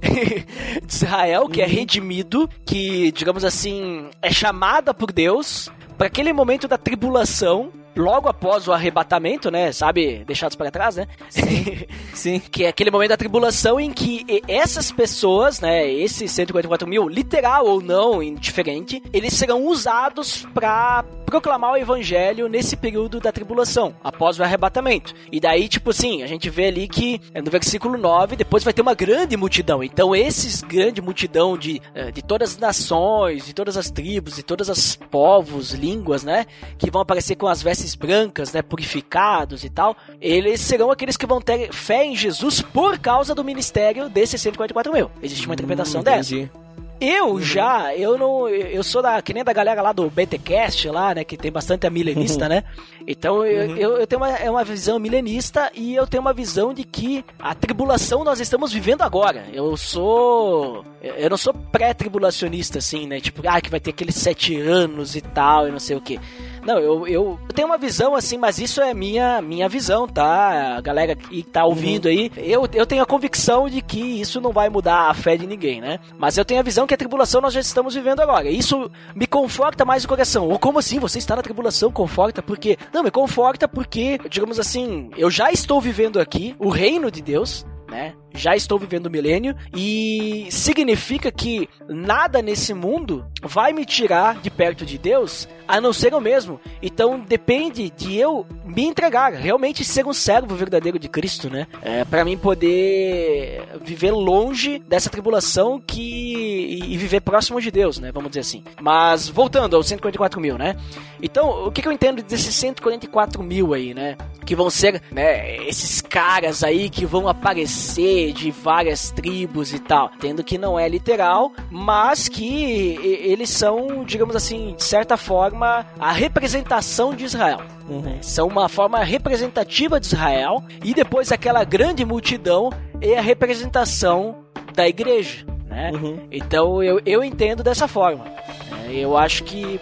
de 0.84 0.94
Israel, 0.94 1.48
que 1.48 1.60
é 1.60 1.66
redimido, 1.66 2.48
que, 2.64 3.10
digamos 3.12 3.44
assim, 3.44 4.08
é 4.22 4.30
chamada 4.30 4.94
por 4.94 5.10
Deus 5.10 5.68
para 5.96 6.06
aquele 6.06 6.32
momento 6.32 6.68
da 6.68 6.78
tribulação. 6.78 7.70
Logo 7.96 8.28
após 8.28 8.68
o 8.68 8.72
arrebatamento, 8.72 9.50
né? 9.50 9.72
Sabe, 9.72 10.24
deixados 10.26 10.56
para 10.56 10.70
trás, 10.70 10.96
né? 10.96 11.06
Sim. 12.14 12.38
que 12.38 12.64
é 12.64 12.68
aquele 12.68 12.90
momento 12.90 13.10
da 13.10 13.16
tribulação 13.16 13.80
em 13.80 13.92
que 13.92 14.42
essas 14.46 14.92
pessoas, 14.92 15.60
né, 15.60 15.90
esses 15.90 16.30
144 16.30 16.86
mil, 16.88 17.08
literal 17.08 17.66
ou 17.66 17.80
não, 17.80 18.22
indiferente, 18.22 19.02
eles 19.12 19.34
serão 19.34 19.66
usados 19.66 20.46
para 20.54 21.04
proclamar 21.26 21.72
o 21.72 21.76
evangelho 21.76 22.48
nesse 22.48 22.76
período 22.76 23.18
da 23.18 23.32
tribulação, 23.32 23.94
após 24.02 24.38
o 24.38 24.44
arrebatamento. 24.44 25.12
E 25.30 25.40
daí, 25.40 25.68
tipo 25.68 25.90
assim, 25.90 26.22
a 26.22 26.26
gente 26.26 26.48
vê 26.48 26.66
ali 26.66 26.86
que 26.86 27.20
é, 27.34 27.42
no 27.42 27.50
versículo 27.50 27.98
9, 27.98 28.36
depois 28.36 28.62
vai 28.62 28.72
ter 28.72 28.80
uma 28.80 28.94
grande 28.94 29.36
multidão. 29.36 29.82
Então, 29.82 30.14
esses 30.14 30.62
grande 30.62 31.02
multidão 31.02 31.58
de, 31.58 31.82
eh, 31.94 32.12
de 32.12 32.22
todas 32.22 32.52
as 32.52 32.58
nações, 32.58 33.44
de 33.44 33.52
todas 33.52 33.76
as 33.76 33.90
tribos, 33.90 34.36
de 34.36 34.42
todas 34.44 34.70
as 34.70 34.94
povos, 34.94 35.72
línguas, 35.72 36.22
né, 36.22 36.46
que 36.78 36.90
vão 36.90 37.02
aparecer 37.02 37.34
com 37.34 37.48
as 37.48 37.60
vestes 37.60 37.85
brancas, 37.94 38.52
né, 38.52 38.62
purificados 38.62 39.64
e 39.64 39.70
tal, 39.70 39.96
eles 40.20 40.60
serão 40.60 40.90
aqueles 40.90 41.16
que 41.16 41.26
vão 41.26 41.40
ter 41.40 41.72
fé 41.72 42.04
em 42.04 42.16
Jesus 42.16 42.60
por 42.60 42.98
causa 42.98 43.34
do 43.34 43.44
ministério 43.44 44.08
desses 44.08 44.40
144 44.40 44.92
mil. 44.92 45.10
Existe 45.22 45.46
uma 45.46 45.54
interpretação 45.54 46.02
dessa. 46.02 46.34
Entendi. 46.34 46.50
Eu 46.98 47.40
já, 47.42 47.94
eu 47.94 48.16
não, 48.16 48.48
eu 48.48 48.82
sou 48.82 49.02
da, 49.02 49.20
que 49.20 49.34
nem 49.34 49.44
da 49.44 49.52
galera 49.52 49.82
lá 49.82 49.92
do 49.92 50.08
BTcast 50.08 50.88
lá, 50.88 51.14
né, 51.14 51.24
que 51.24 51.36
tem 51.36 51.52
bastante 51.52 51.86
a 51.86 51.90
milenista, 51.90 52.48
né? 52.48 52.64
Então 53.06 53.44
eu, 53.44 53.76
eu, 53.76 53.96
eu 53.98 54.06
tenho 54.06 54.20
uma, 54.20 54.30
é 54.30 54.50
uma 54.50 54.64
visão 54.64 54.98
milenista 54.98 55.70
e 55.74 55.94
eu 55.94 56.06
tenho 56.06 56.22
uma 56.22 56.32
visão 56.32 56.72
de 56.72 56.84
que 56.84 57.22
a 57.38 57.54
tribulação 57.54 58.24
nós 58.24 58.40
estamos 58.40 58.72
vivendo 58.72 59.02
agora. 59.02 59.44
Eu 59.52 59.76
sou, 59.76 60.84
eu 61.02 61.28
não 61.28 61.36
sou 61.36 61.52
pré-tribulacionista 61.52 62.78
assim, 62.78 63.06
né? 63.06 63.20
Tipo, 63.20 63.42
ah, 63.46 63.60
que 63.60 63.70
vai 63.70 63.78
ter 63.78 63.90
aqueles 63.90 64.14
sete 64.14 64.58
anos 64.58 65.14
e 65.14 65.20
tal 65.20 65.68
e 65.68 65.70
não 65.70 65.78
sei 65.78 65.96
o 65.96 66.00
que. 66.00 66.18
Não, 66.66 66.80
eu, 66.80 67.06
eu, 67.06 67.38
tenho 67.54 67.68
uma 67.68 67.78
visão 67.78 68.16
assim, 68.16 68.36
mas 68.36 68.58
isso 68.58 68.82
é 68.82 68.92
minha, 68.92 69.40
minha 69.40 69.68
visão, 69.68 70.08
tá? 70.08 70.76
A 70.76 70.80
galera 70.80 71.14
que 71.14 71.44
tá 71.44 71.64
ouvindo 71.64 72.08
aí, 72.08 72.28
eu, 72.36 72.68
eu 72.74 72.84
tenho 72.84 73.04
a 73.04 73.06
convicção 73.06 73.68
de 73.68 73.80
que 73.80 74.00
isso 74.00 74.40
não 74.40 74.50
vai 74.50 74.68
mudar 74.68 75.08
a 75.08 75.14
fé 75.14 75.36
de 75.36 75.46
ninguém, 75.46 75.80
né? 75.80 76.00
Mas 76.18 76.36
eu 76.36 76.44
tenho 76.44 76.58
a 76.58 76.64
visão 76.64 76.84
que 76.84 76.92
a 76.92 76.96
tribulação 76.96 77.40
nós 77.40 77.54
já 77.54 77.60
estamos 77.60 77.94
vivendo 77.94 78.18
agora. 78.18 78.50
Isso 78.50 78.90
me 79.14 79.28
conforta 79.28 79.84
mais 79.84 80.04
o 80.04 80.08
coração. 80.08 80.48
Ou 80.48 80.58
como 80.58 80.80
assim? 80.80 80.98
Você 80.98 81.18
está 81.18 81.36
na 81.36 81.42
tribulação? 81.42 81.92
Conforta 81.92 82.42
porque. 82.42 82.76
Não, 82.92 83.04
me 83.04 83.12
conforta 83.12 83.68
porque, 83.68 84.18
digamos 84.28 84.58
assim, 84.58 85.10
eu 85.16 85.30
já 85.30 85.52
estou 85.52 85.80
vivendo 85.80 86.18
aqui 86.18 86.56
o 86.58 86.68
reino 86.68 87.12
de 87.12 87.22
Deus. 87.22 87.64
Né? 87.88 88.14
Já 88.36 88.54
estou 88.54 88.78
vivendo 88.78 89.06
o 89.06 89.10
milênio 89.10 89.56
e 89.74 90.46
significa 90.50 91.32
que 91.32 91.68
nada 91.88 92.42
nesse 92.42 92.74
mundo 92.74 93.26
vai 93.42 93.72
me 93.72 93.84
tirar 93.84 94.40
de 94.40 94.50
perto 94.50 94.84
de 94.84 94.98
Deus 94.98 95.48
a 95.66 95.80
não 95.80 95.92
ser 95.92 96.12
eu 96.12 96.20
mesmo. 96.20 96.60
Então 96.82 97.18
depende 97.18 97.90
de 97.90 98.16
eu 98.16 98.46
me 98.64 98.84
entregar, 98.84 99.32
realmente 99.32 99.84
ser 99.84 100.06
um 100.06 100.12
servo 100.12 100.54
verdadeiro 100.54 100.98
de 100.98 101.08
Cristo, 101.08 101.50
né? 101.50 101.66
É, 101.82 102.04
para 102.04 102.24
mim 102.24 102.36
poder 102.36 103.62
viver 103.82 104.10
longe 104.10 104.78
dessa 104.78 105.10
tribulação 105.10 105.80
que 105.84 106.78
e, 106.82 106.96
viver 106.96 107.20
próximo 107.20 107.60
de 107.60 107.70
Deus, 107.70 107.98
né? 107.98 108.12
Vamos 108.12 108.30
dizer 108.30 108.40
assim. 108.40 108.62
Mas 108.80 109.28
voltando 109.28 109.76
aos 109.76 109.86
144 109.86 110.40
mil, 110.40 110.58
né? 110.58 110.76
Então 111.22 111.66
o 111.66 111.72
que, 111.72 111.82
que 111.82 111.88
eu 111.88 111.92
entendo 111.92 112.22
desses 112.22 112.54
144 112.54 113.42
mil 113.42 113.74
aí, 113.74 113.94
né? 113.94 114.16
Que 114.44 114.54
vão 114.54 114.70
ser, 114.70 115.02
né? 115.10 115.56
Esses 115.66 116.00
caras 116.00 116.62
aí 116.62 116.88
que 116.90 117.04
vão 117.04 117.28
aparecer 117.28 118.25
de 118.32 118.50
várias 118.50 119.10
tribos 119.10 119.72
e 119.72 119.78
tal, 119.78 120.10
tendo 120.20 120.42
que 120.44 120.58
não 120.58 120.78
é 120.78 120.88
literal, 120.88 121.52
mas 121.70 122.28
que 122.28 122.98
eles 123.02 123.50
são, 123.50 124.04
digamos 124.04 124.34
assim, 124.36 124.74
de 124.76 124.84
certa 124.84 125.16
forma, 125.16 125.86
a 125.98 126.12
representação 126.12 127.14
de 127.14 127.24
Israel. 127.24 127.60
né? 127.88 128.18
São 128.22 128.48
uma 128.48 128.68
forma 128.68 129.02
representativa 129.02 129.98
de 130.00 130.06
Israel 130.06 130.62
e 130.84 130.92
depois 130.94 131.30
aquela 131.32 131.64
grande 131.64 132.04
multidão 132.04 132.70
é 133.00 133.18
a 133.18 133.22
representação 133.22 134.36
da 134.74 134.86
igreja. 134.88 135.44
Né? 135.66 135.90
Então 136.30 136.82
eu, 136.82 137.00
eu 137.04 137.22
entendo 137.22 137.62
dessa 137.62 137.86
forma. 137.88 138.24
né? 138.24 138.88
Eu 138.92 139.16
acho 139.16 139.44
que 139.44 139.80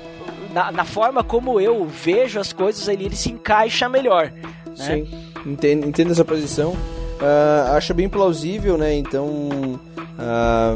na, 0.52 0.70
na 0.72 0.84
forma 0.84 1.22
como 1.22 1.60
eu 1.60 1.84
vejo 1.86 2.38
as 2.40 2.52
coisas 2.52 2.88
ali, 2.88 3.04
ele 3.06 3.16
se 3.16 3.30
encaixa 3.30 3.88
melhor. 3.88 4.32
né? 4.32 4.74
Sim. 4.76 5.08
Entendo, 5.46 5.86
entendo 5.86 6.10
essa 6.12 6.24
posição. 6.24 6.74
Ah, 7.24 7.74
acho 7.76 7.94
bem 7.94 8.08
plausível, 8.08 8.76
né? 8.76 8.94
Então. 8.94 9.78
ah, 10.18 10.74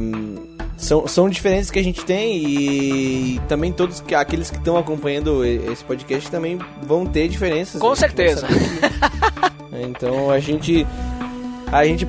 são, 0.77 1.09
são 1.09 1.29
diferenças 1.29 1.71
que 1.73 1.79
a 1.79 1.83
gente 1.83 2.05
tem 2.05 2.37
e 2.37 3.41
também 3.49 3.73
todos 3.73 4.01
que, 4.01 4.15
aqueles 4.15 4.49
que 4.49 4.57
estão 4.59 4.77
acompanhando 4.77 5.45
e- 5.45 5.57
esse 5.73 5.83
podcast 5.85 6.31
também 6.31 6.57
vão 6.85 7.05
ter 7.05 7.27
diferenças. 7.29 7.81
Com 7.81 7.89
vai 7.89 7.97
certeza. 7.97 8.47
Então 9.81 10.29
a 10.31 10.41
gente 10.41 10.85
a 11.71 11.85
gente 11.85 12.07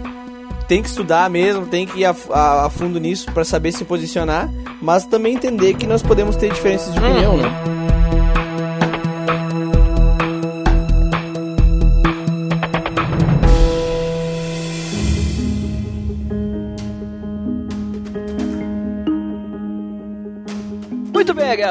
tem 0.68 0.82
que 0.82 0.88
estudar 0.90 1.30
mesmo, 1.30 1.68
tem 1.68 1.86
que 1.86 2.00
ir 2.00 2.06
a, 2.06 2.16
a- 2.32 2.66
a 2.66 2.70
fundo 2.70 3.00
nisso 3.00 3.32
para 3.32 3.44
saber 3.44 3.72
se 3.72 3.84
posicionar, 3.86 4.50
mas 4.82 5.06
também 5.06 5.36
entender 5.36 5.76
que 5.76 5.86
nós 5.86 6.02
podemos 6.02 6.36
ter 6.36 6.52
diferenças 6.52 6.92
de 6.94 7.00
opinião, 7.00 7.38
né? 7.38 7.48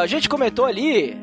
A 0.03 0.07
gente 0.07 0.29
comentou 0.29 0.65
ali. 0.65 1.17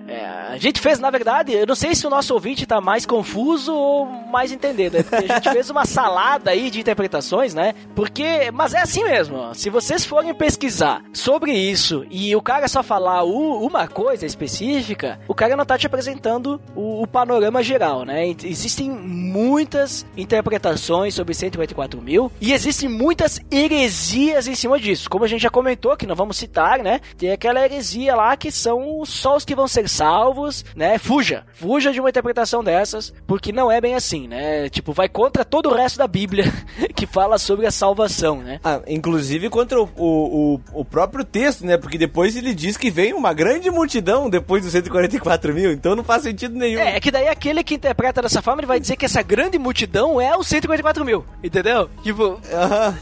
É, 0.56 0.58
a 0.58 0.62
gente 0.62 0.80
fez, 0.80 1.00
na 1.00 1.10
verdade, 1.10 1.54
eu 1.54 1.66
não 1.66 1.76
sei 1.76 1.94
se 1.96 2.06
o 2.08 2.10
nosso 2.10 2.34
ouvinte 2.34 2.66
tá 2.66 2.80
mais 2.80 3.06
confuso 3.06 3.74
ou 3.74 4.06
mais 4.06 4.52
entendendo. 4.52 4.94
né? 4.94 5.04
Porque 5.04 5.32
a 5.32 5.36
gente 5.36 5.52
fez 5.52 5.70
uma 5.70 5.86
salada 5.86 6.52
aí 6.52 6.70
de 6.70 6.80
interpretações, 6.80 7.54
né? 7.54 7.74
Porque. 7.96 8.52
Mas 8.52 8.74
é 8.74 8.82
assim 8.82 9.04
mesmo. 9.04 9.54
Se 9.54 9.70
vocês 9.70 10.06
forem 10.06 10.34
pesquisar 10.34 11.04
sobre 11.14 11.52
isso 11.54 12.06
e 12.10 12.36
o 12.36 12.42
cara 12.42 12.68
só 12.68 12.82
falar 12.84 13.24
uma 13.24 13.88
coisa 13.88 14.26
específica, 14.26 15.20
o 15.28 15.34
cara 15.34 15.56
não 15.56 15.66
tá 15.66 15.78
te 15.78 15.88
apresentando 15.88 16.62
o, 16.76 17.02
o 17.04 17.08
panorama 17.08 17.62
geral, 17.64 18.04
né? 18.04 18.28
Existem 18.44 18.90
muitas 18.90 20.06
interpretações 20.18 21.14
sobre 21.14 21.34
144 21.34 22.02
mil 22.02 22.32
e 22.40 22.54
existem 22.54 22.90
muitas 22.90 23.40
heresias 23.52 24.48
em 24.48 24.56
cima 24.56 24.80
disso. 24.80 25.10
Como 25.10 25.26
a 25.26 25.28
gente 25.28 25.42
já 25.42 25.50
comentou, 25.50 25.98
que 25.98 26.06
não 26.08 26.16
vamos 26.16 26.38
citar, 26.38 26.80
né? 26.80 27.02
Tem 27.18 27.32
aquela 27.32 27.64
heresia 27.64 28.16
lá 28.16 28.36
que 28.38 28.52
são 28.52 29.04
só 29.06 29.36
os 29.36 29.46
que 29.46 29.56
vão 29.56 29.68
ser 29.68 29.88
salvos 29.90 30.45
né? 30.76 30.98
Fuja. 30.98 31.44
Fuja 31.54 31.92
de 31.92 32.00
uma 32.00 32.10
interpretação 32.10 32.64
dessas, 32.64 33.14
porque 33.26 33.52
não 33.52 33.72
é 33.72 33.80
bem 33.80 33.96
assim, 33.96 34.28
né? 34.28 34.70
Tipo, 34.70 34.94
vai 34.94 35.08
contra 35.08 35.46
todo 35.46 35.70
o 35.70 35.74
resto 35.74 35.98
da 35.98 36.08
Bíblia 36.08 36.46
que 36.96 37.06
fala 37.06 37.38
sobre 37.38 37.66
a 37.66 37.72
salvação, 37.72 38.42
né? 38.42 38.60
Ah, 38.64 38.82
inclusive 38.88 39.50
contra 39.50 39.82
o, 39.82 39.90
o, 39.96 40.62
o, 40.74 40.86
próprio 40.86 41.24
texto, 41.24 41.66
né? 41.66 41.78
Porque 41.78 41.98
depois 41.98 42.36
ele 42.36 42.54
diz 42.54 42.78
que 42.78 42.90
vem 42.90 43.14
uma 43.14 43.34
grande 43.34 43.70
multidão 43.70 44.30
depois 44.30 44.64
dos 44.64 44.72
144 44.72 45.54
mil, 45.54 45.72
então 45.72 45.96
não 45.96 46.04
faz 46.04 46.24
sentido 46.24 46.56
nenhum. 46.56 46.80
É, 46.80 46.98
é 46.98 47.00
que 47.00 47.12
daí 47.12 47.28
aquele 47.28 47.64
que 47.64 47.76
interpreta 47.76 48.22
dessa 48.22 48.42
forma, 48.42 48.62
ele 48.62 48.68
vai 48.68 48.80
dizer 48.80 48.96
que 48.96 49.06
essa 49.06 49.22
grande 49.22 49.58
multidão 49.58 50.20
é 50.20 50.38
os 50.38 50.48
144 50.48 51.06
mil, 51.06 51.26
entendeu? 51.44 51.90
Tipo... 52.04 52.24
Uh 52.26 52.40
-huh. 52.42 52.96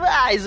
Mas... 0.00 0.44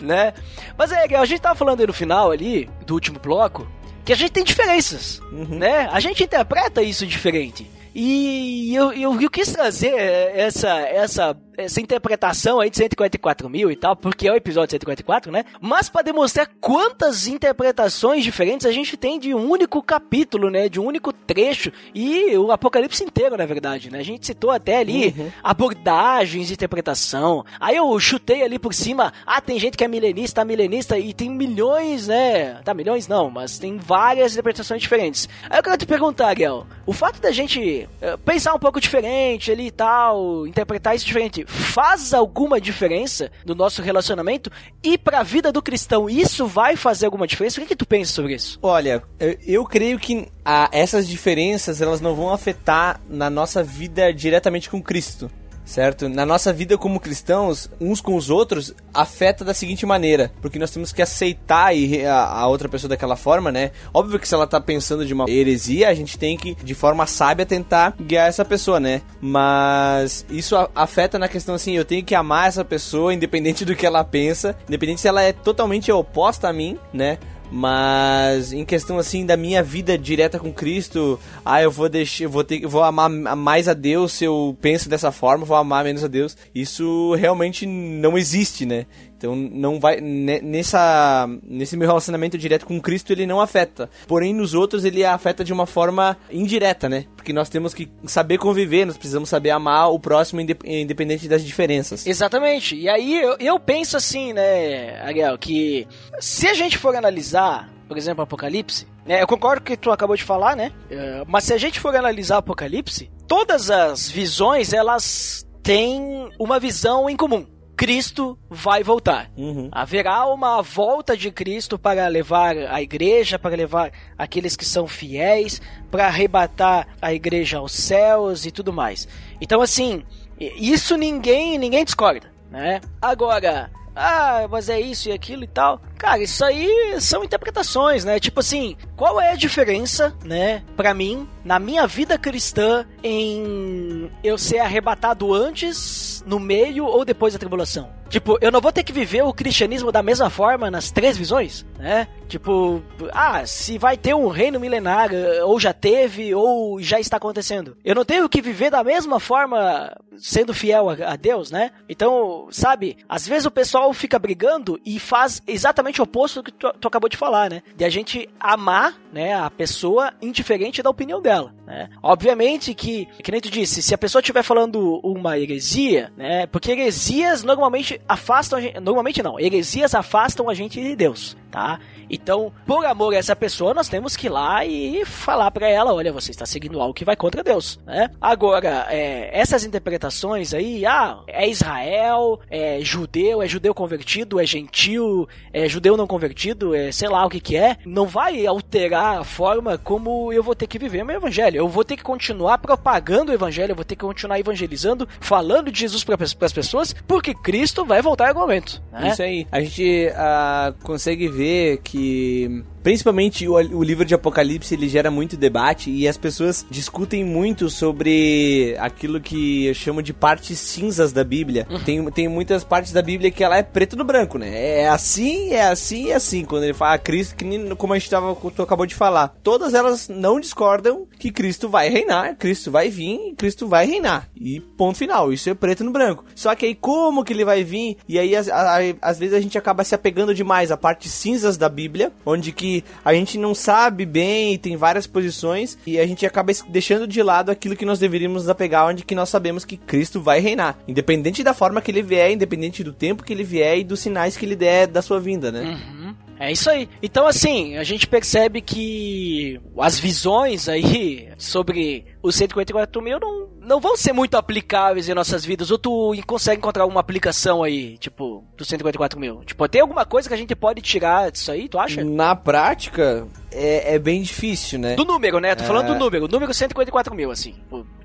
Né? 0.00 0.32
Mas 0.76 0.92
é, 0.92 1.16
a 1.16 1.24
gente 1.24 1.40
tava 1.40 1.56
falando 1.56 1.80
aí 1.80 1.86
no 1.86 1.92
final 1.92 2.27
ali, 2.30 2.68
do 2.86 2.94
último 2.94 3.18
bloco, 3.18 3.66
que 4.04 4.12
a 4.12 4.16
gente 4.16 4.32
tem 4.32 4.44
diferenças, 4.44 5.20
uhum. 5.32 5.58
né? 5.58 5.88
A 5.92 6.00
gente 6.00 6.24
interpreta 6.24 6.82
isso 6.82 7.06
diferente. 7.06 7.70
E 7.94 8.74
eu, 8.74 8.92
eu, 8.92 9.20
eu, 9.20 9.30
quis 9.30 9.50
trazer 9.52 9.92
essa, 9.92 10.78
essa, 10.80 11.36
essa 11.58 11.80
interpretação 11.80 12.60
aí 12.60 12.70
de 12.70 12.76
144 12.76 13.50
mil 13.50 13.70
e 13.70 13.76
tal, 13.76 13.96
porque 13.96 14.28
é 14.28 14.32
o 14.32 14.36
episódio 14.36 14.70
144, 14.70 15.32
né? 15.32 15.44
Mas 15.60 15.88
para 15.88 16.02
demonstrar 16.02 16.48
quantas 16.60 17.26
interpretações 17.26 18.22
diferentes 18.22 18.64
a 18.64 18.70
gente 18.70 18.96
tem 18.96 19.18
de 19.18 19.34
um 19.34 19.50
único 19.50 19.82
capítulo, 19.82 20.50
né? 20.50 20.68
De 20.68 20.78
um 20.78 20.84
único 20.84 21.12
trecho. 21.12 21.72
E 21.92 22.36
o 22.36 22.52
Apocalipse 22.52 23.02
inteiro, 23.02 23.36
na 23.36 23.44
verdade, 23.44 23.90
né? 23.90 23.98
A 23.98 24.04
gente 24.04 24.24
citou 24.24 24.50
até 24.50 24.78
ali 24.78 25.14
uhum. 25.18 25.30
abordagens 25.42 26.46
de 26.46 26.54
interpretação. 26.54 27.44
Aí 27.58 27.76
eu 27.76 27.98
chutei 27.98 28.42
ali 28.42 28.58
por 28.58 28.72
cima, 28.72 29.12
ah, 29.26 29.40
tem 29.40 29.58
gente 29.58 29.76
que 29.76 29.84
é 29.84 29.88
milenista, 29.88 30.44
milenista, 30.44 30.96
e 30.96 31.12
tem 31.12 31.28
milhões, 31.28 32.06
né? 32.06 32.60
Tá, 32.64 32.72
milhões 32.72 33.08
não, 33.08 33.30
mas 33.30 33.58
tem 33.58 33.76
várias 33.78 34.32
interpretações 34.32 34.80
diferentes. 34.80 35.28
Aí 35.50 35.58
eu 35.58 35.62
quero 35.62 35.76
te 35.76 35.86
perguntar, 35.86 36.28
Ariel, 36.28 36.66
o 36.86 36.92
fato 36.92 37.20
da 37.20 37.32
gente 37.32 37.88
eh, 38.00 38.16
pensar 38.24 38.54
um 38.54 38.58
pouco 38.58 38.80
diferente 38.80 39.50
ali 39.50 39.66
e 39.66 39.70
tal, 39.70 40.46
interpretar 40.46 40.94
isso 40.94 41.04
diferente, 41.04 41.44
faz 41.48 42.12
alguma 42.12 42.60
diferença 42.60 43.32
no 43.44 43.54
nosso 43.54 43.80
relacionamento 43.80 44.52
e 44.82 44.98
para 44.98 45.20
a 45.20 45.22
vida 45.22 45.50
do 45.50 45.62
cristão 45.62 46.08
isso 46.08 46.46
vai 46.46 46.76
fazer 46.76 47.06
alguma 47.06 47.26
diferença? 47.26 47.58
O 47.58 47.62
que, 47.62 47.68
que 47.68 47.76
tu 47.76 47.86
pensa 47.86 48.12
sobre 48.12 48.34
isso? 48.34 48.58
Olha, 48.62 49.02
eu, 49.18 49.38
eu 49.46 49.64
creio 49.64 49.98
que 49.98 50.28
a, 50.44 50.68
essas 50.70 51.08
diferenças 51.08 51.80
elas 51.80 52.00
não 52.00 52.14
vão 52.14 52.32
afetar 52.32 53.00
na 53.08 53.30
nossa 53.30 53.62
vida 53.62 54.12
diretamente 54.12 54.68
com 54.68 54.82
Cristo 54.82 55.30
certo? 55.68 56.08
Na 56.08 56.24
nossa 56.24 56.52
vida 56.52 56.78
como 56.78 56.98
cristãos, 56.98 57.70
uns 57.78 58.00
com 58.00 58.16
os 58.16 58.30
outros, 58.30 58.74
afeta 58.92 59.44
da 59.44 59.52
seguinte 59.52 59.84
maneira, 59.84 60.32
porque 60.40 60.58
nós 60.58 60.70
temos 60.70 60.92
que 60.92 61.02
aceitar 61.02 61.72
a, 62.10 62.48
outra 62.48 62.68
pessoa 62.68 62.88
daquela 62.88 63.16
forma, 63.16 63.52
né? 63.52 63.70
Óbvio 63.92 64.18
que 64.18 64.26
se 64.26 64.34
ela 64.34 64.46
tá 64.46 64.60
pensando 64.60 65.04
de 65.04 65.12
uma 65.12 65.28
heresia, 65.28 65.90
a 65.90 65.94
gente 65.94 66.18
tem 66.18 66.36
que, 66.36 66.54
de 66.54 66.74
forma 66.74 67.06
sábia, 67.06 67.44
tentar 67.44 67.94
guiar 68.00 68.28
essa 68.28 68.44
pessoa, 68.44 68.80
né? 68.80 69.02
Mas 69.20 70.24
isso 70.30 70.56
afeta 70.74 71.18
na 71.18 71.28
questão 71.28 71.54
assim, 71.54 71.76
eu 71.76 71.84
tenho 71.84 72.04
que 72.04 72.14
amar 72.14 72.48
essa 72.48 72.64
pessoa, 72.64 73.12
independente 73.12 73.64
do 73.64 73.76
que 73.76 73.84
ela 73.84 74.02
pensa, 74.02 74.56
independente 74.66 75.02
se 75.02 75.08
ela 75.08 75.22
é 75.22 75.32
totalmente 75.32 75.92
oposta 75.92 76.48
a 76.48 76.52
mim, 76.52 76.78
né? 76.92 77.18
Mas 77.50 78.52
em 78.52 78.64
questão 78.64 78.98
assim 78.98 79.24
da 79.24 79.36
minha 79.36 79.62
vida 79.62 79.96
direta 79.96 80.38
com 80.38 80.52
Cristo, 80.52 81.18
ah, 81.44 81.62
eu 81.62 81.70
vou 81.70 81.88
deixar, 81.88 82.24
eu 82.24 82.30
vou 82.30 82.44
ter, 82.44 82.66
vou 82.66 82.82
amar 82.82 83.08
mais 83.08 83.68
a 83.68 83.74
Deus 83.74 84.12
se 84.12 84.24
eu 84.24 84.56
penso 84.60 84.88
dessa 84.88 85.10
forma, 85.10 85.44
vou 85.44 85.56
amar 85.56 85.84
menos 85.84 86.04
a 86.04 86.08
Deus. 86.08 86.36
Isso 86.54 87.14
realmente 87.14 87.64
não 87.66 88.18
existe, 88.18 88.66
né? 88.66 88.86
Então 89.18 89.34
não 89.34 89.80
vai 89.80 90.00
nessa 90.00 91.28
nesse 91.42 91.76
meu 91.76 91.88
relacionamento 91.88 92.38
direto 92.38 92.64
com 92.64 92.80
Cristo 92.80 93.12
ele 93.12 93.26
não 93.26 93.40
afeta. 93.40 93.90
Porém 94.06 94.32
nos 94.32 94.54
outros 94.54 94.84
ele 94.84 95.04
afeta 95.04 95.44
de 95.44 95.52
uma 95.52 95.66
forma 95.66 96.16
indireta, 96.30 96.88
né? 96.88 97.04
Porque 97.16 97.32
nós 97.32 97.48
temos 97.48 97.74
que 97.74 97.90
saber 98.06 98.38
conviver, 98.38 98.84
nós 98.86 98.96
precisamos 98.96 99.28
saber 99.28 99.50
amar 99.50 99.90
o 99.90 99.98
próximo 99.98 100.40
independente 100.40 101.28
das 101.28 101.44
diferenças. 101.44 102.06
Exatamente. 102.06 102.76
E 102.76 102.88
aí 102.88 103.20
eu, 103.20 103.36
eu 103.40 103.58
penso 103.58 103.96
assim, 103.96 104.32
né, 104.32 105.00
Ariel, 105.02 105.36
que 105.36 105.86
se 106.20 106.46
a 106.46 106.54
gente 106.54 106.78
for 106.78 106.94
analisar, 106.94 107.68
por 107.88 107.98
exemplo, 107.98 108.22
Apocalipse, 108.22 108.86
né, 109.04 109.20
eu 109.20 109.26
concordo 109.26 109.62
com 109.62 109.66
o 109.66 109.70
que 109.70 109.76
tu 109.76 109.90
acabou 109.90 110.14
de 110.14 110.22
falar, 110.22 110.54
né? 110.54 110.70
Uh, 110.90 111.24
mas 111.26 111.42
se 111.42 111.52
a 111.52 111.58
gente 111.58 111.80
for 111.80 111.94
analisar 111.96 112.36
Apocalipse, 112.38 113.10
todas 113.26 113.68
as 113.68 114.08
visões 114.08 114.72
elas 114.72 115.44
têm 115.60 116.30
uma 116.38 116.60
visão 116.60 117.10
em 117.10 117.16
comum 117.16 117.57
Cristo 117.78 118.36
vai 118.50 118.82
voltar. 118.82 119.30
Uhum. 119.36 119.68
Haverá 119.70 120.26
uma 120.26 120.60
volta 120.60 121.16
de 121.16 121.30
Cristo 121.30 121.78
para 121.78 122.08
levar 122.08 122.56
a 122.56 122.82
igreja, 122.82 123.38
para 123.38 123.54
levar 123.54 123.92
aqueles 124.18 124.56
que 124.56 124.64
são 124.64 124.88
fiéis, 124.88 125.62
para 125.88 126.08
arrebatar 126.08 126.88
a 127.00 127.14
igreja 127.14 127.58
aos 127.58 127.70
céus 127.70 128.44
e 128.44 128.50
tudo 128.50 128.72
mais. 128.72 129.06
Então, 129.40 129.62
assim, 129.62 130.02
isso 130.40 130.96
ninguém 130.96 131.56
ninguém 131.56 131.84
discorda, 131.84 132.32
né? 132.50 132.80
Agora, 133.00 133.70
ah, 133.94 134.48
mas 134.50 134.68
é 134.68 134.80
isso 134.80 135.08
e 135.08 135.12
aquilo 135.12 135.44
e 135.44 135.48
tal. 135.48 135.80
Cara, 135.98 136.22
isso 136.22 136.44
aí 136.44 136.96
são 137.00 137.24
interpretações, 137.24 138.04
né? 138.04 138.20
Tipo 138.20 138.40
assim, 138.40 138.76
qual 138.96 139.20
é 139.20 139.32
a 139.32 139.36
diferença, 139.36 140.14
né, 140.24 140.62
para 140.76 140.94
mim, 140.94 141.28
na 141.44 141.58
minha 141.58 141.86
vida 141.86 142.16
cristã, 142.16 142.86
em 143.02 144.08
eu 144.22 144.38
ser 144.38 144.58
arrebatado 144.58 145.34
antes, 145.34 146.22
no 146.24 146.38
meio 146.38 146.84
ou 146.84 147.04
depois 147.04 147.32
da 147.32 147.38
tribulação? 147.38 147.98
Tipo, 148.08 148.38
eu 148.40 148.50
não 148.50 148.60
vou 148.60 148.72
ter 148.72 148.82
que 148.82 148.92
viver 148.92 149.22
o 149.22 149.34
cristianismo 149.34 149.92
da 149.92 150.02
mesma 150.02 150.30
forma 150.30 150.70
nas 150.70 150.90
três 150.90 151.16
visões, 151.16 151.66
né? 151.78 152.08
Tipo, 152.26 152.82
ah, 153.12 153.44
se 153.46 153.76
vai 153.76 153.96
ter 153.96 154.14
um 154.14 154.28
reino 154.28 154.58
milenário, 154.58 155.18
ou 155.46 155.60
já 155.60 155.72
teve, 155.72 156.34
ou 156.34 156.80
já 156.80 156.98
está 156.98 157.18
acontecendo. 157.18 157.76
Eu 157.84 157.94
não 157.94 158.04
tenho 158.04 158.28
que 158.28 158.40
viver 158.40 158.70
da 158.70 158.82
mesma 158.82 159.20
forma 159.20 159.94
sendo 160.16 160.54
fiel 160.54 160.88
a, 160.90 161.12
a 161.12 161.16
Deus, 161.16 161.50
né? 161.50 161.70
Então, 161.88 162.48
sabe, 162.50 162.96
às 163.08 163.26
vezes 163.26 163.46
o 163.46 163.50
pessoal 163.50 163.92
fica 163.92 164.18
brigando 164.18 164.80
e 164.84 164.98
faz 164.98 165.42
exatamente 165.46 165.87
oposto 166.00 166.42
do 166.42 166.44
que 166.44 166.52
tu, 166.52 166.72
tu 166.78 166.88
acabou 166.88 167.08
de 167.08 167.16
falar, 167.16 167.50
né? 167.50 167.62
De 167.76 167.84
a 167.84 167.90
gente 167.90 168.28
amar, 168.38 168.98
né, 169.12 169.34
a 169.34 169.50
pessoa 169.50 170.12
indiferente 170.20 170.82
da 170.82 170.90
opinião 170.90 171.20
dela, 171.20 171.54
né? 171.68 171.90
Obviamente 172.02 172.72
que, 172.72 173.04
que 173.22 173.30
nem 173.30 173.42
tu 173.42 173.50
disse, 173.50 173.82
se 173.82 173.94
a 173.94 173.98
pessoa 173.98 174.20
estiver 174.20 174.42
falando 174.42 175.00
uma 175.04 175.38
heresia, 175.38 176.10
né? 176.16 176.46
Porque 176.46 176.72
heresias 176.72 177.44
normalmente 177.44 178.00
afastam 178.08 178.58
a 178.58 178.62
gente, 178.62 178.80
normalmente 178.80 179.22
não, 179.22 179.38
heresias 179.38 179.94
afastam 179.94 180.48
a 180.48 180.54
gente 180.54 180.80
de 180.80 180.96
Deus, 180.96 181.36
tá? 181.50 181.78
Então, 182.10 182.50
por 182.66 182.86
amor 182.86 183.12
a 183.12 183.18
essa 183.18 183.36
pessoa, 183.36 183.74
nós 183.74 183.86
temos 183.86 184.16
que 184.16 184.28
ir 184.28 184.30
lá 184.30 184.64
e 184.64 185.04
falar 185.04 185.50
para 185.50 185.68
ela, 185.68 185.92
olha, 185.92 186.10
você 186.10 186.30
está 186.30 186.46
seguindo 186.46 186.80
algo 186.80 186.94
que 186.94 187.04
vai 187.04 187.14
contra 187.14 187.44
Deus, 187.44 187.78
né? 187.84 188.10
Agora, 188.18 188.86
é, 188.88 189.28
essas 189.38 189.62
interpretações 189.62 190.54
aí, 190.54 190.86
ah, 190.86 191.20
é 191.26 191.46
Israel, 191.46 192.40
é 192.50 192.80
judeu, 192.80 193.42
é 193.42 193.46
judeu 193.46 193.74
convertido, 193.74 194.40
é 194.40 194.46
gentil, 194.46 195.28
é 195.52 195.68
judeu 195.68 195.98
não 195.98 196.06
convertido, 196.06 196.74
é 196.74 196.90
sei 196.90 197.10
lá 197.10 197.26
o 197.26 197.28
que 197.28 197.40
que 197.40 197.56
é, 197.56 197.76
não 197.84 198.06
vai 198.06 198.46
alterar 198.46 199.18
a 199.18 199.24
forma 199.24 199.76
como 199.76 200.32
eu 200.32 200.42
vou 200.42 200.54
ter 200.54 200.66
que 200.66 200.78
viver 200.78 201.04
meu 201.04 201.16
evangelho. 201.16 201.57
Eu 201.58 201.68
vou 201.68 201.84
ter 201.84 201.96
que 201.96 202.04
continuar 202.04 202.58
propagando 202.58 203.32
o 203.32 203.34
evangelho, 203.34 203.72
eu 203.72 203.74
vou 203.74 203.84
ter 203.84 203.96
que 203.96 204.04
continuar 204.04 204.38
evangelizando, 204.38 205.08
falando 205.18 205.72
de 205.72 205.80
Jesus 205.80 206.04
para 206.04 206.16
as 206.22 206.52
pessoas, 206.52 206.94
porque 207.04 207.34
Cristo 207.34 207.84
vai 207.84 208.00
voltar 208.00 208.26
em 208.26 208.28
algum 208.28 208.42
momento. 208.42 208.80
Né? 208.92 209.08
Isso 209.08 209.22
aí. 209.22 209.44
A 209.50 209.60
gente 209.60 210.06
uh, 210.08 210.84
consegue 210.84 211.26
ver 211.26 211.78
que 211.78 212.64
principalmente 212.88 213.46
o, 213.46 213.52
o, 213.52 213.82
livro 213.82 214.02
de 214.02 214.14
Apocalipse 214.14 214.72
ele 214.72 214.88
gera 214.88 215.10
muito 215.10 215.36
debate 215.36 215.90
e 215.90 216.08
as 216.08 216.16
pessoas 216.16 216.64
discutem 216.70 217.22
muito 217.22 217.68
sobre 217.68 218.74
aquilo 218.78 219.20
que 219.20 219.66
eu 219.66 219.74
chamo 219.74 220.02
de 220.02 220.14
partes 220.14 220.58
cinzas 220.58 221.12
da 221.12 221.22
Bíblia. 221.22 221.66
Uhum. 221.68 221.80
Tem, 221.80 222.10
tem 222.10 222.28
muitas 222.28 222.64
partes 222.64 222.90
da 222.90 223.02
Bíblia 223.02 223.30
que 223.30 223.44
ela 223.44 223.58
é 223.58 223.62
preto 223.62 223.94
no 223.94 224.04
branco, 224.04 224.38
né? 224.38 224.80
É 224.80 224.88
assim, 224.88 225.50
é 225.50 225.68
assim, 225.68 226.08
é 226.08 226.14
assim. 226.14 226.46
Quando 226.46 226.62
ele 226.62 226.72
fala 226.72 226.96
Cristo, 226.96 227.36
que 227.36 227.44
nem, 227.44 227.76
como 227.76 227.92
a 227.92 227.98
gente 227.98 228.08
tava, 228.08 228.34
tu 228.34 228.62
acabou 228.62 228.86
de 228.86 228.94
falar, 228.94 229.36
todas 229.42 229.74
elas 229.74 230.08
não 230.08 230.40
discordam 230.40 231.06
que 231.18 231.30
Cristo 231.30 231.68
vai 231.68 231.90
reinar, 231.90 232.36
Cristo 232.36 232.70
vai 232.70 232.88
vir, 232.88 233.34
Cristo 233.36 233.68
vai 233.68 233.86
reinar. 233.86 234.30
E 234.34 234.60
ponto 234.60 234.96
final. 234.96 235.30
Isso 235.30 235.50
é 235.50 235.52
preto 235.52 235.84
no 235.84 235.90
branco. 235.90 236.24
Só 236.34 236.54
que 236.54 236.64
aí 236.64 236.74
como 236.74 237.22
que 237.22 237.34
ele 237.34 237.44
vai 237.44 237.62
vir? 237.62 237.98
E 238.08 238.18
aí 238.18 238.32
às 238.34 239.18
vezes 239.18 239.34
a 239.34 239.40
gente 239.42 239.58
acaba 239.58 239.84
se 239.84 239.94
apegando 239.94 240.34
demais 240.34 240.70
a 240.70 240.76
partes 240.78 241.12
cinzas 241.12 241.58
da 241.58 241.68
Bíblia, 241.68 242.10
onde 242.24 242.50
que 242.50 242.77
a 243.04 243.14
gente 243.14 243.38
não 243.38 243.54
sabe 243.54 244.04
bem 244.04 244.58
tem 244.58 244.76
várias 244.76 245.06
posições 245.06 245.78
e 245.86 245.98
a 245.98 246.06
gente 246.06 246.24
acaba 246.24 246.52
deixando 246.68 247.06
de 247.06 247.22
lado 247.22 247.50
aquilo 247.50 247.76
que 247.76 247.84
nós 247.84 247.98
deveríamos 247.98 248.48
apegar, 248.48 248.86
onde 248.86 249.04
que 249.04 249.14
nós 249.14 249.28
sabemos 249.28 249.64
que 249.64 249.76
Cristo 249.76 250.20
vai 250.20 250.40
reinar, 250.40 250.78
independente 250.86 251.42
da 251.42 251.54
forma 251.54 251.80
que 251.80 251.90
ele 251.90 252.02
vier, 252.02 252.32
independente 252.32 252.82
do 252.82 252.92
tempo 252.92 253.22
que 253.22 253.32
ele 253.32 253.44
vier 253.44 253.78
e 253.78 253.84
dos 253.84 254.00
sinais 254.00 254.36
que 254.36 254.44
ele 254.44 254.56
der 254.56 254.86
da 254.86 255.02
sua 255.02 255.20
vinda, 255.20 255.52
né? 255.52 255.62
Uhum. 255.62 256.14
É 256.40 256.52
isso 256.52 256.70
aí. 256.70 256.88
Então, 257.02 257.26
assim, 257.26 257.76
a 257.76 257.82
gente 257.82 258.06
percebe 258.06 258.60
que 258.60 259.60
as 259.76 259.98
visões 259.98 260.68
aí 260.68 261.28
sobre 261.36 262.04
os 262.22 262.34
144 262.34 263.00
mil 263.02 263.18
não, 263.20 263.48
não 263.60 263.80
vão 263.80 263.96
ser 263.96 264.12
muito 264.12 264.36
aplicáveis 264.36 265.08
em 265.08 265.14
nossas 265.14 265.44
vidas. 265.44 265.70
Ou 265.70 265.78
tu 265.78 266.14
consegue 266.26 266.58
encontrar 266.58 266.82
alguma 266.82 267.00
aplicação 267.00 267.62
aí, 267.62 267.96
tipo, 267.98 268.44
dos 268.56 268.66
144 268.68 269.18
mil? 269.20 269.44
Tipo, 269.44 269.68
tem 269.68 269.80
alguma 269.80 270.04
coisa 270.04 270.28
que 270.28 270.34
a 270.34 270.38
gente 270.38 270.54
pode 270.56 270.80
tirar 270.82 271.30
disso 271.30 271.50
aí, 271.52 271.68
tu 271.68 271.78
acha? 271.78 272.02
Na 272.04 272.34
prática, 272.34 273.26
é, 273.52 273.94
é 273.94 273.98
bem 273.98 274.22
difícil, 274.22 274.78
né? 274.78 274.94
Do 274.96 275.04
número, 275.04 275.38
né? 275.38 275.54
Tô 275.54 275.64
É. 275.64 275.66
falando 275.66 275.88
do 275.88 275.94
número. 275.98 276.26
Número 276.28 276.52
144 276.52 277.14
mil, 277.14 277.30
assim. 277.30 277.54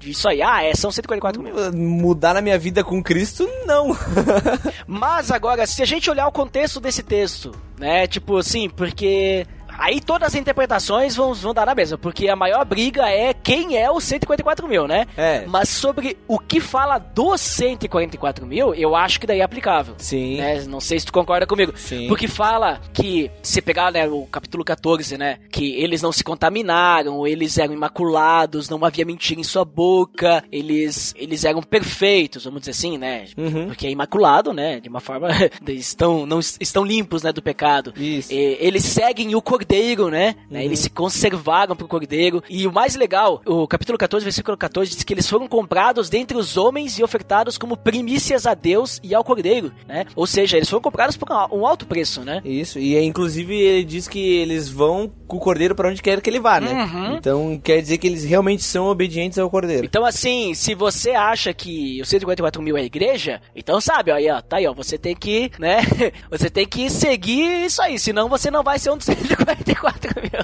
Isso 0.02 0.28
aí, 0.28 0.42
ah, 0.42 0.64
é, 0.64 0.76
são 0.76 0.92
144 0.92 1.42
mil. 1.42 1.56
Mudar 1.74 2.34
na 2.34 2.42
minha 2.42 2.58
vida 2.60 2.84
com 2.84 3.02
Cristo, 3.02 3.50
não. 3.66 3.96
Mas 4.88 5.32
agora, 5.32 5.66
se 5.66 5.82
a 5.82 5.86
gente 5.86 6.10
olhar 6.10 6.28
o 6.28 6.32
contexto 6.32 6.80
desse 6.80 7.02
texto, 7.04 7.52
né? 7.78 8.06
Tipo 8.08 8.38
assim, 8.38 8.70
porque. 8.70 9.46
Aí 9.78 10.00
todas 10.00 10.30
as 10.30 10.36
interpretações 10.36 11.16
vão, 11.16 11.34
vão 11.34 11.54
dar 11.54 11.66
na 11.66 11.76
mesma, 11.76 11.98
porque 11.98 12.28
a 12.28 12.36
maior 12.36 12.64
briga 12.66 13.10
é 13.10 13.34
quem 13.34 13.78
é 13.78 13.92
os 13.92 14.04
144 14.04 14.68
mil, 14.68 14.88
né? 14.88 15.06
É. 15.18 15.46
Mas 15.48 15.70
sobre 15.70 16.18
o 16.28 16.40
que 16.40 16.60
fala 16.60 16.98
dos 16.98 17.42
144 17.42 18.46
mil, 18.46 18.74
eu 18.74 18.96
acho 18.96 19.20
que 19.20 19.28
daí 19.28 19.40
é 19.40 19.44
aplicável. 19.44 19.96
Sim. 19.98 20.38
Né? 20.38 20.64
Não 20.64 20.80
sei 20.80 21.00
se 21.00 21.06
tu 21.06 21.14
concorda 21.14 21.46
comigo. 21.46 21.74
Sim. 21.76 22.08
Porque 22.08 22.28
fala 22.28 22.80
que, 22.94 23.30
se 23.42 23.62
pegar 23.62 23.92
né, 23.92 24.08
o 24.08 24.26
capítulo 24.26 24.64
14, 24.64 25.18
né? 25.18 25.40
Que 25.52 25.76
eles 25.76 26.02
não 26.02 26.12
se 26.12 26.24
contaminaram, 26.24 27.26
eles 27.28 27.58
eram 27.58 27.74
imaculados, 27.74 28.70
não 28.70 28.84
havia 28.84 29.06
mentira 29.06 29.40
em 29.40 29.44
sua 29.44 29.66
boca, 29.66 30.44
eles, 30.52 31.14
eles 31.18 31.44
eram 31.46 31.62
perfeitos, 31.62 32.46
vamos 32.46 32.62
dizer 32.62 32.72
assim, 32.72 32.98
né? 32.98 33.26
Uhum. 33.38 33.68
Porque 33.68 33.88
é 33.88 33.92
imaculado, 33.92 34.54
né? 34.54 34.80
De 34.80 34.90
uma 34.90 35.00
forma. 35.00 35.30
estão, 35.68 36.26
não, 36.26 36.40
estão 36.40 36.84
limpos, 36.84 37.24
né? 37.24 37.32
Do 37.32 37.42
pecado. 37.42 37.94
Isso. 37.98 38.32
E 38.32 38.58
eles 38.60 38.84
seguem 38.84 39.36
o 39.36 39.42
cordeiro, 39.64 40.10
né? 40.10 40.36
Né, 40.50 40.66
Eles 40.66 40.80
se 40.80 40.90
conservaram 40.90 41.76
pro 41.76 41.88
cordeiro. 41.88 42.44
E 42.50 42.68
o 42.68 42.72
mais 42.72 42.96
legal, 42.96 43.42
o 43.46 43.68
capítulo 43.68 43.98
14, 43.98 44.24
versículo 44.24 44.58
14, 44.58 44.92
diz 44.92 45.04
que 45.04 45.14
eles 45.14 45.28
foram 45.28 45.48
comprados 45.48 46.10
dentre 46.10 46.38
os 46.38 46.58
homens 46.58 47.00
e 47.00 47.04
ofertados 47.04 47.58
como 47.58 47.78
primícias 47.78 48.46
a 48.46 48.54
Deus 48.54 49.00
e 49.02 49.16
ao 49.16 49.24
cordeiro, 49.24 49.72
né? 49.88 50.06
Ou 50.16 50.28
seja, 50.28 50.58
eles 50.58 50.70
foram 50.70 50.82
comprados 50.82 51.16
por 51.16 51.30
um 51.52 51.66
alto 51.66 51.86
preço, 51.86 52.22
né? 52.22 52.42
Isso, 52.44 52.78
e 52.78 52.96
é, 52.96 53.04
inclusive 53.04 53.56
ele 53.56 53.84
diz 53.84 54.08
que 54.08 54.20
eles 54.20 54.70
vão 54.70 55.12
com 55.28 55.38
o 55.38 55.40
cordeiro 55.40 55.76
pra 55.76 55.90
onde 55.90 56.02
quer 56.02 56.22
que 56.22 56.30
ele 56.30 56.40
vá, 56.40 56.60
né? 56.60 56.72
Uhum. 56.72 57.16
Então 57.16 57.62
quer 57.64 57.82
dizer 57.82 57.98
que 57.98 58.08
eles 58.08 58.24
realmente 58.24 58.64
são 58.64 58.88
obedientes 58.88 59.40
ao 59.40 59.50
cordeiro. 59.50 59.86
Então, 59.86 60.06
assim, 60.06 60.54
se 60.54 60.76
você 60.76 61.12
acha 61.12 61.54
que 61.54 62.02
os 62.02 62.10
144 62.10 62.62
mil 62.62 62.78
é 62.78 62.82
a 62.82 62.86
igreja, 62.86 63.42
então 63.56 63.80
sabe, 63.80 64.12
ó, 64.12 64.16
aí, 64.16 64.30
ó, 64.30 64.42
tá 64.42 64.58
aí, 64.58 64.68
ó, 64.68 64.74
você 64.74 64.98
tem 64.98 65.16
que, 65.16 65.52
né, 65.60 65.78
você 66.30 66.50
tem 66.50 66.68
que 66.68 66.90
seguir 66.90 67.66
isso 67.66 67.82
aí, 67.82 67.98
senão 67.98 68.30
você 68.30 68.52
não 68.52 68.64
vai 68.64 68.78
ser 68.78 68.92
um 68.92 68.98
dos 68.98 69.08
144 69.56 70.22
mil. 70.22 70.44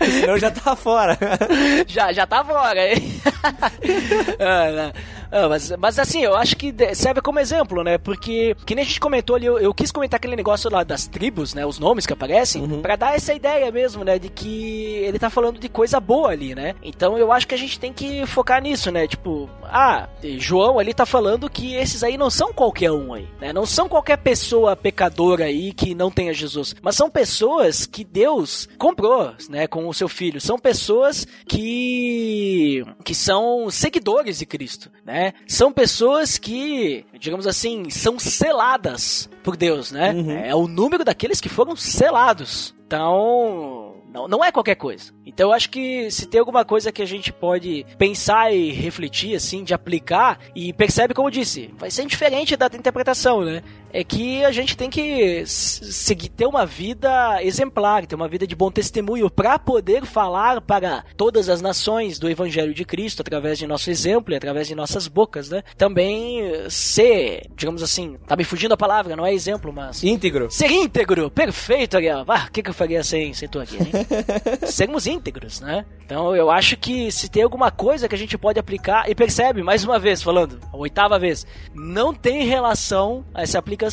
Senão 0.20 0.38
já 0.38 0.50
tá 0.50 0.76
fora. 0.76 1.18
já, 1.86 2.12
já 2.12 2.26
tá 2.26 2.44
fora, 2.44 2.88
hein? 2.88 3.20
Ah, 5.34 5.48
mas, 5.48 5.72
mas 5.76 5.98
assim, 5.98 6.22
eu 6.22 6.36
acho 6.36 6.56
que 6.56 6.72
serve 6.94 7.20
como 7.20 7.40
exemplo, 7.40 7.82
né? 7.82 7.98
Porque, 7.98 8.54
que 8.64 8.72
nem 8.72 8.84
a 8.84 8.86
gente 8.86 9.00
comentou 9.00 9.34
ali, 9.34 9.46
eu, 9.46 9.58
eu 9.58 9.74
quis 9.74 9.90
comentar 9.90 10.18
aquele 10.18 10.36
negócio 10.36 10.70
lá 10.70 10.84
das 10.84 11.08
tribos, 11.08 11.54
né? 11.54 11.66
Os 11.66 11.76
nomes 11.76 12.06
que 12.06 12.12
aparecem, 12.12 12.68
pra 12.80 12.94
dar 12.94 13.16
essa 13.16 13.34
ideia 13.34 13.68
mesmo, 13.72 14.04
né? 14.04 14.16
De 14.16 14.28
que 14.28 14.94
ele 15.02 15.18
tá 15.18 15.28
falando 15.28 15.58
de 15.58 15.68
coisa 15.68 15.98
boa 15.98 16.30
ali, 16.30 16.54
né? 16.54 16.76
Então 16.84 17.18
eu 17.18 17.32
acho 17.32 17.48
que 17.48 17.54
a 17.54 17.58
gente 17.58 17.80
tem 17.80 17.92
que 17.92 18.24
focar 18.26 18.62
nisso, 18.62 18.92
né? 18.92 19.08
Tipo, 19.08 19.50
ah, 19.64 20.08
João 20.38 20.78
ali 20.78 20.94
tá 20.94 21.04
falando 21.04 21.50
que 21.50 21.74
esses 21.74 22.04
aí 22.04 22.16
não 22.16 22.30
são 22.30 22.52
qualquer 22.52 22.92
um 22.92 23.12
aí, 23.12 23.26
né? 23.40 23.52
Não 23.52 23.66
são 23.66 23.88
qualquer 23.88 24.18
pessoa 24.18 24.76
pecadora 24.76 25.46
aí 25.46 25.72
que 25.72 25.96
não 25.96 26.12
tenha 26.12 26.32
Jesus, 26.32 26.76
mas 26.80 26.94
são 26.94 27.10
pessoas 27.10 27.86
que 27.86 28.04
Deus 28.04 28.68
comprou, 28.78 29.34
né? 29.50 29.66
Com 29.66 29.88
o 29.88 29.94
seu 29.94 30.08
filho. 30.08 30.40
São 30.40 30.60
pessoas 30.60 31.26
que 31.48 32.84
que 33.02 33.16
são 33.16 33.68
seguidores 33.68 34.38
de 34.38 34.46
Cristo, 34.46 34.92
né? 35.04 35.23
São 35.46 35.72
pessoas 35.72 36.36
que, 36.36 37.06
digamos 37.18 37.46
assim, 37.46 37.88
são 37.90 38.18
seladas 38.18 39.28
por 39.42 39.56
Deus, 39.56 39.92
né? 39.92 40.14
É 40.46 40.54
o 40.54 40.66
número 40.66 41.04
daqueles 41.04 41.40
que 41.40 41.48
foram 41.48 41.76
selados. 41.76 42.74
Então, 42.86 43.94
não, 44.14 44.28
não 44.28 44.44
é 44.44 44.52
qualquer 44.52 44.76
coisa. 44.76 45.12
Então 45.26 45.48
eu 45.48 45.52
acho 45.52 45.68
que 45.68 46.08
se 46.08 46.26
tem 46.26 46.38
alguma 46.38 46.64
coisa 46.64 46.92
que 46.92 47.02
a 47.02 47.06
gente 47.06 47.32
pode 47.32 47.84
pensar 47.98 48.54
e 48.54 48.70
refletir, 48.70 49.34
assim, 49.34 49.64
de 49.64 49.74
aplicar, 49.74 50.38
e 50.54 50.72
percebe, 50.72 51.12
como 51.12 51.26
eu 51.26 51.32
disse, 51.32 51.74
vai 51.76 51.90
ser 51.90 52.06
diferente 52.06 52.56
da 52.56 52.66
interpretação, 52.66 53.44
né? 53.44 53.62
É 53.94 54.02
que 54.02 54.44
a 54.44 54.50
gente 54.50 54.76
tem 54.76 54.90
que 54.90 55.44
seguir, 55.46 56.28
ter 56.28 56.46
uma 56.46 56.66
vida 56.66 57.40
exemplar, 57.44 58.04
ter 58.04 58.16
uma 58.16 58.26
vida 58.26 58.44
de 58.44 58.56
bom 58.56 58.68
testemunho 58.68 59.30
para 59.30 59.56
poder 59.56 60.04
falar 60.04 60.60
para 60.60 61.04
todas 61.16 61.48
as 61.48 61.62
nações 61.62 62.18
do 62.18 62.28
Evangelho 62.28 62.74
de 62.74 62.84
Cristo 62.84 63.20
através 63.20 63.56
de 63.56 63.68
nosso 63.68 63.88
exemplo 63.88 64.34
e 64.34 64.36
através 64.36 64.66
de 64.66 64.74
nossas 64.74 65.06
bocas, 65.06 65.48
né? 65.48 65.62
Também 65.78 66.42
ser, 66.68 67.46
digamos 67.54 67.84
assim, 67.84 68.16
tá 68.26 68.34
me 68.34 68.42
fugindo 68.42 68.74
a 68.74 68.76
palavra, 68.76 69.14
não 69.14 69.24
é 69.24 69.32
exemplo, 69.32 69.72
mas 69.72 70.02
Íntegro. 70.02 70.50
Ser 70.50 70.72
íntegro, 70.72 71.30
perfeito, 71.30 71.94
Ariel. 71.96 72.24
Ah, 72.26 72.46
o 72.48 72.50
que, 72.50 72.64
que 72.64 72.70
eu 72.70 72.74
faria 72.74 73.04
sem, 73.04 73.32
sem 73.32 73.48
tu 73.48 73.60
aqui, 73.60 73.76
hein? 73.76 73.92
Sermos 74.66 75.06
íntegros, 75.06 75.60
né? 75.60 75.86
Então 76.04 76.34
eu 76.34 76.50
acho 76.50 76.76
que 76.76 77.12
se 77.12 77.28
tem 77.28 77.44
alguma 77.44 77.70
coisa 77.70 78.08
que 78.08 78.14
a 78.16 78.18
gente 78.18 78.36
pode 78.36 78.58
aplicar, 78.58 79.08
e 79.08 79.14
percebe, 79.14 79.62
mais 79.62 79.84
uma 79.84 80.00
vez, 80.00 80.20
falando, 80.20 80.58
a 80.72 80.76
oitava 80.76 81.16
vez, 81.16 81.46
não 81.72 82.12
tem 82.12 82.44
relação 82.44 83.24
essa 83.32 83.56
aplicação 83.56 83.83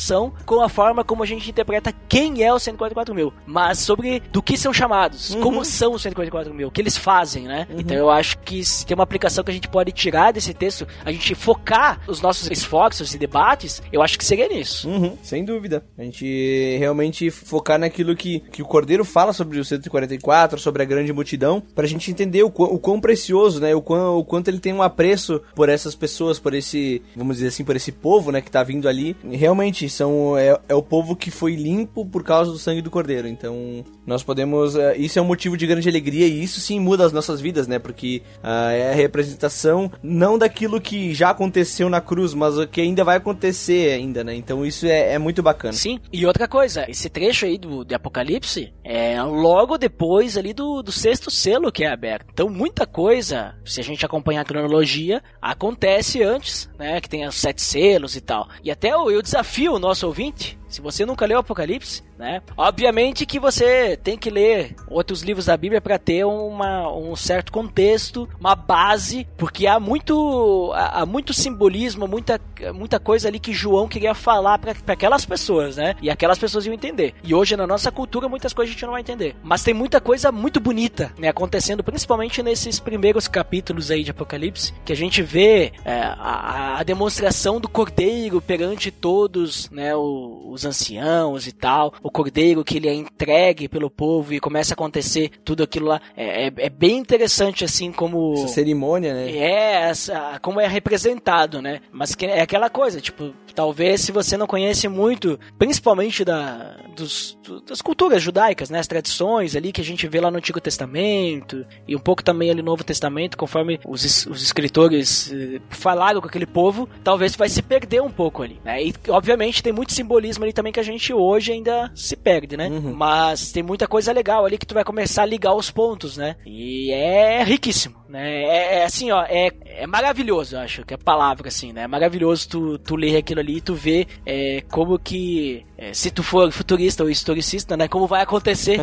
com 0.46 0.60
a 0.60 0.68
forma 0.68 1.04
como 1.04 1.22
a 1.22 1.26
gente 1.26 1.50
interpreta 1.50 1.92
quem 2.08 2.42
é 2.42 2.52
o 2.52 2.58
144 2.58 3.14
mil, 3.14 3.32
mas 3.46 3.78
sobre 3.78 4.20
do 4.32 4.42
que 4.42 4.56
são 4.56 4.72
chamados, 4.72 5.34
como 5.36 5.64
são 5.64 5.94
os 5.94 6.02
144 6.02 6.52
mil, 6.54 6.68
o 6.68 6.70
que 6.70 6.80
eles 6.80 6.96
fazem, 6.96 7.44
né? 7.44 7.66
Então 7.70 7.96
eu 7.96 8.10
acho 8.10 8.38
que 8.38 8.64
se 8.64 8.86
tem 8.86 8.94
uma 8.94 9.04
aplicação 9.04 9.44
que 9.44 9.50
a 9.50 9.54
gente 9.54 9.68
pode 9.68 9.92
tirar 9.92 10.32
desse 10.32 10.54
texto, 10.54 10.86
a 11.04 11.12
gente 11.12 11.34
focar 11.34 12.00
os 12.06 12.20
nossos 12.20 12.50
esforços 12.50 13.14
e 13.14 13.18
debates, 13.18 13.82
eu 13.92 14.02
acho 14.02 14.18
que 14.18 14.24
seria 14.24 14.48
nisso. 14.48 14.88
Uhum, 14.88 15.16
sem 15.22 15.44
dúvida. 15.44 15.84
A 15.98 16.02
gente 16.02 16.76
realmente 16.78 17.30
focar 17.30 17.78
naquilo 17.78 18.14
que, 18.16 18.40
que 18.40 18.62
o 18.62 18.66
Cordeiro 18.66 19.04
fala 19.04 19.32
sobre 19.32 19.58
o 19.58 19.64
144, 19.64 20.58
sobre 20.58 20.82
a 20.82 20.86
grande 20.86 21.12
multidão, 21.12 21.62
pra 21.74 21.86
gente 21.86 22.10
entender 22.10 22.42
o 22.42 22.50
quão, 22.50 22.72
o 22.72 22.78
quão 22.78 23.00
precioso, 23.00 23.60
né? 23.60 23.74
O, 23.74 23.82
quão, 23.82 24.18
o 24.18 24.24
quanto 24.24 24.48
ele 24.48 24.58
tem 24.58 24.72
um 24.72 24.82
apreço 24.82 25.40
por 25.54 25.68
essas 25.68 25.94
pessoas, 25.94 26.38
por 26.38 26.54
esse, 26.54 27.02
vamos 27.16 27.36
dizer 27.36 27.48
assim, 27.48 27.64
por 27.64 27.76
esse 27.76 27.92
povo, 27.92 28.30
né, 28.32 28.40
que 28.40 28.50
tá 28.50 28.62
vindo 28.62 28.88
ali. 28.88 29.16
E 29.24 29.36
realmente, 29.82 29.88
são, 29.88 30.36
é, 30.36 30.58
é 30.68 30.74
o 30.74 30.82
povo 30.82 31.16
que 31.16 31.30
foi 31.30 31.54
limpo 31.54 32.04
por 32.06 32.22
causa 32.22 32.50
do 32.50 32.58
sangue 32.58 32.82
do 32.82 32.90
Cordeiro. 32.90 33.26
Então, 33.26 33.84
nós 34.06 34.22
podemos. 34.22 34.76
eh, 34.76 34.96
isso 34.96 35.18
é 35.18 35.22
um 35.22 35.24
motivo 35.24 35.56
de 35.56 35.66
grande 35.66 35.88
alegria 35.88 36.26
e 36.26 36.42
isso 36.42 36.60
sim 36.60 36.78
muda 36.78 37.04
as 37.04 37.12
nossas 37.12 37.40
vidas, 37.40 37.66
né? 37.66 37.78
Porque 37.78 38.22
ah, 38.42 38.72
é 38.72 38.90
a 38.90 38.94
representação 38.94 39.90
não 40.02 40.38
daquilo 40.38 40.80
que 40.80 41.14
já 41.14 41.30
aconteceu 41.30 41.88
na 41.88 42.00
cruz, 42.00 42.34
mas 42.34 42.58
o 42.58 42.66
que 42.66 42.80
ainda 42.80 43.04
vai 43.04 43.16
acontecer 43.16 43.92
ainda, 43.92 44.22
né? 44.24 44.34
Então 44.34 44.64
isso 44.64 44.86
é, 44.86 45.14
é 45.14 45.18
muito 45.18 45.42
bacana. 45.42 45.72
Sim, 45.72 45.98
e 46.12 46.26
outra 46.26 46.46
coisa, 46.48 46.84
esse 46.88 47.08
trecho 47.08 47.46
aí 47.46 47.58
do, 47.58 47.84
de 47.84 47.94
Apocalipse 47.94 48.72
é 48.84 49.22
logo 49.22 49.78
depois 49.78 50.36
ali 50.36 50.52
do, 50.52 50.82
do 50.82 50.92
sexto 50.92 51.30
selo 51.30 51.72
que 51.72 51.84
é 51.84 51.92
aberto. 51.92 52.26
Então 52.32 52.48
muita 52.48 52.86
coisa, 52.86 53.54
se 53.64 53.80
a 53.80 53.84
gente 53.84 54.04
acompanhar 54.04 54.42
a 54.42 54.44
cronologia, 54.44 55.22
acontece 55.40 56.22
antes, 56.22 56.68
né? 56.78 57.00
Que 57.00 57.08
tem 57.08 57.26
os 57.26 57.36
sete 57.36 57.62
selos 57.62 58.16
e 58.16 58.20
tal. 58.20 58.48
E 58.62 58.70
até 58.70 58.90
eu, 58.92 59.10
eu 59.10 59.22
desafio 59.22 59.71
o 59.74 59.78
nosso 59.78 60.06
ouvinte, 60.06 60.58
se 60.72 60.80
você 60.80 61.04
nunca 61.06 61.26
leu 61.26 61.38
Apocalipse, 61.38 62.02
né? 62.18 62.40
Obviamente 62.56 63.26
que 63.26 63.38
você 63.38 63.96
tem 63.96 64.16
que 64.16 64.30
ler 64.30 64.74
outros 64.88 65.22
livros 65.22 65.46
da 65.46 65.56
Bíblia 65.56 65.80
para 65.80 65.98
ter 65.98 66.24
uma, 66.24 66.90
um 66.92 67.14
certo 67.16 67.52
contexto, 67.52 68.28
uma 68.40 68.54
base, 68.54 69.26
porque 69.36 69.66
há 69.66 69.78
muito, 69.78 70.72
há 70.74 71.04
muito 71.04 71.32
simbolismo, 71.34 72.06
muita, 72.08 72.40
muita 72.74 72.98
coisa 73.00 73.28
ali 73.28 73.38
que 73.38 73.52
João 73.52 73.88
queria 73.88 74.14
falar 74.14 74.58
para 74.58 74.72
aquelas 74.88 75.24
pessoas, 75.24 75.76
né? 75.76 75.94
E 76.00 76.08
aquelas 76.10 76.38
pessoas 76.38 76.64
iam 76.66 76.74
entender. 76.74 77.14
E 77.22 77.34
hoje 77.34 77.56
na 77.56 77.66
nossa 77.66 77.90
cultura 77.92 78.28
muitas 78.28 78.52
coisas 78.52 78.70
a 78.70 78.74
gente 78.74 78.84
não 78.86 78.92
vai 78.92 79.00
entender. 79.00 79.36
Mas 79.42 79.62
tem 79.62 79.74
muita 79.74 80.00
coisa 80.00 80.32
muito 80.32 80.58
bonita, 80.60 81.12
né? 81.18 81.28
Acontecendo 81.28 81.82
principalmente 81.84 82.42
nesses 82.42 82.78
primeiros 82.80 83.28
capítulos 83.28 83.90
aí 83.90 84.02
de 84.04 84.10
Apocalipse, 84.10 84.72
que 84.84 84.92
a 84.92 84.96
gente 84.96 85.22
vê 85.22 85.72
é, 85.84 86.00
a, 86.00 86.78
a 86.78 86.82
demonstração 86.82 87.60
do 87.60 87.68
Cordeiro 87.68 88.40
perante 88.40 88.90
todos, 88.90 89.68
né? 89.70 89.94
o- 89.96 90.50
os 90.62 90.66
anciãos 90.66 91.46
e 91.46 91.52
tal, 91.52 91.92
o 92.02 92.10
Cordeiro 92.10 92.64
que 92.64 92.76
ele 92.76 92.88
é 92.88 92.94
entregue 92.94 93.68
pelo 93.68 93.90
povo 93.90 94.32
e 94.32 94.40
começa 94.40 94.72
a 94.72 94.74
acontecer 94.74 95.30
tudo 95.44 95.62
aquilo 95.62 95.86
lá. 95.86 96.00
É, 96.16 96.46
é, 96.46 96.52
é 96.56 96.70
bem 96.70 96.98
interessante 96.98 97.64
assim 97.64 97.92
como 97.92 98.34
Essa 98.34 98.48
cerimônia, 98.48 99.12
né? 99.14 99.30
é, 99.32 99.72
essa, 99.90 100.38
como 100.40 100.60
é 100.60 100.66
representado, 100.66 101.60
né? 101.60 101.80
Mas 101.90 102.14
que 102.14 102.26
é 102.26 102.40
aquela 102.40 102.70
coisa, 102.70 103.00
tipo, 103.00 103.32
talvez 103.54 104.00
se 104.00 104.12
você 104.12 104.36
não 104.36 104.46
conhece 104.46 104.88
muito, 104.88 105.38
principalmente 105.58 106.24
da, 106.24 106.76
dos, 106.96 107.38
do- 107.42 107.60
das 107.60 107.82
culturas 107.82 108.22
judaicas, 108.22 108.70
né? 108.70 108.78
As 108.78 108.86
tradições 108.86 109.56
ali 109.56 109.72
que 109.72 109.80
a 109.80 109.84
gente 109.84 110.06
vê 110.06 110.20
lá 110.20 110.30
no 110.30 110.38
Antigo 110.38 110.60
Testamento 110.60 111.64
e 111.86 111.94
um 111.96 111.98
pouco 112.00 112.22
também 112.22 112.50
ali 112.50 112.60
no 112.62 112.66
Novo 112.66 112.84
Testamento, 112.84 113.36
conforme 113.36 113.78
os, 113.86 114.26
os 114.26 114.42
escritores 114.42 115.32
eh, 115.32 115.60
falaram 115.70 116.20
com 116.20 116.26
aquele 116.26 116.46
povo, 116.46 116.88
talvez 117.04 117.34
vai 117.36 117.48
se 117.48 117.62
perder 117.62 118.02
um 118.02 118.10
pouco 118.10 118.42
ali, 118.42 118.60
né? 118.64 118.82
E 118.82 118.94
obviamente 119.08 119.62
tem 119.62 119.72
muito 119.72 119.92
simbolismo 119.92 120.44
ali 120.44 120.51
e 120.52 120.54
também 120.54 120.72
que 120.72 120.80
a 120.80 120.84
gente 120.84 121.12
hoje 121.12 121.52
ainda 121.52 121.90
se 121.94 122.14
perde, 122.14 122.56
né? 122.56 122.68
Mas 122.94 123.50
tem 123.50 123.62
muita 123.62 123.86
coisa 123.86 124.12
legal 124.12 124.44
ali 124.44 124.58
que 124.58 124.66
tu 124.66 124.74
vai 124.74 124.84
começar 124.84 125.22
a 125.22 125.26
ligar 125.26 125.54
os 125.54 125.70
pontos, 125.70 126.16
né? 126.16 126.36
E 126.46 126.92
é 126.92 127.42
riquíssimo, 127.42 127.96
né? 128.08 128.42
É, 128.44 128.78
é 128.78 128.84
assim, 128.84 129.10
ó, 129.10 129.24
é, 129.28 129.50
é 129.64 129.86
maravilhoso, 129.86 130.56
eu 130.56 130.60
acho 130.60 130.84
que 130.84 130.94
é 130.94 130.96
a 130.96 130.98
palavra, 130.98 131.48
assim, 131.48 131.72
né? 131.72 131.82
É 131.82 131.86
maravilhoso 131.86 132.48
tu, 132.48 132.78
tu 132.78 132.96
ler 132.96 133.16
aquilo 133.16 133.40
ali 133.40 133.56
e 133.56 133.60
tu 133.60 133.74
ver 133.74 134.06
é, 134.24 134.62
como 134.70 134.98
que, 134.98 135.64
é, 135.82 135.92
se 135.92 136.12
tu 136.12 136.22
for 136.22 136.52
futurista 136.52 137.02
ou 137.02 137.10
historicista, 137.10 137.76
né? 137.76 137.88
Como 137.88 138.06
vai 138.06 138.22
acontecer 138.22 138.78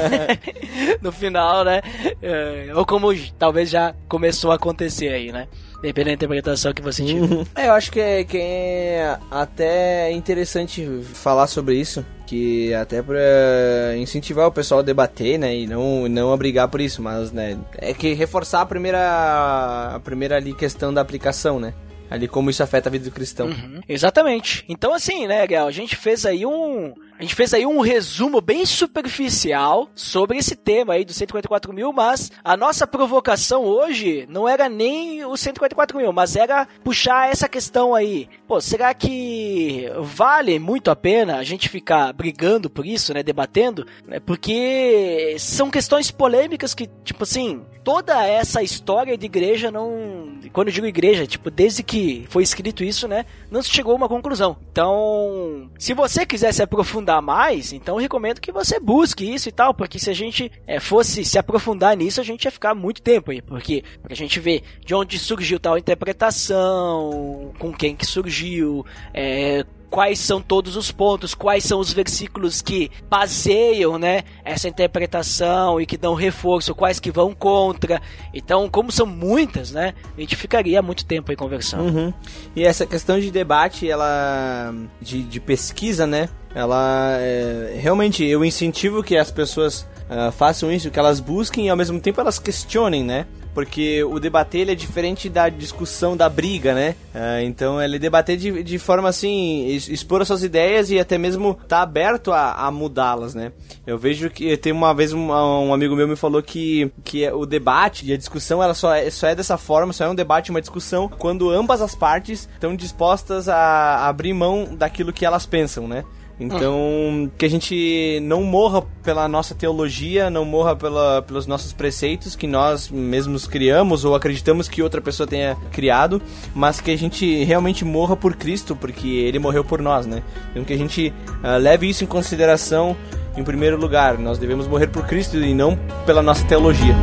no 1.02 1.12
final, 1.12 1.62
né? 1.62 1.82
É, 2.22 2.70
ou 2.74 2.86
como 2.86 3.08
talvez 3.38 3.68
já 3.68 3.94
começou 4.08 4.50
a 4.50 4.54
acontecer 4.54 5.08
aí, 5.08 5.30
né? 5.30 5.46
Dependendo 5.82 6.08
da 6.08 6.14
interpretação 6.14 6.72
que 6.72 6.80
você 6.80 7.04
tiver. 7.04 7.46
É, 7.54 7.68
eu 7.68 7.72
acho 7.74 7.92
que 7.92 8.00
é, 8.00 8.24
que 8.24 8.38
é 8.38 9.18
até 9.30 10.10
interessante 10.10 10.88
falar 11.12 11.46
sobre 11.48 11.74
isso. 11.74 12.04
Que 12.26 12.72
até 12.74 13.02
pra 13.02 13.96
incentivar 13.98 14.46
o 14.46 14.52
pessoal 14.52 14.80
a 14.80 14.82
debater, 14.82 15.38
né? 15.38 15.54
E 15.54 15.66
não, 15.66 16.08
não 16.08 16.32
a 16.32 16.36
brigar 16.36 16.68
por 16.68 16.80
isso, 16.80 17.02
mas, 17.02 17.30
né? 17.30 17.58
É 17.76 17.92
que 17.92 18.14
reforçar 18.14 18.62
a 18.62 18.66
primeira, 18.66 19.92
a 19.94 20.00
primeira 20.00 20.36
ali 20.36 20.54
questão 20.54 20.94
da 20.94 21.02
aplicação, 21.02 21.60
né? 21.60 21.74
Ali 22.10 22.28
como 22.28 22.50
isso 22.50 22.62
afeta 22.62 22.88
a 22.88 22.92
vida 22.92 23.04
do 23.04 23.10
cristão. 23.10 23.48
Uhum. 23.48 23.80
Exatamente. 23.88 24.64
Então, 24.68 24.94
assim, 24.94 25.26
né, 25.26 25.46
Gal, 25.46 25.66
a 25.66 25.72
gente 25.72 25.96
fez 25.96 26.24
aí 26.24 26.44
um. 26.46 26.94
A 27.18 27.22
gente 27.22 27.34
fez 27.34 27.52
aí 27.52 27.66
um 27.66 27.80
resumo 27.80 28.40
bem 28.40 28.64
superficial 28.64 29.90
sobre 29.92 30.38
esse 30.38 30.54
tema 30.54 30.94
aí 30.94 31.04
dos 31.04 31.16
144 31.16 31.72
mil, 31.72 31.92
mas 31.92 32.30
a 32.44 32.56
nossa 32.56 32.86
provocação 32.86 33.64
hoje 33.64 34.24
não 34.28 34.48
era 34.48 34.68
nem 34.68 35.24
os 35.24 35.40
144 35.40 35.98
mil, 35.98 36.12
mas 36.12 36.36
era 36.36 36.68
puxar 36.84 37.28
essa 37.28 37.48
questão 37.48 37.92
aí. 37.92 38.28
Pô, 38.46 38.60
será 38.60 38.94
que 38.94 39.90
vale 39.98 40.60
muito 40.60 40.92
a 40.92 40.96
pena 40.96 41.38
a 41.38 41.42
gente 41.42 41.68
ficar 41.68 42.12
brigando 42.12 42.70
por 42.70 42.86
isso, 42.86 43.12
né, 43.12 43.20
debatendo? 43.20 43.84
Né, 44.06 44.20
porque 44.20 45.34
são 45.40 45.72
questões 45.72 46.12
polêmicas 46.12 46.72
que, 46.72 46.88
tipo 47.02 47.24
assim, 47.24 47.66
toda 47.82 48.24
essa 48.24 48.62
história 48.62 49.18
de 49.18 49.26
igreja 49.26 49.72
não. 49.72 50.38
Quando 50.52 50.68
eu 50.68 50.74
digo 50.74 50.86
igreja, 50.86 51.26
tipo, 51.26 51.50
desde 51.50 51.82
que 51.82 52.26
foi 52.28 52.44
escrito 52.44 52.84
isso, 52.84 53.08
né, 53.08 53.26
não 53.50 53.60
se 53.60 53.70
chegou 53.70 53.94
a 53.94 53.96
uma 53.96 54.08
conclusão. 54.08 54.56
Então, 54.70 55.68
se 55.78 55.94
você 55.94 56.24
quiser 56.24 56.52
se 56.52 56.62
aprofundar 56.62 57.07
mais, 57.22 57.72
então 57.72 57.96
recomendo 57.96 58.40
que 58.40 58.52
você 58.52 58.78
busque 58.78 59.24
isso 59.24 59.48
e 59.48 59.52
tal, 59.52 59.72
porque 59.72 59.98
se 59.98 60.10
a 60.10 60.14
gente 60.14 60.50
é, 60.66 60.78
fosse 60.78 61.24
se 61.24 61.38
aprofundar 61.38 61.96
nisso, 61.96 62.20
a 62.20 62.24
gente 62.24 62.44
ia 62.44 62.50
ficar 62.50 62.74
muito 62.74 63.00
tempo 63.02 63.30
aí, 63.30 63.40
porque, 63.40 63.82
porque 64.00 64.12
a 64.12 64.16
gente 64.16 64.38
vê 64.38 64.62
de 64.84 64.94
onde 64.94 65.18
surgiu 65.18 65.58
tal 65.58 65.78
interpretação, 65.78 67.52
com 67.58 67.72
quem 67.72 67.96
que 67.96 68.06
surgiu, 68.06 68.84
é, 69.14 69.64
quais 69.90 70.18
são 70.18 70.40
todos 70.40 70.76
os 70.76 70.90
pontos, 70.90 71.34
quais 71.34 71.64
são 71.64 71.80
os 71.80 71.92
versículos 71.92 72.60
que 72.60 72.90
baseiam, 73.08 73.98
né, 73.98 74.22
essa 74.44 74.68
interpretação 74.68 75.80
e 75.80 75.86
que 75.86 75.96
dão 75.96 76.14
reforço, 76.14 76.74
quais 76.74 77.00
que 77.00 77.10
vão 77.10 77.34
contra. 77.34 78.00
Então, 78.32 78.68
como 78.68 78.92
são 78.92 79.06
muitas, 79.06 79.72
né, 79.72 79.94
a 80.16 80.20
gente 80.20 80.36
ficaria 80.36 80.82
muito 80.82 81.04
tempo 81.04 81.30
aí 81.30 81.36
conversando. 81.36 81.84
Uhum. 81.84 82.12
E 82.54 82.64
essa 82.64 82.86
questão 82.86 83.18
de 83.18 83.30
debate, 83.30 83.88
ela 83.88 84.74
de, 85.00 85.22
de 85.22 85.40
pesquisa, 85.40 86.06
né? 86.06 86.28
Ela 86.58 87.18
é, 87.20 87.78
realmente 87.80 88.24
eu 88.24 88.44
incentivo 88.44 89.00
que 89.00 89.16
as 89.16 89.30
pessoas 89.30 89.82
uh, 90.10 90.32
façam 90.32 90.72
isso, 90.72 90.90
que 90.90 90.98
elas 90.98 91.20
busquem 91.20 91.66
e 91.66 91.70
ao 91.70 91.76
mesmo 91.76 92.00
tempo 92.00 92.20
elas 92.20 92.40
questionem, 92.40 93.04
né? 93.04 93.26
Porque 93.54 94.02
o 94.02 94.18
debater 94.18 94.68
é 94.68 94.74
diferente 94.74 95.28
da 95.28 95.48
discussão, 95.48 96.16
da 96.16 96.28
briga, 96.28 96.74
né? 96.74 96.96
Uh, 97.14 97.42
então 97.44 97.80
ele 97.80 97.96
debater 97.96 98.36
de, 98.36 98.64
de 98.64 98.76
forma 98.76 99.08
assim, 99.08 99.66
expor 99.68 100.20
as 100.20 100.26
suas 100.26 100.42
ideias 100.42 100.90
e 100.90 100.98
até 100.98 101.16
mesmo 101.16 101.54
tá 101.68 101.80
aberto 101.80 102.32
a, 102.32 102.54
a 102.54 102.72
mudá-las, 102.72 103.36
né? 103.36 103.52
Eu 103.86 103.96
vejo 103.96 104.28
que 104.28 104.56
tem 104.56 104.72
uma 104.72 104.92
vez 104.92 105.12
um, 105.12 105.30
um, 105.30 105.72
amigo 105.72 105.94
meu 105.94 106.08
me 106.08 106.16
falou 106.16 106.42
que, 106.42 106.90
que 107.04 107.30
o 107.30 107.46
debate 107.46 108.04
e 108.04 108.12
a 108.12 108.16
discussão 108.16 108.60
ela 108.60 108.74
só 108.74 108.92
é, 108.92 109.08
só 109.10 109.28
é 109.28 109.34
dessa 109.36 109.56
forma, 109.56 109.92
só 109.92 110.06
é 110.06 110.08
um 110.08 110.14
debate, 110.14 110.50
uma 110.50 110.60
discussão 110.60 111.08
quando 111.08 111.50
ambas 111.50 111.80
as 111.80 111.94
partes 111.94 112.48
estão 112.52 112.74
dispostas 112.74 113.48
a 113.48 114.08
abrir 114.08 114.34
mão 114.34 114.74
daquilo 114.74 115.12
que 115.12 115.24
elas 115.24 115.46
pensam, 115.46 115.86
né? 115.86 116.04
Então, 116.40 117.30
que 117.36 117.44
a 117.44 117.50
gente 117.50 118.20
não 118.22 118.44
morra 118.44 118.82
pela 119.02 119.26
nossa 119.26 119.54
teologia, 119.54 120.30
não 120.30 120.44
morra 120.44 120.76
pela, 120.76 121.20
pelos 121.22 121.46
nossos 121.46 121.72
preceitos 121.72 122.36
que 122.36 122.46
nós 122.46 122.88
mesmos 122.88 123.46
criamos 123.46 124.04
ou 124.04 124.14
acreditamos 124.14 124.68
que 124.68 124.82
outra 124.82 125.00
pessoa 125.00 125.26
tenha 125.26 125.56
criado, 125.72 126.22
mas 126.54 126.80
que 126.80 126.92
a 126.92 126.96
gente 126.96 127.42
realmente 127.44 127.84
morra 127.84 128.16
por 128.16 128.36
Cristo, 128.36 128.76
porque 128.76 129.08
ele 129.08 129.38
morreu 129.38 129.64
por 129.64 129.82
nós, 129.82 130.06
né? 130.06 130.22
Então, 130.50 130.64
que 130.64 130.72
a 130.72 130.78
gente 130.78 131.12
uh, 131.42 131.58
leve 131.58 131.88
isso 131.88 132.04
em 132.04 132.06
consideração 132.06 132.96
em 133.36 133.42
primeiro 133.42 133.76
lugar. 133.76 134.18
Nós 134.18 134.38
devemos 134.38 134.68
morrer 134.68 134.88
por 134.88 135.06
Cristo 135.06 135.36
e 135.36 135.54
não 135.54 135.76
pela 136.06 136.22
nossa 136.22 136.44
teologia. 136.44 136.94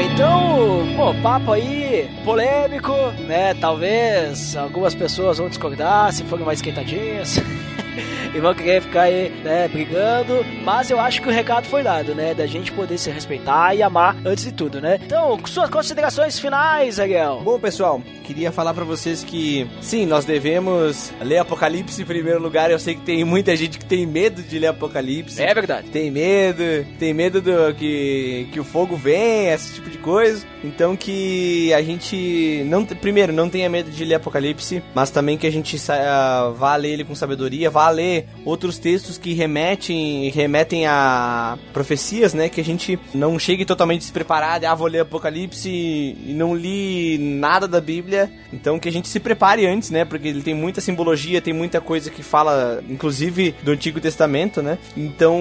Então, 0.00 0.82
pô, 0.96 1.14
papo 1.22 1.52
aí 1.52 1.81
polêmico, 2.24 2.92
né? 3.26 3.54
Talvez 3.54 4.56
algumas 4.56 4.94
pessoas 4.94 5.38
vão 5.38 5.48
discordar 5.48 6.12
se 6.12 6.24
forem 6.24 6.44
mais 6.44 6.58
esquentadinhas. 6.58 7.40
e 8.34 8.40
vão 8.40 8.54
querer 8.54 8.80
ficar 8.82 9.02
aí, 9.02 9.30
né, 9.44 9.68
brigando. 9.68 10.44
Mas 10.64 10.90
eu 10.90 10.98
acho 10.98 11.20
que 11.20 11.28
o 11.28 11.32
recado 11.32 11.66
foi 11.66 11.82
dado, 11.82 12.14
né? 12.14 12.34
Da 12.34 12.46
gente 12.46 12.72
poder 12.72 12.98
se 12.98 13.10
respeitar 13.10 13.74
e 13.74 13.82
amar 13.82 14.16
antes 14.24 14.44
de 14.44 14.52
tudo, 14.52 14.80
né? 14.80 14.98
Então, 15.04 15.38
suas 15.46 15.68
considerações 15.68 16.38
finais, 16.38 16.98
Ariel. 16.98 17.40
Bom, 17.44 17.58
pessoal, 17.58 18.00
queria 18.24 18.50
falar 18.50 18.72
para 18.74 18.84
vocês 18.84 19.22
que 19.22 19.68
sim, 19.80 20.06
nós 20.06 20.24
devemos 20.24 21.12
ler 21.20 21.38
Apocalipse 21.38 22.00
em 22.00 22.06
primeiro 22.06 22.40
lugar. 22.40 22.70
Eu 22.70 22.78
sei 22.78 22.94
que 22.94 23.02
tem 23.02 23.24
muita 23.24 23.54
gente 23.56 23.78
que 23.78 23.84
tem 23.84 24.06
medo 24.06 24.42
de 24.42 24.58
ler 24.58 24.68
Apocalipse. 24.68 25.42
É 25.42 25.52
verdade. 25.52 25.88
Tem 25.90 26.10
medo, 26.10 26.62
tem 26.98 27.12
medo 27.12 27.40
do 27.40 27.74
que, 27.74 28.48
que 28.52 28.60
o 28.60 28.64
fogo 28.64 28.96
vem, 28.96 29.48
esse 29.48 29.74
tipo 29.74 29.90
de 29.90 29.98
coisa. 29.98 30.46
Então 30.64 30.96
que 30.96 31.72
a 31.74 31.81
gente 31.82 32.64
não 32.66 32.84
primeiro 32.84 33.32
não 33.32 33.48
tenha 33.48 33.68
medo 33.68 33.90
de 33.90 34.04
ler 34.04 34.16
Apocalipse, 34.16 34.82
mas 34.94 35.10
também 35.10 35.38
que 35.38 35.46
a 35.46 35.52
gente 35.52 35.76
uh, 35.76 36.52
vá 36.54 36.76
ler 36.76 36.90
ele 36.90 37.04
com 37.04 37.14
sabedoria, 37.14 37.70
vá 37.70 37.88
ler 37.90 38.28
outros 38.44 38.78
textos 38.78 39.18
que 39.18 39.32
remetem 39.32 40.30
remetem 40.30 40.86
a 40.86 41.58
profecias, 41.72 42.34
né? 42.34 42.48
Que 42.48 42.60
a 42.60 42.64
gente 42.64 42.98
não 43.14 43.38
chegue 43.38 43.64
totalmente 43.64 44.00
despreparado, 44.00 44.66
ah, 44.66 44.74
vou 44.74 44.86
ler 44.86 45.00
Apocalipse 45.00 45.68
e 45.68 46.32
não 46.34 46.54
li 46.54 47.18
nada 47.18 47.66
da 47.66 47.80
Bíblia. 47.80 48.30
Então 48.52 48.78
que 48.78 48.88
a 48.88 48.92
gente 48.92 49.08
se 49.08 49.20
prepare 49.20 49.66
antes, 49.66 49.90
né? 49.90 50.04
Porque 50.04 50.28
ele 50.28 50.42
tem 50.42 50.54
muita 50.54 50.80
simbologia, 50.80 51.40
tem 51.40 51.52
muita 51.52 51.80
coisa 51.80 52.10
que 52.10 52.22
fala, 52.22 52.82
inclusive 52.88 53.54
do 53.62 53.72
Antigo 53.72 54.00
Testamento, 54.00 54.62
né? 54.62 54.78
Então, 54.96 55.38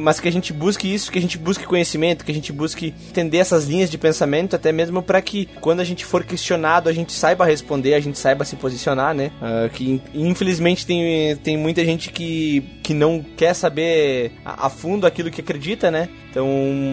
mas 0.00 0.20
que 0.20 0.28
a 0.28 0.32
gente 0.32 0.52
busque 0.52 0.92
isso, 0.92 1.10
que 1.10 1.18
a 1.18 1.22
gente 1.22 1.38
busque 1.38 1.66
conhecimento, 1.66 2.24
que 2.24 2.32
a 2.32 2.34
gente 2.34 2.52
busque 2.52 2.94
entender 3.08 3.38
essas 3.38 3.66
linhas 3.66 3.90
de 3.90 3.98
pensamento, 3.98 4.56
até 4.56 4.72
mesmo 4.72 5.02
para 5.02 5.20
que 5.20 5.48
quando 5.60 5.80
a 5.82 5.84
gente 5.84 6.04
for 6.04 6.24
questionado, 6.24 6.88
a 6.88 6.92
gente 6.92 7.12
saiba 7.12 7.44
responder, 7.44 7.94
a 7.94 8.00
gente 8.00 8.18
saiba 8.18 8.44
se 8.44 8.56
posicionar, 8.56 9.14
né? 9.14 9.30
Uh, 9.40 9.68
que 9.70 10.00
infelizmente 10.14 10.86
tem, 10.86 11.36
tem 11.36 11.56
muita 11.56 11.84
gente 11.84 12.10
que, 12.10 12.64
que 12.82 12.92
não 12.94 13.24
quer 13.36 13.54
saber 13.54 14.32
a, 14.44 14.66
a 14.66 14.70
fundo 14.70 15.06
aquilo 15.06 15.30
que 15.30 15.40
acredita, 15.40 15.90
né? 15.90 16.08
Então, 16.32 16.48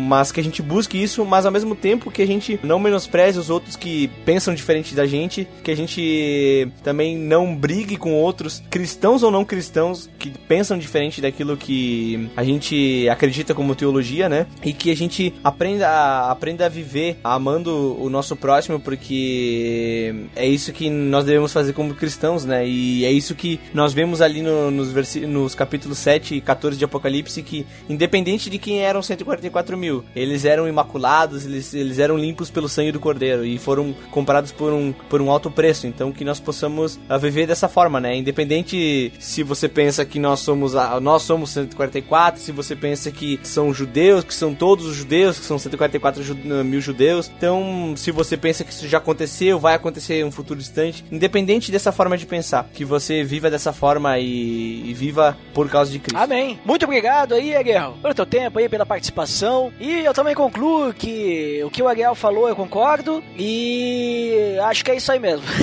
mas 0.06 0.34
que 0.34 0.40
a 0.42 0.44
gente 0.44 0.62
busque 0.62 1.02
isso, 1.02 1.24
mas 1.24 1.46
ao 1.46 1.52
mesmo 1.52 1.74
tempo 1.74 2.12
que 2.12 2.22
a 2.22 2.28
gente 2.28 2.60
não 2.62 2.78
menospreze 2.78 3.40
os 3.40 3.50
outros 3.50 3.78
que 3.78 4.10
pensam 4.26 4.54
diferente 4.54 4.94
da 4.94 5.06
gente, 5.06 5.48
que 5.64 5.72
a 5.72 5.76
gente 5.76 6.68
também 6.84 7.18
não 7.18 7.56
brigue 7.56 7.96
com 7.96 8.14
outros, 8.14 8.62
cristãos 8.70 9.24
ou 9.24 9.32
não 9.32 9.46
cristãos, 9.46 10.10
que 10.20 10.30
pensam 10.30 10.78
diferente 10.78 11.22
daquilo 11.22 11.56
que 11.56 12.30
a 12.36 12.44
gente 12.44 13.08
acredita 13.10 13.56
como 13.56 13.76
teologia, 13.76 14.28
né? 14.28 14.46
E 14.62 14.74
que 14.74 14.92
a 14.92 14.96
gente 14.96 15.34
aprenda 15.42 15.88
a, 15.88 16.32
aprenda 16.32 16.66
a 16.66 16.70
viver 16.70 17.18
amando 17.24 17.98
o 17.98 18.10
nosso 18.10 18.36
próximo, 18.36 18.78
porque 18.78 20.14
é 20.36 20.46
isso 20.46 20.74
que 20.74 20.90
nós 20.90 21.24
devemos 21.24 21.54
fazer 21.54 21.72
como 21.72 21.96
cristãos, 21.96 22.44
né? 22.44 22.68
E 22.68 23.06
é 23.06 23.12
isso 23.12 23.34
que 23.34 23.58
nós 23.74 23.94
vemos 23.94 24.22
ali 24.22 24.42
no, 24.42 24.70
nos, 24.70 24.94
nos 25.22 25.56
capítulos 25.56 25.79
capítulo 25.80 25.96
7 25.96 26.36
e 26.36 26.42
14 26.42 26.78
de 26.78 26.84
Apocalipse 26.84 27.42
que, 27.42 27.66
independente 27.88 28.50
de 28.50 28.58
quem 28.58 28.82
eram 28.82 29.02
144 29.02 29.78
mil, 29.78 30.04
eles 30.14 30.44
eram 30.44 30.68
imaculados, 30.68 31.46
eles, 31.46 31.74
eles 31.74 32.00
eram 32.00 32.18
limpos 32.18 32.50
pelo 32.50 32.68
sangue 32.68 32.92
do 32.92 33.00
Cordeiro 33.00 33.46
e 33.46 33.58
foram 33.58 33.96
comprados 34.12 34.52
por 34.52 34.74
um, 34.74 34.92
por 35.10 35.22
um 35.22 35.32
alto 35.32 35.50
preço. 35.50 35.88
Então 35.88 36.12
que 36.12 36.26
nós 36.26 36.40
possamos 36.40 37.00
uh, 37.10 37.18
viver 37.20 37.48
dessa 37.48 37.70
forma, 37.70 38.00
né? 38.00 38.16
Independente 38.16 39.14
se 39.20 39.42
você 39.42 39.70
pensa 39.70 40.04
que 40.04 40.20
nós 40.20 40.42
somos 40.42 40.74
nós 41.02 41.24
somos 41.24 41.52
144, 41.52 42.42
se 42.42 42.52
você 42.52 42.76
pensa 42.76 43.10
que 43.10 43.40
são 43.44 43.74
judeus, 43.74 44.24
que 44.24 44.34
são 44.34 44.54
todos 44.54 44.86
os 44.86 44.96
judeus, 44.96 45.40
que 45.40 45.46
são 45.46 45.58
144 45.58 46.22
ju 46.24 46.36
mil 46.36 46.82
judeus. 46.82 47.32
Então, 47.38 47.94
se 47.96 48.12
você 48.12 48.36
pensa 48.36 48.64
que 48.64 48.72
isso 48.72 48.88
já 48.88 48.98
aconteceu, 48.98 49.60
vai 49.60 49.76
acontecer 49.76 50.16
em 50.16 50.24
um 50.26 50.32
futuro 50.32 50.60
distante, 50.60 51.06
independente 51.12 51.72
dessa 51.72 51.92
forma 51.92 52.18
de 52.18 52.26
pensar, 52.26 52.70
que 52.74 52.84
você 52.84 53.24
viva 53.24 53.50
dessa 53.50 53.72
forma 53.72 54.20
e, 54.20 54.90
e 54.90 54.94
viva 54.94 55.38
por 55.54 55.69
causa 55.70 55.92
de 55.92 56.00
Cristo. 56.00 56.22
Amém. 56.22 56.60
Muito 56.66 56.84
obrigado 56.84 57.34
aí, 57.34 57.56
Ariel, 57.56 57.96
pelo 58.02 58.14
teu 58.14 58.26
tempo 58.26 58.60
aí, 58.60 58.68
pela 58.68 58.86
participação. 58.86 59.72
E 59.80 60.00
eu 60.00 60.14
também 60.14 60.36
concluo 60.36 60.94
que 60.94 61.62
o 61.64 61.70
que 61.70 61.82
o 61.82 61.88
Ariel 61.88 62.16
falou 62.16 62.50
eu 62.50 62.56
concordo 62.56 63.24
e 63.38 64.58
acho 64.64 64.84
que 64.84 64.92
é 64.92 64.96
isso 64.96 65.12
aí 65.12 65.20
mesmo. 65.20 65.46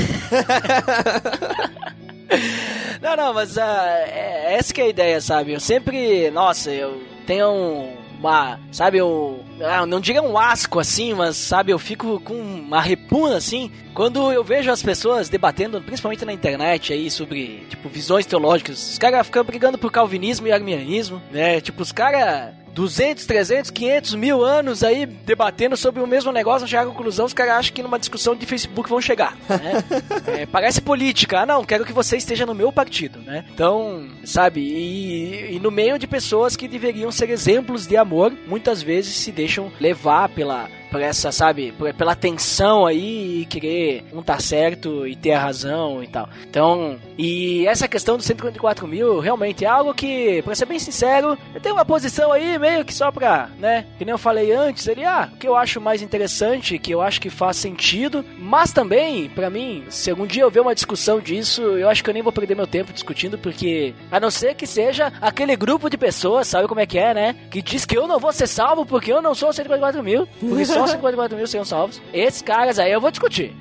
não, 3.01 3.17
não, 3.17 3.35
mas 3.35 3.57
uh, 3.57 3.61
é, 3.61 4.55
essa 4.55 4.73
que 4.73 4.81
é 4.81 4.85
a 4.85 4.89
ideia, 4.89 5.21
sabe? 5.21 5.53
Eu 5.53 5.61
sempre, 5.61 6.31
nossa, 6.31 6.71
eu 6.71 7.03
tenho 7.27 7.51
um, 7.51 7.97
uma, 8.19 8.59
sabe, 8.73 8.99
eu 8.99 9.45
ah, 9.61 9.87
não 9.87 10.01
diga 10.01 10.23
um 10.23 10.39
asco 10.39 10.79
assim, 10.79 11.15
mas 11.15 11.37
sabe, 11.37 11.73
eu 11.73 11.79
fico 11.79 12.21
com 12.21 12.35
uma 12.35 12.81
repuna 12.81 13.37
assim, 13.37 13.71
quando 13.95 14.33
eu 14.33 14.43
vejo 14.43 14.71
as 14.71 14.83
pessoas 14.83 15.29
debatendo, 15.29 15.81
principalmente 15.81 16.25
na 16.25 16.33
internet 16.33 16.93
aí, 16.93 17.11
sobre, 17.11 17.67
tipo, 17.69 17.89
visões 17.89 18.27
teológicas, 18.27 18.93
os 18.93 18.99
caras 18.99 19.27
ficam 19.27 19.45
brigando 19.45 19.79
por 19.79 19.91
calvinismo 19.91 20.47
e 20.47 20.53
arminianismo, 20.53 21.21
né, 21.31 21.61
tipo, 21.61 21.83
os 21.83 21.93
caras 21.93 22.55
200, 22.77 23.25
300, 23.25 23.71
500 23.71 24.15
mil 24.17 24.45
anos 24.45 24.85
aí 24.85 25.07
debatendo 25.07 25.79
sobre 25.79 26.03
o 26.03 26.07
mesmo 26.07 26.31
negócio, 26.31 26.61
não 26.61 26.69
chegar 26.69 26.83
à 26.83 26.87
conclusão, 26.87 27.25
os 27.25 27.33
caras 27.33 27.55
acham 27.55 27.73
que 27.73 27.83
numa 27.83 27.99
discussão 27.99 28.37
de 28.37 28.45
Facebook 28.45 28.91
vão 28.91 29.01
chegar, 29.01 29.35
né? 29.49 29.83
é, 30.43 30.47
parece 30.47 30.83
política, 30.83 31.41
ah 31.41 31.47
não, 31.47 31.65
quero 31.65 31.87
que 31.87 31.93
você 31.93 32.19
esteja 32.19 32.45
no 32.45 32.55
meu 32.55 32.71
partido, 32.71 33.19
né? 33.21 33.47
Então, 33.51 34.07
sabe, 34.25 34.61
e, 34.61 35.57
e 35.57 35.59
no 35.59 35.71
meio 35.71 35.99
de 35.99 36.07
pessoas 36.07 36.55
que 36.55 36.69
deveriam 36.69 37.11
ser 37.11 37.31
exemplos 37.31 37.87
de 37.87 37.97
amor, 37.97 38.31
muitas 38.47 38.83
vezes 38.83 39.17
se 39.17 39.33
deixam 39.33 39.73
levar 39.81 40.29
pela 40.29 40.69
por 40.91 41.01
essa, 41.01 41.33
sabe, 41.33 41.73
por, 41.73 41.93
pela 41.95 42.15
tensão 42.15 42.87
aí 42.87 43.43
e 43.43 43.47
querer 43.47 44.05
um 44.13 44.23
tá 44.23 44.39
certo 44.39 45.07
e 45.07 45.15
ter 45.15 45.33
a 45.33 45.41
razão 45.41 46.03
e 46.03 46.09
tal. 46.09 46.29
Então, 46.49 46.99
e 47.19 47.67
essa 47.67 47.89
questão 47.89 48.17
dos 48.17 48.27
154 48.27 48.87
mil 48.87 49.21
realmente 49.21 49.65
é 49.65 49.69
algo 49.69 49.95
que, 49.95 50.43
pra 50.43 50.55
ser 50.55 50.67
bem 50.67 50.79
sincero, 50.79 51.39
eu 51.55 51.61
tenho 51.61 51.75
uma 51.75 51.85
posição 51.85 52.33
aí 52.33 52.59
meio 52.59 52.85
que 52.85 52.95
só 52.95 53.11
pra, 53.11 53.49
né, 53.59 53.87
que 53.99 54.05
nem 54.05 54.13
eu 54.13 54.19
falei 54.19 54.53
antes, 54.53 54.87
ele, 54.87 55.05
ah, 55.05 55.31
o 55.33 55.37
que 55.37 55.49
eu 55.49 55.57
acho 55.57 55.81
mais 55.81 56.03
interessante, 56.03 56.79
que 56.79 56.93
eu 56.93 57.01
acho 57.01 57.21
que 57.21 57.31
faz 57.31 57.57
sentido, 57.57 58.25
mas 58.39 58.73
também, 58.73 59.29
pra 59.29 59.51
mim, 59.51 59.85
se 59.89 60.11
algum 60.11 60.27
dia 60.27 60.43
eu 60.43 60.51
ver 60.51 60.61
uma 60.61 60.75
discussão 60.75 61.21
disso, 61.21 61.63
eu 61.63 61.89
acho 61.89 62.03
que 62.03 62.11
eu 62.11 62.15
nem 62.15 62.23
vou 62.23 62.33
perder 62.33 62.55
meu 62.55 62.67
tempo 62.67 62.93
discutindo, 62.93 63.39
porque, 63.39 63.95
a 64.11 64.21
não 64.21 64.31
ser 64.31 64.55
que 64.55 64.67
seja 64.67 65.13
aquele 65.21 65.57
grupo 65.57 65.89
de 65.89 65.97
pessoas, 65.97 66.49
sabe 66.49 66.69
como 66.69 66.81
é 66.81 66.87
que 66.87 66.99
é, 66.99 67.15
né, 67.15 67.37
que 67.51 67.63
diz 67.63 67.85
que 67.85 67.97
eu 67.97 68.07
não 68.07 68.19
vou 68.19 68.33
ser 68.33 68.47
salvo 68.47 68.85
porque 68.85 69.13
eu 69.13 69.23
não 69.23 69.35
sou 69.35 69.53
154 69.53 70.03
mil, 70.03 70.27
porque 70.39 70.65
só 70.81 70.87
54 70.87 71.37
mil 71.37 71.47
seriam 71.47 71.65
salvos. 71.65 72.01
Esses 72.13 72.43
caras 72.43 72.79
aí 72.79 72.93
eu 72.93 73.01
vou 73.01 73.11
discutir. 73.11 73.55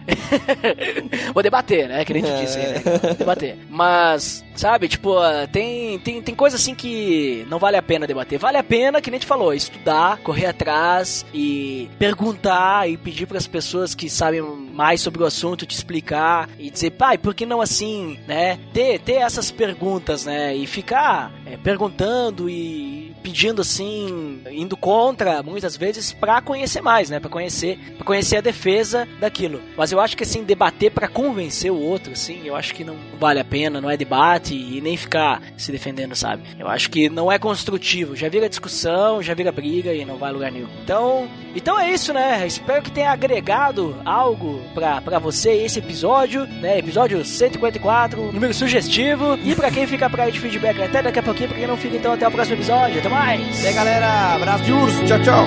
vou 1.34 1.44
debater, 1.44 1.88
né? 1.88 2.06
Que 2.06 2.14
nem 2.14 2.24
te 2.24 2.32
disse 2.38 2.58
aí, 2.58 2.74
né? 2.74 2.82
Debater. 3.18 3.58
Mas, 3.70 4.44
sabe, 4.56 4.88
tipo, 4.88 5.16
tem, 5.52 6.00
tem, 6.00 6.22
tem 6.22 6.36
coisa 6.36 6.56
assim 6.56 6.76
que 6.76 7.46
não 7.50 7.60
vale 7.60 7.78
a 7.78 7.82
pena 7.82 8.08
debater. 8.08 8.40
Vale 8.40 8.58
a 8.58 8.64
pena, 8.64 9.02
que 9.02 9.12
nem 9.12 9.20
te 9.20 9.26
falou, 9.26 9.54
estudar, 9.54 10.18
correr 10.18 10.48
atrás 10.48 11.26
e 11.34 11.90
perguntar 11.98 12.90
e 12.90 12.98
pedir 12.98 13.26
para 13.26 13.38
as 13.38 13.48
pessoas 13.48 13.96
que 13.96 14.10
sabem 14.10 14.42
mais 14.42 15.02
sobre 15.02 15.24
o 15.24 15.26
assunto 15.26 15.66
te 15.66 15.76
explicar 15.76 16.50
e 16.60 16.70
dizer, 16.70 16.92
pai, 16.92 17.18
por 17.18 17.34
que 17.34 17.46
não 17.46 17.62
assim, 17.62 18.20
né? 18.28 18.60
Ter, 18.74 19.00
ter 19.00 19.16
essas 19.16 19.52
perguntas, 19.52 20.26
né? 20.26 20.56
E 20.56 20.68
ficar 20.68 21.32
é, 21.46 21.58
perguntando 21.58 22.50
e 22.50 23.15
pedindo 23.26 23.64
assim, 23.64 24.40
indo 24.52 24.78
contra 24.78 25.42
muitas 25.42 25.76
vezes 25.76 26.14
para 26.14 26.40
conhecer 26.42 26.80
mais, 26.80 27.10
né? 27.10 27.20
Para 27.20 27.30
conhecer, 27.30 27.80
para 27.98 28.06
conhecer 28.06 28.38
a 28.38 28.42
defesa 28.42 29.08
daquilo. 29.20 29.60
Mas 29.76 29.92
eu 29.92 30.00
acho 30.00 30.16
que 30.16 30.22
assim 30.22 30.44
debater 30.44 30.92
para 30.92 31.08
convencer 31.08 31.72
o 31.72 31.80
outro, 31.80 32.14
assim, 32.14 32.42
eu 32.46 32.56
acho 32.56 32.76
que 32.76 32.84
não 32.84 32.96
vale 33.20 33.40
a 33.40 33.44
pena, 33.44 33.82
não 33.82 33.90
é 33.90 33.98
debate 33.98 34.54
e 34.54 34.80
nem 34.80 34.96
ficar 34.96 35.42
se 35.58 35.72
defendendo, 35.72 36.16
sabe? 36.16 36.44
Eu 36.60 36.68
acho 36.68 36.88
que 36.92 37.10
não 37.10 37.32
é 37.32 37.40
construtivo, 37.40 38.16
já 38.16 38.30
vira 38.30 38.48
discussão, 38.48 39.24
já 39.24 39.34
vira 39.34 39.52
briga 39.52 39.92
e 39.92 40.06
não 40.06 40.18
vai 40.18 40.32
lugar 40.32 40.52
nenhum. 40.52 40.70
Então, 40.84 41.28
então 41.56 41.80
é 41.80 41.92
isso, 41.92 42.14
né? 42.14 42.46
Espero 42.46 42.84
que 42.84 42.92
tenha 42.92 43.10
agregado 43.10 43.98
algo 44.06 44.62
para 44.76 45.18
você 45.18 45.52
esse 45.52 45.80
episódio, 45.80 46.46
né? 46.46 46.78
Episódio 46.78 47.26
154, 47.26 48.32
número 48.32 48.54
sugestivo. 48.54 49.36
E 49.44 49.56
para 49.56 49.72
quem 49.72 49.88
fica 49.88 50.12
aí 50.22 50.32
de 50.32 50.40
feedback 50.40 50.80
até 50.80 51.02
daqui 51.02 51.18
a 51.18 51.24
pouquinho, 51.24 51.50
pra 51.50 51.58
quem 51.58 51.68
não 51.68 51.76
fica, 51.76 51.96
então 51.96 52.14
até 52.14 52.28
o 52.28 52.32
próximo 52.32 52.58
episódio. 52.58 53.00
Até 53.00 53.10
mais! 53.10 53.15
E 53.16 53.68
aí, 53.68 53.74
galera, 53.74 54.36
abraço 54.36 54.64
de 54.66 54.74
urso, 54.74 55.06
tchau, 55.06 55.20
tchau! 55.22 55.46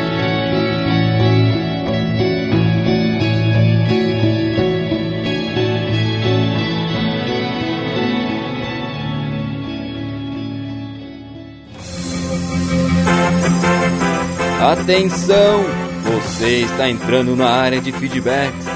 Atenção! 14.73 15.65
Você 16.05 16.63
está 16.63 16.89
entrando 16.89 17.37
na 17.37 17.51
área 17.51 17.81
de 17.83 17.93
feedbacks. 17.93 18.67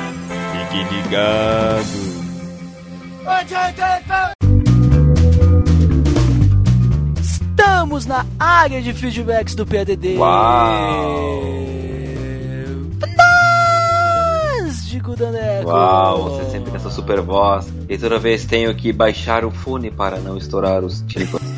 Fique 0.53 0.95
ligado. 0.95 2.13
Estamos 7.93 8.07
na 8.07 8.25
área 8.41 8.81
de 8.81 8.95
feedbacks 8.95 9.55
do 9.55 9.67
PDD. 9.67 10.17
Uau! 10.17 11.43
Fantástico, 14.59 15.15
Daneco! 15.15 15.69
Uau, 15.69 16.31
você 16.31 16.51
sempre 16.53 16.75
essa 16.75 16.89
super 16.89 17.21
voz. 17.21 17.71
E 17.91 17.99
toda 17.99 18.19
vez 18.19 18.47
tenho 18.47 18.75
que 18.75 18.95
baixar 18.95 19.45
o 19.45 19.51
fone 19.51 19.91
para 19.91 20.17
não 20.21 20.39
estourar 20.39 20.83
os 20.83 21.03
tímpanos. 21.03 21.47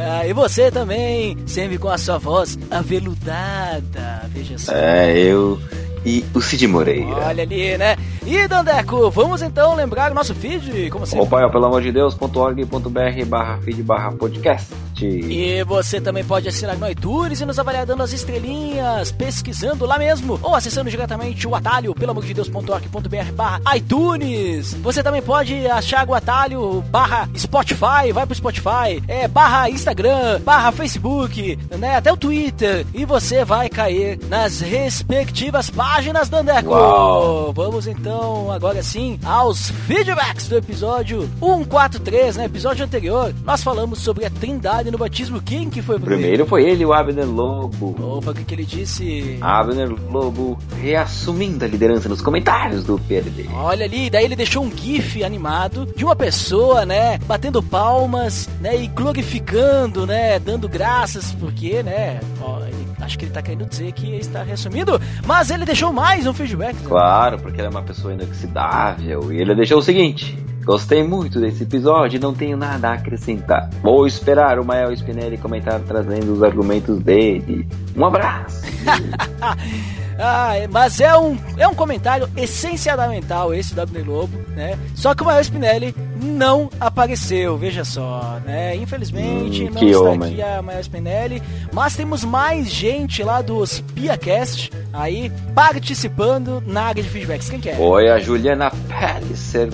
Ah, 0.00 0.26
e 0.26 0.32
você 0.32 0.70
também, 0.70 1.36
sempre 1.46 1.76
com 1.76 1.88
a 1.88 1.98
sua 1.98 2.18
voz 2.18 2.56
aveludada. 2.70 4.28
Veja 4.28 4.56
só. 4.58 4.72
É, 4.72 5.18
eu 5.18 5.58
e 6.04 6.24
o 6.34 6.40
Cid 6.40 6.66
Moreira. 6.66 7.26
Olha 7.26 7.42
ali, 7.42 7.76
né? 7.76 7.96
E 8.26 8.46
Dandeco, 8.46 9.10
vamos 9.10 9.42
então 9.42 9.74
lembrar 9.74 10.12
o 10.12 10.14
nosso 10.14 10.34
feed, 10.34 10.90
como 10.90 11.06
sempre. 11.06 11.24
Opa, 11.24 11.48
pelo 11.48 11.66
amor 11.66 11.82
de 11.82 11.92
Deus.org.br 11.92 13.24
barra 13.26 13.58
feed 13.58 13.82
barra 13.82 14.12
podcast. 14.12 14.87
E 15.06 15.62
você 15.64 16.00
também 16.00 16.24
pode 16.24 16.48
assinar 16.48 16.76
no 16.76 16.88
iTunes 16.88 17.40
e 17.40 17.46
nos 17.46 17.58
avaliar 17.58 17.86
dando 17.86 18.02
as 18.02 18.12
estrelinhas, 18.12 19.12
pesquisando 19.12 19.86
lá 19.86 19.98
mesmo, 19.98 20.38
ou 20.42 20.54
acessando 20.54 20.90
diretamente 20.90 21.46
o 21.46 21.54
atalho, 21.54 21.94
pelo 21.94 22.12
amor 22.12 22.24
de 22.24 22.34
Deus.org.br 22.34 23.32
barra 23.34 23.76
iTunes. 23.76 24.74
Você 24.74 25.02
também 25.02 25.22
pode 25.22 25.66
achar 25.66 26.08
o 26.08 26.14
atalho 26.14 26.82
barra 26.90 27.28
Spotify, 27.36 28.12
vai 28.12 28.26
pro 28.26 28.34
Spotify, 28.34 29.02
é 29.06 29.28
barra 29.28 29.70
Instagram, 29.70 30.40
barra 30.40 30.72
Facebook, 30.72 31.58
né, 31.78 31.96
até 31.96 32.12
o 32.12 32.16
Twitter, 32.16 32.86
e 32.94 33.04
você 33.04 33.44
vai 33.44 33.68
cair 33.68 34.18
nas 34.28 34.60
respectivas 34.60 35.70
páginas, 35.70 36.28
Dandeco. 36.28 36.70
Uau. 36.70 37.52
Vamos 37.52 37.86
então, 37.86 38.50
agora 38.50 38.82
sim, 38.82 39.18
aos 39.24 39.70
feedbacks 39.86 40.48
do 40.48 40.56
episódio 40.56 41.28
143, 41.40 42.36
né, 42.36 42.44
episódio 42.44 42.84
anterior, 42.84 43.34
nós 43.44 43.62
falamos 43.62 44.00
sobre 44.00 44.24
a 44.24 44.30
trindade 44.30 44.87
no 44.90 44.98
batismo. 44.98 45.40
Quem 45.40 45.68
que 45.70 45.80
foi 45.82 45.96
o 45.96 46.00
primeiro? 46.00 46.20
Primeiro 46.22 46.46
foi 46.46 46.64
ele, 46.68 46.84
o 46.84 46.92
Abner 46.92 47.26
Lobo. 47.26 47.96
Opa, 48.18 48.30
o 48.30 48.34
que, 48.34 48.44
que 48.44 48.54
ele 48.54 48.64
disse? 48.64 49.38
Abner 49.40 49.88
Lobo 50.10 50.58
reassumindo 50.80 51.64
a 51.64 51.68
liderança 51.68 52.08
nos 52.08 52.20
comentários 52.20 52.84
do 52.84 52.98
PLD. 52.98 53.46
Olha 53.54 53.84
ali, 53.84 54.10
daí 54.10 54.24
ele 54.24 54.36
deixou 54.36 54.62
um 54.64 54.70
gif 54.74 55.22
animado 55.24 55.86
de 55.96 56.04
uma 56.04 56.16
pessoa, 56.16 56.84
né, 56.86 57.18
batendo 57.26 57.62
palmas, 57.62 58.48
né, 58.60 58.76
e 58.82 58.86
glorificando, 58.88 60.06
né, 60.06 60.38
dando 60.38 60.68
graças, 60.68 61.32
porque, 61.34 61.82
né, 61.82 62.20
ó, 62.40 62.60
ele- 62.66 62.76
acho 63.00 63.18
que 63.18 63.24
ele 63.24 63.32
tá 63.32 63.40
querendo 63.42 63.66
dizer 63.68 63.92
que 63.92 64.16
está 64.16 64.42
reassumindo, 64.42 65.00
mas 65.26 65.50
ele 65.50 65.64
deixou 65.64 65.92
mais 65.92 66.26
um 66.26 66.32
feedback. 66.34 66.74
né? 66.74 66.82
Claro, 66.84 67.38
porque 67.38 67.60
ele 67.60 67.66
é 67.68 67.70
uma 67.70 67.82
pessoa 67.82 68.12
inoxidável. 68.12 69.32
E 69.32 69.40
ele 69.40 69.54
deixou 69.54 69.78
o 69.78 69.82
seguinte. 69.82 70.36
Gostei 70.68 71.02
muito 71.02 71.40
desse 71.40 71.62
episódio 71.62 72.18
e 72.18 72.20
não 72.20 72.34
tenho 72.34 72.54
nada 72.54 72.90
a 72.90 72.92
acrescentar. 72.92 73.70
Vou 73.82 74.06
esperar 74.06 74.58
o 74.58 74.64
Mael 74.66 74.92
Spinelli 74.92 75.38
comentar 75.38 75.80
trazendo 75.80 76.30
os 76.30 76.42
argumentos 76.42 77.00
dele. 77.00 77.66
Um 77.96 78.04
abraço! 78.04 78.60
Ah, 80.20 80.56
é- 80.56 80.66
mas 80.66 81.00
é 81.00 81.16
um, 81.16 81.38
é 81.56 81.68
um 81.68 81.74
comentário 81.74 82.28
essencialmental 82.36 83.54
esse 83.54 83.72
do 83.72 83.80
Abner 83.82 84.04
Lobo, 84.04 84.36
né? 84.48 84.76
Só 84.92 85.14
que 85.14 85.22
o 85.22 85.24
Maior 85.26 85.40
Spinelli 85.44 85.94
não 86.20 86.68
apareceu, 86.80 87.56
veja 87.56 87.84
só, 87.84 88.40
né? 88.44 88.74
Infelizmente 88.74 89.62
Hum, 89.66 89.70
não 89.72 89.82
está 89.88 90.00
homem. 90.00 90.32
aqui 90.32 90.42
a 90.42 90.60
Maior 90.60 90.80
Spinelli, 90.80 91.40
mas 91.72 91.94
temos 91.94 92.24
mais 92.24 92.68
gente 92.68 93.22
lá 93.22 93.40
dos 93.40 93.78
PiaCast 93.94 94.72
aí 94.92 95.30
participando 95.54 96.60
na 96.66 96.82
área 96.86 97.00
de 97.00 97.08
feedbacks. 97.08 97.48
Quem 97.48 97.60
que 97.60 97.68
é? 97.70 97.76
Foi 97.76 98.08
a 98.10 98.18
Juliana 98.18 98.72
Pellicer 98.88 99.68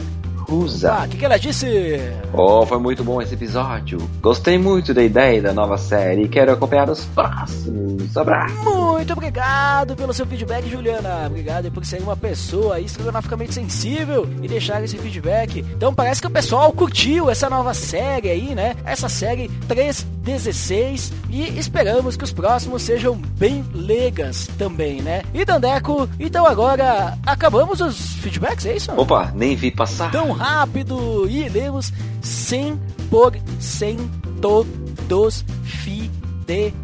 Rusa. 0.55 0.93
Ah, 0.93 1.05
o 1.05 1.09
que, 1.09 1.17
que 1.17 1.25
ela 1.25 1.37
disse? 1.37 1.67
Oh, 2.33 2.65
foi 2.65 2.79
muito 2.79 3.03
bom 3.03 3.21
esse 3.21 3.35
episódio. 3.35 3.99
Gostei 4.21 4.57
muito 4.57 4.95
da 4.95 5.03
ideia 5.03 5.43
da 5.43 5.53
nova 5.53 5.77
série 5.77 6.23
e 6.23 6.29
quero 6.29 6.53
acompanhar 6.53 6.89
os 6.89 7.05
próximos. 7.07 8.17
Abraço. 8.17 8.55
Muito 8.65 9.13
obrigado 9.13 9.97
pelo 9.97 10.15
seu 10.15 10.25
feedback, 10.27 10.71
Juliana. 10.71 11.27
Obrigado 11.27 11.71
por 11.73 11.85
ser 11.85 12.01
uma 12.01 12.17
pessoa 12.17 12.79
estrogonoficamente 12.79 13.53
sensível 13.53 14.29
e 14.41 14.47
deixar 14.47 14.83
esse 14.85 14.97
feedback. 14.97 15.65
Então 15.77 15.93
parece 15.93 16.21
que 16.21 16.27
o 16.29 16.31
pessoal 16.31 16.73
curtiu 16.73 17.29
essa 17.29 17.51
nova 17.51 17.75
série 17.75 18.31
aí, 18.31 18.55
né? 18.55 18.77
Essa 18.85 19.09
série 19.09 19.49
316 20.25 21.13
e 21.31 21.59
esperamos 21.59 22.17
que 22.17 22.25
os 22.25 22.33
próximos 22.33 22.83
sejam 22.83 23.17
bem 23.17 23.65
legas 23.75 24.49
também, 24.59 25.01
né? 25.03 25.23
E 25.33 25.45
Dandeco, 25.45 26.09
então 26.19 26.45
agora 26.47 27.17
acabamos 27.25 27.81
os 27.81 28.15
feedbacks, 28.15 28.67
é 28.67 28.75
isso? 28.77 28.91
Opa, 28.97 29.33
nem 29.35 29.55
vi 29.55 29.71
passar. 29.71 30.11
tão 30.11 30.33
rápido 30.33 31.29
e 31.29 31.49
lemos 31.49 31.93
100% 32.23 34.01
dos 35.07 35.45
feedbacks. 35.63 36.75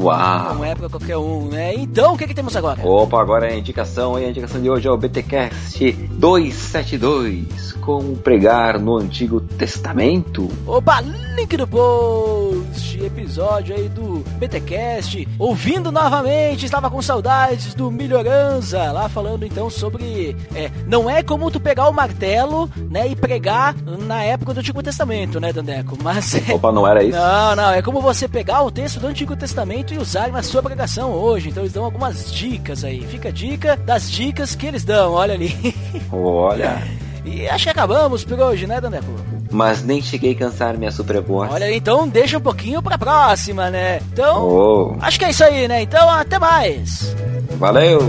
Uau. 0.00 0.54
Não 0.54 0.64
é 0.64 0.74
pra 0.74 0.88
qualquer 0.88 1.16
um, 1.16 1.48
né? 1.48 1.74
Então, 1.74 2.14
o 2.14 2.18
que, 2.18 2.26
que 2.26 2.34
temos 2.34 2.54
agora? 2.56 2.80
Opa, 2.86 3.20
agora 3.20 3.48
é 3.48 3.54
a 3.54 3.58
indicação, 3.58 4.18
e 4.18 4.24
a 4.24 4.30
indicação 4.30 4.60
de 4.60 4.70
hoje 4.70 4.86
é 4.86 4.90
o 4.90 4.96
BTcast 4.96 5.92
272, 5.92 7.72
como 7.80 8.16
pregar 8.16 8.78
no 8.78 8.96
Antigo 8.96 9.40
Testamento. 9.40 10.50
Opa, 10.66 11.00
link 11.00 11.56
do 11.56 11.66
post, 11.66 12.98
episódio 13.02 13.74
aí 13.74 13.88
do 13.88 14.24
BTcast. 14.38 15.28
Ouvindo 15.38 15.92
novamente, 15.92 16.64
estava 16.64 16.90
com 16.90 17.02
saudades 17.02 17.74
do 17.74 17.90
Melhorança, 17.90 18.90
lá 18.92 19.08
falando 19.08 19.44
então 19.44 19.68
sobre. 19.68 20.36
É, 20.54 20.70
não 20.86 21.08
é 21.10 21.22
como 21.22 21.50
tu 21.50 21.60
pegar 21.60 21.88
o 21.88 21.92
martelo, 21.92 22.70
né, 22.90 23.08
e 23.08 23.16
pregar 23.16 23.74
na 23.84 24.22
época 24.22 24.54
do 24.54 24.60
Antigo 24.60 24.82
Testamento, 24.82 25.38
né, 25.40 25.52
Dandeco? 25.52 25.98
Mas 26.02 26.34
é. 26.34 26.54
Opa, 26.54 26.72
não 26.72 26.86
era 26.86 27.02
isso? 27.02 27.18
Não, 27.18 27.56
não, 27.56 27.70
é 27.72 27.82
como 27.82 28.00
você 28.00 28.26
pegar 28.26 28.62
o 28.62 28.70
texto 28.70 29.00
do 29.00 29.06
Antigo 29.16 29.34
Testamento 29.34 29.94
e 29.94 29.98
usar 29.98 30.28
na 30.30 30.42
sua 30.42 30.62
pregação 30.62 31.10
hoje. 31.10 31.48
Então 31.48 31.62
eles 31.62 31.72
dão 31.72 31.84
algumas 31.86 32.30
dicas 32.30 32.84
aí. 32.84 33.00
Fica 33.06 33.30
a 33.30 33.32
dica 33.32 33.74
das 33.74 34.10
dicas 34.10 34.54
que 34.54 34.66
eles 34.66 34.84
dão, 34.84 35.12
olha 35.12 35.32
ali. 35.32 35.56
Olha, 36.12 36.82
E 37.24 37.48
acho 37.48 37.64
que 37.64 37.70
acabamos 37.70 38.24
por 38.24 38.38
hoje, 38.38 38.66
né, 38.66 38.78
Dandeco? 38.78 39.06
mas 39.50 39.82
nem 39.82 40.02
cheguei 40.02 40.32
a 40.32 40.34
cansar 40.34 40.76
minha 40.76 40.90
super 40.90 41.18
voz. 41.22 41.50
Olha, 41.50 41.74
então 41.74 42.06
deixa 42.06 42.36
um 42.36 42.42
pouquinho 42.42 42.82
pra 42.82 42.98
próxima, 42.98 43.70
né? 43.70 44.00
Então, 44.12 44.44
Oh, 44.46 44.96
acho 45.00 45.18
que 45.18 45.24
é 45.24 45.30
isso 45.30 45.42
aí, 45.44 45.66
né? 45.66 45.80
Então, 45.80 46.10
até 46.10 46.38
mais! 46.38 47.16
valeu! 47.58 48.00